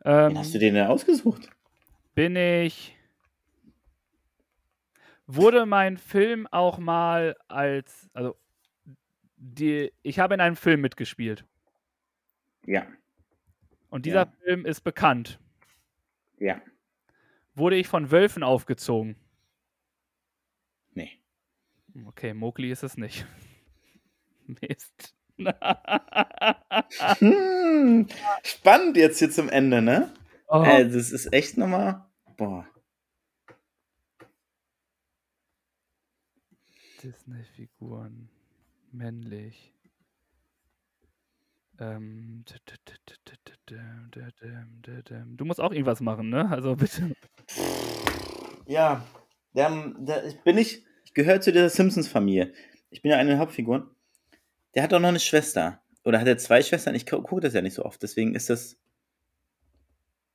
Wen 0.04 0.32
Ähm, 0.32 0.38
hast 0.38 0.54
du 0.54 0.60
den 0.60 0.74
denn 0.76 0.88
ausgesucht? 0.88 1.50
bin 2.16 2.36
ich. 2.36 2.96
Wurde 5.26 5.66
mein 5.66 5.98
Film 5.98 6.48
auch 6.52 6.78
mal 6.78 7.36
als. 7.48 8.10
Also, 8.14 8.36
die, 9.38 9.92
ich 10.04 10.20
habe 10.20 10.34
in 10.34 10.42
einem 10.42 10.56
Film 10.56 10.82
mitgespielt. 10.82 11.46
Ja. 12.66 12.86
Und 13.90 14.06
dieser 14.06 14.26
Ja. 14.26 14.34
Film 14.44 14.66
ist 14.66 14.82
bekannt. 14.82 15.40
Ja. 16.40 16.62
Wurde 17.56 17.76
ich 17.78 17.88
von 17.88 18.12
Wölfen 18.12 18.44
aufgezogen? 18.44 19.16
Nee. 20.94 21.12
Okay, 22.06 22.34
Mowgli 22.34 22.72
ist 22.72 22.84
es 22.84 22.98
nicht. 22.98 23.26
Mist. 24.48 25.16
hm, 27.20 28.08
spannend 28.44 28.98
jetzt 28.98 29.20
hier 29.20 29.32
zum 29.32 29.50
Ende, 29.50 29.82
ne? 29.82 30.14
Oh. 30.48 30.58
Also, 30.58 30.90
äh, 30.90 30.94
das 30.94 31.12
ist 31.12 31.34
echt 31.34 31.58
nochmal. 31.58 32.06
Boah. 32.38 32.68
Disney-Figuren. 37.04 38.30
Männlich. 38.92 39.74
Ähm, 41.80 42.46
du 45.36 45.46
musst 45.46 45.60
auch 45.60 45.72
irgendwas 45.72 46.02
machen, 46.02 46.30
ne? 46.30 46.50
Also 46.50 46.76
bitte. 46.78 47.16
Ja. 48.68 49.06
Dann, 49.54 50.06
da 50.06 50.22
bin 50.44 50.58
ich, 50.58 50.86
ich 51.06 51.14
gehöre 51.14 51.42
zu 51.42 51.52
dieser 51.52 51.70
Simpsons-Familie. 51.70 52.54
Ich 52.90 53.02
bin 53.02 53.12
ja 53.12 53.18
eine 53.18 53.32
der 53.32 53.40
Hauptfiguren. 53.40 53.90
Der 54.76 54.84
hat 54.84 54.94
auch 54.94 55.00
noch 55.00 55.10
eine 55.10 55.20
Schwester. 55.20 55.82
Oder 56.04 56.20
hat 56.20 56.28
er 56.28 56.38
zwei 56.38 56.62
Schwestern? 56.62 56.96
Ich 56.96 57.06
gucke 57.06 57.40
das 57.42 57.54
ja 57.54 57.62
nicht 57.62 57.76
so 57.76 57.86
oft. 57.86 58.02
Deswegen 58.04 58.36
ist 58.36 58.50
das. 58.50 58.78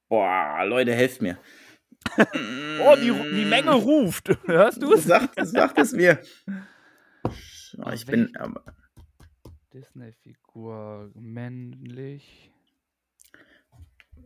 Boah, 0.09 0.65
Leute, 0.65 0.95
helft 0.95 1.21
mir. 1.23 1.39
Oh, 2.81 2.95
die, 2.95 3.11
die 3.11 3.45
Menge 3.45 3.73
ruft. 3.73 4.29
Hörst 4.47 4.81
du 4.81 4.93
es? 4.95 5.05
Sagt, 5.05 5.35
sagt 5.47 5.79
es 5.79 5.93
mir. 5.93 6.21
Oh, 7.25 7.31
Oh, 7.85 7.91
ich 7.91 8.07
bin. 8.07 8.35
Aber, 8.37 8.63
Disney-Figur. 9.75 11.11
Männlich. 11.15 12.51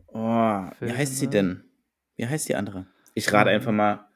oh, 0.07 0.69
wie 0.79 0.93
heißt 0.93 1.13
sie 1.17 1.27
Filme. 1.27 1.31
denn? 1.31 1.63
Wie 2.15 2.27
heißt 2.27 2.47
die 2.47 2.55
andere? 2.55 2.87
Ich 3.15 3.31
rate 3.33 3.49
Ähm, 3.49 3.55
einfach 3.57 3.71
mal. 3.71 4.07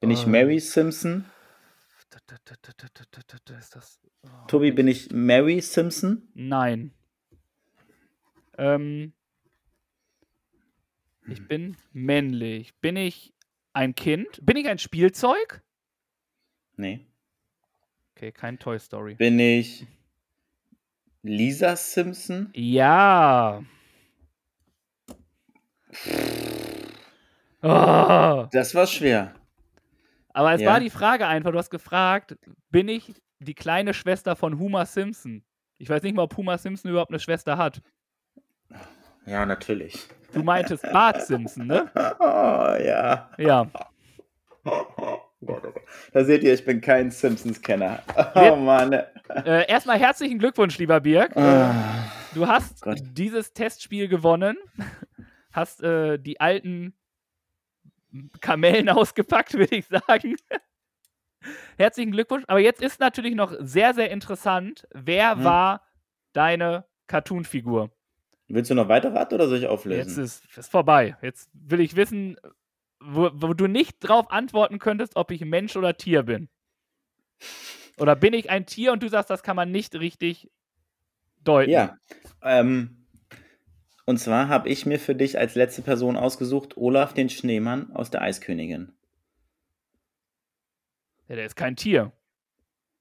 Bin 0.00 0.10
ich 0.10 0.24
ähm, 0.24 0.30
Mary 0.32 0.60
Simpson? 0.60 1.24
Ist 3.58 3.76
das. 3.76 4.00
Oh, 4.22 4.28
Tobi, 4.48 4.70
bin 4.72 4.88
ich 4.88 5.10
Mary 5.10 5.60
Simpson? 5.60 6.28
Nein. 6.34 6.92
Ähm, 8.58 9.12
ich 11.28 11.46
bin 11.46 11.76
männlich. 11.92 12.74
Bin 12.80 12.96
ich 12.96 13.34
ein 13.72 13.94
Kind? 13.94 14.40
Bin 14.42 14.56
ich 14.56 14.68
ein 14.68 14.78
Spielzeug? 14.78 15.62
Nee. 16.76 17.06
Okay, 18.14 18.32
kein 18.32 18.58
Toy 18.58 18.78
Story. 18.78 19.14
Bin 19.14 19.38
ich 19.38 19.86
Lisa 21.22 21.76
Simpson? 21.76 22.50
Ja. 22.54 23.62
Oh, 27.62 28.48
Das 28.52 28.74
war 28.74 28.86
schwer. 28.86 29.34
Aber 30.36 30.52
es 30.54 30.60
Ja. 30.60 30.70
war 30.72 30.80
die 30.80 30.90
Frage 30.90 31.26
einfach, 31.26 31.50
du 31.52 31.58
hast 31.58 31.70
gefragt, 31.70 32.36
bin 32.70 32.88
ich 32.88 33.14
die 33.40 33.54
kleine 33.54 33.94
Schwester 33.94 34.36
von 34.36 34.58
Homer 34.58 34.86
Simpson? 34.86 35.42
Ich 35.78 35.88
weiß 35.90 36.02
nicht 36.02 36.14
mal, 36.14 36.22
ob 36.22 36.36
Homer 36.36 36.58
Simpson 36.58 36.90
überhaupt 36.90 37.10
eine 37.10 37.20
Schwester 37.20 37.58
hat. 37.58 37.82
Ja, 39.26 39.44
natürlich. 39.44 40.06
Du 40.32 40.42
meintest 40.42 40.82
Bart 40.92 41.22
Simpson, 41.22 41.66
ne? 41.66 41.90
Oh, 42.18 42.76
ja. 42.82 43.30
Ja. 43.38 43.66
Da 46.12 46.24
seht 46.24 46.42
ihr, 46.42 46.54
ich 46.54 46.64
bin 46.64 46.80
kein 46.80 47.10
Simpsons-Kenner. 47.10 48.02
Oh, 48.34 48.56
Mann. 48.56 48.92
Äh, 49.28 49.68
erstmal 49.68 49.98
herzlichen 49.98 50.38
Glückwunsch, 50.38 50.78
lieber 50.78 50.98
Birg. 51.00 51.36
Ah, 51.36 51.74
Du 52.34 52.46
hast 52.48 52.80
Gott. 52.82 52.98
dieses 53.12 53.52
Testspiel 53.52 54.08
gewonnen, 54.08 54.56
hast 55.52 55.82
äh, 55.82 56.18
die 56.18 56.40
alten 56.40 56.94
Kamellen 58.40 58.88
ausgepackt, 58.88 59.54
würde 59.54 59.76
ich 59.76 59.86
sagen. 59.86 60.36
Herzlichen 61.76 62.12
Glückwunsch. 62.12 62.44
Aber 62.48 62.58
jetzt 62.60 62.82
ist 62.82 63.00
natürlich 63.00 63.34
noch 63.34 63.54
sehr, 63.60 63.94
sehr 63.94 64.10
interessant, 64.10 64.86
wer 64.92 65.36
Hm. 65.36 65.44
war 65.44 65.82
deine 66.32 66.86
Cartoon-Figur? 67.06 67.90
Willst 68.48 68.70
du 68.70 68.74
noch 68.74 68.88
weiter 68.88 69.12
raten 69.14 69.34
oder 69.34 69.48
soll 69.48 69.58
ich 69.58 69.62
Jetzt 69.64 69.70
auflösen? 69.72 70.22
ist 70.24 70.44
es 70.56 70.68
vorbei. 70.68 71.16
Jetzt 71.22 71.50
will 71.52 71.80
ich 71.80 71.96
wissen, 71.96 72.36
wo, 73.00 73.30
wo 73.34 73.54
du 73.54 73.66
nicht 73.66 73.96
drauf 74.00 74.30
antworten 74.30 74.78
könntest, 74.78 75.16
ob 75.16 75.30
ich 75.30 75.44
Mensch 75.44 75.76
oder 75.76 75.96
Tier 75.96 76.22
bin. 76.22 76.48
Oder 77.98 78.14
bin 78.16 78.34
ich 78.34 78.50
ein 78.50 78.66
Tier 78.66 78.92
und 78.92 79.02
du 79.02 79.08
sagst, 79.08 79.30
das 79.30 79.42
kann 79.42 79.56
man 79.56 79.70
nicht 79.70 79.94
richtig 79.96 80.50
deuten. 81.42 81.70
Ja. 81.70 81.96
Ähm, 82.42 83.05
und 84.06 84.18
zwar 84.18 84.48
habe 84.48 84.68
ich 84.70 84.86
mir 84.86 84.98
für 84.98 85.14
dich 85.14 85.38
als 85.38 85.54
letzte 85.54 85.82
Person 85.82 86.16
ausgesucht 86.16 86.76
Olaf 86.76 87.12
den 87.12 87.28
Schneemann 87.28 87.90
aus 87.92 88.10
der 88.10 88.22
Eiskönigin. 88.22 88.92
Ja, 91.28 91.36
der 91.36 91.44
ist 91.46 91.56
kein 91.56 91.76
Tier. 91.76 92.12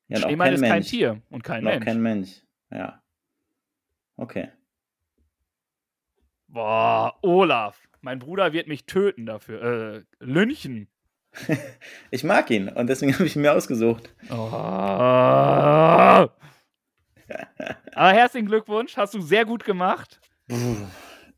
Ja, 0.08 0.18
auch 0.18 0.24
Schneemann 0.24 0.46
kein 0.48 0.54
ist 0.56 0.62
Mensch. 0.62 0.72
kein 0.74 0.84
Tier 0.84 1.22
und 1.30 1.44
kein 1.44 1.62
Und 1.64 1.68
auch 1.68 1.74
Mensch. 1.74 1.86
kein 1.86 2.02
Mensch. 2.02 2.42
Ja. 2.72 3.02
Okay. 4.18 4.50
Boah, 6.48 7.18
Olaf. 7.22 7.82
Mein 8.02 8.20
Bruder 8.20 8.54
wird 8.54 8.68
mich 8.68 8.86
töten 8.86 9.26
dafür. 9.26 9.62
Äh, 9.64 10.04
lynchen. 10.20 10.88
Ich 12.12 12.24
mag 12.24 12.50
ihn 12.50 12.70
und 12.70 12.88
deswegen 12.88 13.14
habe 13.16 13.26
ich 13.26 13.36
ihn 13.36 13.42
mir 13.42 13.54
ausgesucht. 13.54 14.16
Oh. 14.30 14.34
Aber 14.36 16.30
herzlichen 18.14 18.48
Glückwunsch, 18.48 18.96
hast 18.98 19.14
du 19.16 19.22
sehr 19.22 19.44
gut 19.46 19.66
gemacht. 19.66 20.22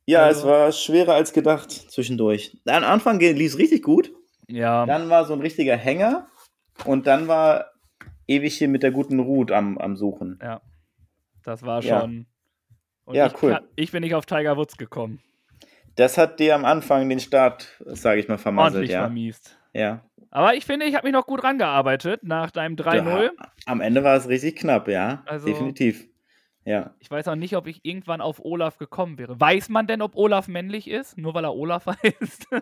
Ja, 0.05 0.23
Also- 0.23 0.41
es 0.41 0.45
war 0.47 0.71
schwerer 0.71 1.13
als 1.15 1.33
gedacht 1.33 1.71
zwischendurch. 1.71 2.57
Am 2.65 2.83
Anfang 2.83 3.19
lief 3.19 3.53
es 3.53 3.57
richtig 3.57 3.83
gut. 3.83 4.11
Ja, 4.47 4.85
Dann 4.85 5.09
war 5.09 5.25
so 5.25 5.33
ein 5.33 5.41
richtiger 5.41 5.75
Hänger 5.75 6.27
und 6.85 7.05
dann 7.07 7.27
war 7.27 7.71
ewig 8.27 8.57
hier 8.57 8.69
mit 8.69 8.83
der 8.83 8.91
guten 8.91 9.19
Ruth 9.19 9.51
am, 9.51 9.77
am 9.77 9.97
Suchen. 9.97 10.39
das 11.43 11.63
war 11.63 11.81
Ja. 11.81 12.01
schon. 12.01 12.25
Und 13.05 13.15
Ja, 13.15 13.27
ich, 13.27 13.41
cool. 13.41 13.59
ich 13.77 13.91
bin 13.91 14.01
nicht 14.01 14.15
auf 14.15 14.25
Tiger 14.25 14.57
Woods 14.57 14.75
gekommen. 14.77 15.21
Das 15.95 16.17
hat 16.17 16.39
dir 16.39 16.53
am 16.55 16.65
Anfang 16.65 17.07
den 17.09 17.19
Start, 17.21 17.67
sage 17.85 18.19
ich 18.19 18.27
mal, 18.27 18.37
vermasselt, 18.37 18.75
Ordentlich 18.75 18.91
ja. 18.91 18.99
vermiest. 19.01 19.57
ja. 19.73 20.01
Aber 20.29 20.55
ich 20.55 20.65
finde, 20.65 20.85
ich 20.85 20.93
habe 20.95 21.07
mich 21.07 21.13
noch 21.13 21.25
gut 21.25 21.41
rangearbeitet 21.43 22.21
nach 22.23 22.51
deinem 22.51 22.75
3-0. 22.75 23.31
Ja, 23.37 23.47
Am 23.65 23.79
Ende 23.79 24.03
war 24.03 24.15
es 24.17 24.27
richtig 24.27 24.57
knapp, 24.57 24.87
ja. 24.89 25.23
Also- 25.25 25.47
Definitiv. 25.47 26.05
Ja. 26.67 26.93
Ich 26.99 27.09
weiß 27.09 27.29
auch 27.29 27.35
nicht, 27.35 27.55
ob 27.55 27.65
ich 27.65 27.79
irgendwann 27.83 28.19
auf 28.19 28.43
Olaf 28.43 28.77
gekommen 28.77 29.17
wäre. 29.17 29.39
Weiß 29.39 29.69
man 29.69 29.87
denn, 29.87 30.01
ob 30.01 30.17
Olaf 30.17 30.49
männlich 30.49 30.89
ist? 30.89 31.17
Nur 31.17 31.33
weil 31.33 31.45
er 31.45 31.55
Olaf 31.55 31.85
heißt? 32.03 32.47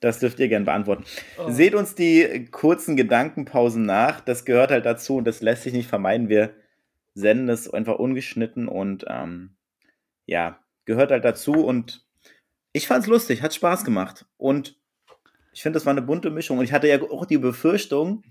Das 0.00 0.20
dürft 0.20 0.38
ihr 0.38 0.48
gerne 0.48 0.64
beantworten. 0.64 1.04
Oh. 1.38 1.50
Seht 1.50 1.74
uns 1.74 1.94
die 1.94 2.46
kurzen 2.50 2.94
Gedankenpausen 2.94 3.84
nach. 3.84 4.20
Das 4.20 4.44
gehört 4.44 4.70
halt 4.70 4.86
dazu 4.86 5.16
und 5.16 5.24
das 5.24 5.40
lässt 5.40 5.64
sich 5.64 5.72
nicht 5.72 5.88
vermeiden. 5.88 6.28
Wir 6.28 6.54
senden 7.14 7.48
es 7.48 7.72
einfach 7.72 7.98
ungeschnitten 7.98 8.68
und 8.68 9.04
ähm, 9.08 9.56
ja, 10.26 10.60
gehört 10.84 11.10
halt 11.10 11.24
dazu. 11.24 11.52
Und 11.52 12.06
ich 12.72 12.86
fand 12.86 13.02
es 13.02 13.08
lustig, 13.08 13.42
hat 13.42 13.54
Spaß 13.54 13.84
gemacht. 13.84 14.26
Und 14.36 14.78
ich 15.52 15.62
finde, 15.62 15.78
das 15.78 15.86
war 15.86 15.92
eine 15.92 16.02
bunte 16.02 16.30
Mischung. 16.30 16.58
Und 16.58 16.64
ich 16.64 16.72
hatte 16.72 16.88
ja 16.88 17.02
auch 17.02 17.26
die 17.26 17.38
Befürchtung, 17.38 18.22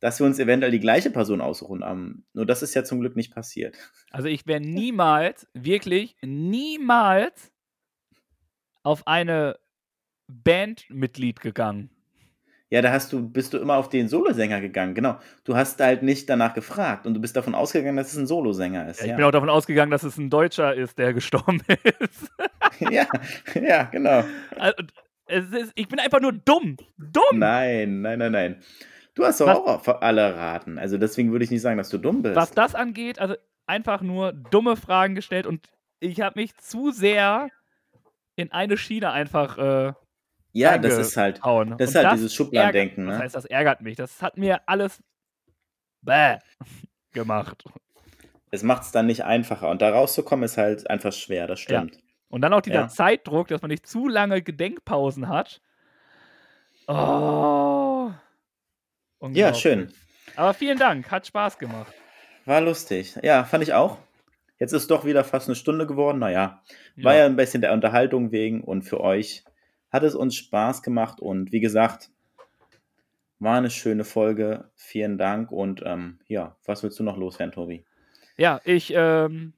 dass 0.00 0.20
wir 0.20 0.26
uns 0.26 0.38
eventuell 0.38 0.70
die 0.70 0.80
gleiche 0.80 1.10
Person 1.10 1.40
aussuchen. 1.40 1.82
Ähm, 1.84 2.24
nur 2.32 2.46
das 2.46 2.62
ist 2.62 2.74
ja 2.74 2.84
zum 2.84 3.00
Glück 3.00 3.16
nicht 3.16 3.34
passiert. 3.34 3.76
Also 4.10 4.28
ich 4.28 4.46
wäre 4.46 4.60
niemals, 4.60 5.46
wirklich 5.52 6.16
niemals 6.22 7.52
auf 8.82 9.06
eine 9.06 9.58
Bandmitglied 10.28 11.40
gegangen. 11.40 11.90
Ja, 12.70 12.82
da 12.82 12.90
hast 12.92 13.12
du, 13.12 13.26
bist 13.26 13.54
du 13.54 13.58
immer 13.58 13.76
auf 13.76 13.88
den 13.88 14.08
Solosänger 14.08 14.60
gegangen, 14.60 14.94
genau. 14.94 15.18
Du 15.44 15.56
hast 15.56 15.80
halt 15.80 16.02
nicht 16.02 16.28
danach 16.28 16.52
gefragt 16.52 17.06
und 17.06 17.14
du 17.14 17.20
bist 17.20 17.34
davon 17.34 17.54
ausgegangen, 17.54 17.96
dass 17.96 18.12
es 18.12 18.18
ein 18.18 18.26
Solosänger 18.26 18.88
ist. 18.88 19.00
Ja, 19.00 19.04
ich 19.04 19.10
Ja, 19.10 19.16
bin 19.16 19.24
auch 19.24 19.30
davon 19.30 19.48
ausgegangen, 19.48 19.90
dass 19.90 20.02
es 20.02 20.18
ein 20.18 20.28
Deutscher 20.28 20.74
ist, 20.74 20.98
der 20.98 21.14
gestorben 21.14 21.62
ist. 22.00 22.30
ja, 22.90 23.06
ja, 23.54 23.84
genau. 23.84 24.24
Also, 24.58 24.74
ist 25.28 25.72
ich 25.76 25.88
bin 25.88 25.98
einfach 25.98 26.20
nur 26.20 26.32
dumm. 26.32 26.76
Dumm. 26.98 27.38
Nein, 27.38 28.02
nein, 28.02 28.18
nein, 28.18 28.32
nein. 28.32 28.62
Du 29.18 29.24
hast 29.26 29.40
doch 29.40 29.46
Was- 29.66 29.88
auch 29.88 30.00
alle 30.00 30.36
raten. 30.36 30.78
Also 30.78 30.96
deswegen 30.96 31.32
würde 31.32 31.44
ich 31.44 31.50
nicht 31.50 31.60
sagen, 31.60 31.76
dass 31.76 31.88
du 31.90 31.98
dumm 31.98 32.22
bist. 32.22 32.36
Was 32.36 32.52
das 32.52 32.74
angeht, 32.76 33.18
also 33.18 33.34
einfach 33.66 34.00
nur 34.00 34.32
dumme 34.32 34.76
Fragen 34.76 35.14
gestellt 35.16 35.44
und 35.46 35.68
ich 36.00 36.20
habe 36.20 36.38
mich 36.40 36.56
zu 36.56 36.92
sehr 36.92 37.48
in 38.36 38.52
eine 38.52 38.76
Schiene 38.76 39.10
einfach 39.10 39.58
äh, 39.58 39.92
ja, 40.52 40.78
das 40.78 40.96
ist 40.96 41.16
halt, 41.16 41.42
hauen. 41.42 41.76
das 41.78 41.90
ist 41.90 41.96
halt 41.96 42.12
dieses 42.14 42.32
Schubladendenken, 42.32 43.04
ne? 43.06 43.12
Das 43.12 43.20
heißt, 43.22 43.34
das 43.34 43.44
ärgert 43.44 43.80
mich. 43.80 43.96
Das 43.96 44.22
hat 44.22 44.38
mir 44.38 44.60
alles 44.66 45.02
bäh 46.02 46.38
gemacht. 47.12 47.64
es 48.52 48.62
macht 48.62 48.82
es 48.84 48.92
dann 48.92 49.06
nicht 49.06 49.24
einfacher. 49.24 49.68
Und 49.68 49.82
da 49.82 49.90
rauszukommen 49.90 50.44
ist 50.44 50.56
halt 50.56 50.88
einfach 50.88 51.12
schwer, 51.12 51.48
das 51.48 51.64
Ja. 51.66 51.80
stimmt. 51.80 51.98
Und 52.28 52.42
dann 52.42 52.52
auch 52.52 52.60
dieser 52.60 52.82
Ja. 52.82 52.88
Zeitdruck, 52.88 53.48
dass 53.48 53.62
man 53.62 53.70
nicht 53.70 53.86
zu 53.86 54.06
lange 54.06 54.42
Gedenkpausen 54.42 55.28
hat. 55.28 55.60
Oh. 56.86 57.77
Ja, 59.20 59.26
Unglaublich. 59.26 59.60
schön. 59.60 59.92
Aber 60.36 60.54
vielen 60.54 60.78
Dank, 60.78 61.10
hat 61.10 61.26
Spaß 61.26 61.58
gemacht. 61.58 61.92
War 62.44 62.60
lustig. 62.60 63.18
Ja, 63.22 63.44
fand 63.44 63.62
ich 63.62 63.74
auch. 63.74 63.98
Jetzt 64.58 64.72
ist 64.72 64.90
doch 64.90 65.04
wieder 65.04 65.24
fast 65.24 65.48
eine 65.48 65.54
Stunde 65.54 65.86
geworden. 65.86 66.18
Naja, 66.18 66.62
war 66.96 67.14
ja 67.14 67.26
ein 67.26 67.36
bisschen 67.36 67.60
der 67.60 67.72
Unterhaltung 67.72 68.32
wegen 68.32 68.62
und 68.62 68.82
für 68.82 69.00
euch 69.00 69.44
hat 69.90 70.02
es 70.02 70.14
uns 70.14 70.34
Spaß 70.34 70.82
gemacht 70.82 71.20
und 71.20 71.52
wie 71.52 71.60
gesagt, 71.60 72.10
war 73.38 73.56
eine 73.56 73.70
schöne 73.70 74.04
Folge. 74.04 74.70
Vielen 74.74 75.16
Dank 75.16 75.52
und 75.52 75.82
ähm, 75.84 76.18
ja, 76.26 76.56
was 76.64 76.82
willst 76.82 76.98
du 76.98 77.04
noch 77.04 77.16
loswerden, 77.16 77.52
Tobi? 77.52 77.84
Ja, 78.36 78.60
ich, 78.64 78.92
ähm, 78.96 79.52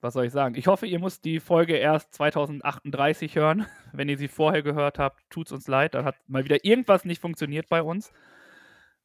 was 0.00 0.14
soll 0.14 0.26
ich 0.26 0.32
sagen? 0.32 0.54
Ich 0.56 0.66
hoffe, 0.66 0.86
ihr 0.86 0.98
müsst 0.98 1.24
die 1.24 1.40
Folge 1.40 1.76
erst 1.76 2.14
2038 2.14 3.36
hören. 3.36 3.66
Wenn 3.92 4.08
ihr 4.08 4.18
sie 4.18 4.28
vorher 4.28 4.62
gehört 4.62 4.98
habt, 4.98 5.22
tut's 5.30 5.52
uns 5.52 5.68
leid. 5.68 5.94
Dann 5.94 6.04
hat 6.04 6.16
mal 6.26 6.44
wieder 6.44 6.64
irgendwas 6.64 7.04
nicht 7.04 7.20
funktioniert 7.20 7.68
bei 7.68 7.82
uns. 7.82 8.12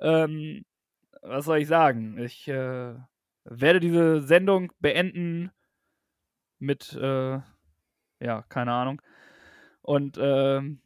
Ähm, 0.01 0.65
was 1.21 1.45
soll 1.45 1.59
ich 1.59 1.67
sagen? 1.67 2.17
Ich 2.17 2.47
äh, 2.47 2.95
werde 3.43 3.79
diese 3.79 4.21
Sendung 4.21 4.71
beenden 4.79 5.51
mit, 6.59 6.93
äh, 6.93 7.39
ja, 8.19 8.41
keine 8.49 8.73
Ahnung. 8.73 9.01
Und 9.81 10.17
ähm, 10.19 10.81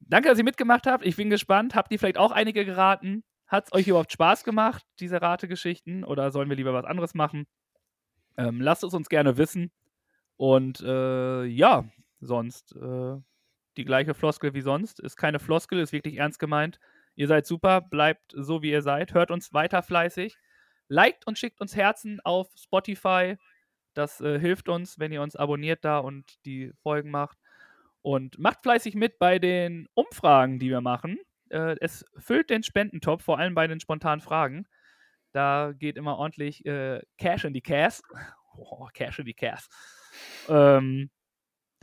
danke, 0.00 0.28
dass 0.28 0.38
ihr 0.38 0.44
mitgemacht 0.44 0.86
habt. 0.86 1.04
Ich 1.04 1.16
bin 1.16 1.30
gespannt. 1.30 1.74
Habt 1.74 1.92
ihr 1.92 1.98
vielleicht 1.98 2.18
auch 2.18 2.32
einige 2.32 2.64
geraten? 2.64 3.24
Hat 3.46 3.66
es 3.66 3.72
euch 3.72 3.86
überhaupt 3.86 4.12
Spaß 4.12 4.44
gemacht, 4.44 4.84
diese 5.00 5.20
Rategeschichten? 5.20 6.04
Oder 6.04 6.30
sollen 6.30 6.48
wir 6.48 6.56
lieber 6.56 6.74
was 6.74 6.84
anderes 6.84 7.14
machen? 7.14 7.46
Ähm, 8.36 8.60
lasst 8.60 8.84
es 8.84 8.94
uns 8.94 9.08
gerne 9.08 9.36
wissen. 9.36 9.70
Und 10.36 10.80
äh, 10.80 11.44
ja, 11.44 11.84
sonst 12.20 12.74
äh, 12.74 13.16
die 13.76 13.84
gleiche 13.84 14.14
Floskel 14.14 14.54
wie 14.54 14.60
sonst. 14.60 15.00
Ist 15.00 15.16
keine 15.16 15.38
Floskel, 15.38 15.78
ist 15.78 15.92
wirklich 15.92 16.16
ernst 16.16 16.38
gemeint. 16.38 16.80
Ihr 17.16 17.28
seid 17.28 17.46
super, 17.46 17.80
bleibt 17.80 18.32
so 18.36 18.62
wie 18.62 18.70
ihr 18.70 18.82
seid, 18.82 19.14
hört 19.14 19.30
uns 19.30 19.52
weiter 19.52 19.82
fleißig. 19.82 20.36
Liked 20.88 21.26
und 21.26 21.38
schickt 21.38 21.60
uns 21.60 21.76
Herzen 21.76 22.20
auf 22.24 22.48
Spotify. 22.56 23.36
Das 23.94 24.20
äh, 24.20 24.38
hilft 24.38 24.68
uns, 24.68 24.98
wenn 24.98 25.12
ihr 25.12 25.22
uns 25.22 25.36
abonniert 25.36 25.84
da 25.84 25.98
und 25.98 26.44
die 26.44 26.72
Folgen 26.82 27.10
macht. 27.10 27.38
Und 28.02 28.38
macht 28.38 28.62
fleißig 28.62 28.96
mit 28.96 29.18
bei 29.18 29.38
den 29.38 29.88
Umfragen, 29.94 30.58
die 30.58 30.68
wir 30.68 30.82
machen. 30.82 31.18
Äh, 31.48 31.76
es 31.80 32.04
füllt 32.18 32.50
den 32.50 32.62
Spendentopf, 32.62 33.24
vor 33.24 33.38
allem 33.38 33.54
bei 33.54 33.66
den 33.66 33.80
spontanen 33.80 34.20
Fragen. 34.20 34.66
Da 35.32 35.72
geht 35.72 35.96
immer 35.96 36.18
ordentlich 36.18 36.66
äh, 36.66 37.00
Cash 37.18 37.44
in 37.44 37.52
die 37.52 37.62
Cash. 37.62 38.00
Oh, 38.56 38.86
Cash 38.94 39.18
in 39.18 39.26
die 39.26 39.34
Cash. 39.34 39.66
Ähm, 40.48 41.10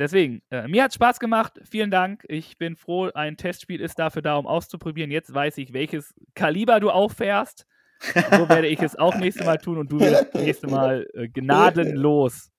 deswegen, 0.01 0.41
äh, 0.49 0.67
mir 0.67 0.83
hat 0.83 0.93
Spaß 0.93 1.19
gemacht. 1.19 1.59
Vielen 1.63 1.91
Dank. 1.91 2.25
Ich 2.27 2.57
bin 2.57 2.75
froh, 2.75 3.09
ein 3.13 3.37
Testspiel 3.37 3.79
ist 3.79 3.99
dafür 3.99 4.21
da, 4.21 4.35
um 4.35 4.47
auszuprobieren. 4.47 5.11
Jetzt 5.11 5.33
weiß 5.33 5.57
ich, 5.59 5.73
welches 5.73 6.13
Kaliber 6.35 6.79
du 6.79 6.89
auffährst. 6.89 7.67
So 8.01 8.49
werde 8.49 8.67
ich 8.67 8.81
es 8.81 8.97
auch 8.97 9.15
nächstes 9.15 9.45
Mal 9.45 9.57
tun 9.57 9.77
und 9.77 9.91
du 9.91 9.99
wirst 9.99 10.33
nächstes 10.33 10.69
Mal 10.69 11.07
äh, 11.13 11.27
gnadenlos 11.27 12.51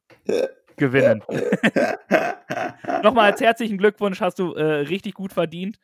gewinnen. 0.77 1.23
Nochmal 3.03 3.33
als 3.33 3.41
herzlichen 3.41 3.77
Glückwunsch, 3.77 4.21
hast 4.21 4.39
du 4.39 4.55
äh, 4.55 4.63
richtig 4.63 5.15
gut 5.15 5.33
verdient. 5.33 5.81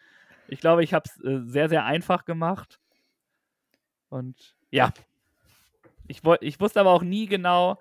Ich 0.46 0.60
glaube, 0.60 0.84
ich 0.84 0.94
habe 0.94 1.08
es 1.08 1.24
äh, 1.24 1.40
sehr, 1.44 1.68
sehr 1.68 1.84
einfach 1.84 2.24
gemacht. 2.24 2.78
Und 4.10 4.54
ja, 4.70 4.92
ich, 6.06 6.22
ich 6.40 6.60
wusste 6.60 6.80
aber 6.80 6.90
auch 6.90 7.02
nie 7.02 7.26
genau, 7.26 7.78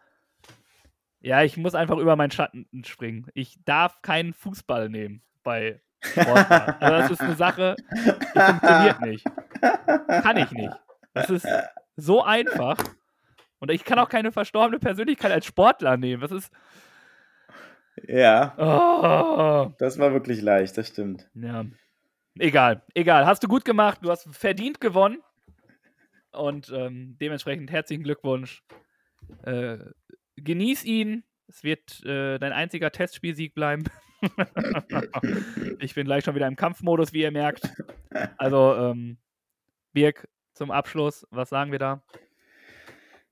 ja, 1.22 1.44
ich 1.44 1.58
muss 1.58 1.76
einfach 1.76 1.98
über 1.98 2.16
meinen 2.16 2.32
Schatten 2.32 2.68
springen. 2.84 3.28
Ich 3.34 3.58
darf 3.66 4.02
keinen 4.02 4.34
Fußball 4.34 4.90
nehmen 4.90 5.22
bei 5.44 5.82
Sportler. 6.02 6.78
also 6.82 6.98
das 6.98 7.12
ist 7.12 7.22
eine 7.22 7.36
Sache, 7.36 7.76
die 7.92 8.40
funktioniert 8.40 9.02
nicht. 9.02 9.26
Kann 10.08 10.38
ich 10.38 10.52
nicht. 10.52 10.74
Das 11.14 11.30
ist 11.30 11.48
so 11.96 12.24
einfach. 12.24 12.78
Und 13.60 13.72
ich 13.72 13.84
kann 13.84 14.00
auch 14.00 14.10
keine 14.10 14.32
verstorbene 14.32 14.80
Persönlichkeit 14.80 15.32
als 15.32 15.46
Sportler 15.46 15.98
nehmen. 15.98 16.22
Das 16.22 16.32
ist. 16.32 16.52
Ja. 18.08 18.54
Oh. 18.58 19.74
Das 19.80 19.98
war 19.98 20.14
wirklich 20.14 20.42
leicht, 20.42 20.78
das 20.78 20.90
stimmt. 20.90 21.28
Ja. 21.34 21.66
Egal, 22.38 22.84
egal. 22.94 23.26
Hast 23.26 23.44
du 23.44 23.48
gut 23.48 23.66
gemacht. 23.66 24.00
Du 24.04 24.12
hast 24.12 24.28
verdient 24.36 24.80
gewonnen. 24.80 25.24
Und 26.32 26.70
ähm, 26.70 27.18
dementsprechend 27.20 27.72
herzlichen 27.72 28.04
Glückwunsch. 28.04 28.64
Äh, 29.44 29.80
genieß 30.38 30.84
ihn. 30.86 31.24
Es 31.48 31.64
wird 31.64 32.04
äh, 32.06 32.38
dein 32.40 32.52
einziger 32.52 32.92
Testspielsieg 32.92 33.54
bleiben. 33.54 33.84
ich 35.80 35.96
bin 35.96 36.06
gleich 36.06 36.24
schon 36.24 36.36
wieder 36.36 36.48
im 36.48 36.56
Kampfmodus, 36.56 37.14
wie 37.14 37.22
ihr 37.22 37.32
merkt. 37.32 37.70
Also, 38.38 38.76
ähm, 38.76 39.18
Birg, 39.94 40.28
zum 40.54 40.72
Abschluss, 40.72 41.26
was 41.30 41.50
sagen 41.50 41.72
wir 41.72 41.80
da? 41.80 42.02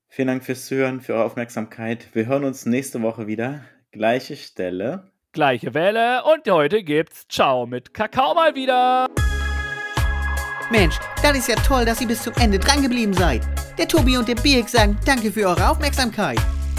Vielen 0.08 0.28
Dank 0.28 0.44
fürs 0.44 0.66
Zuhören, 0.66 1.00
für 1.00 1.14
eure 1.14 1.24
Aufmerksamkeit. 1.24 2.14
Wir 2.14 2.26
hören 2.26 2.44
uns 2.44 2.64
nächste 2.64 3.02
Woche 3.02 3.26
wieder. 3.26 3.64
Gleiche 3.90 4.36
Stelle. 4.36 5.10
Gleiche 5.32 5.74
Welle 5.74 6.22
und 6.24 6.50
heute 6.50 6.82
gibt's 6.82 7.26
Ciao 7.28 7.66
mit 7.66 7.92
Kakao 7.92 8.34
mal 8.34 8.54
wieder. 8.54 9.08
Mensch, 10.70 10.98
das 11.22 11.36
ist 11.36 11.48
ja 11.48 11.56
toll, 11.56 11.84
dass 11.84 12.00
ihr 12.00 12.08
bis 12.08 12.22
zum 12.22 12.32
Ende 12.40 12.58
drangeblieben 12.58 13.12
seid. 13.12 13.42
Der 13.78 13.86
Tobi 13.86 14.16
und 14.16 14.26
der 14.26 14.36
Birk 14.36 14.68
sagen 14.68 14.96
Danke 15.04 15.30
für 15.30 15.46
eure 15.46 15.68
Aufmerksamkeit. 15.68 16.40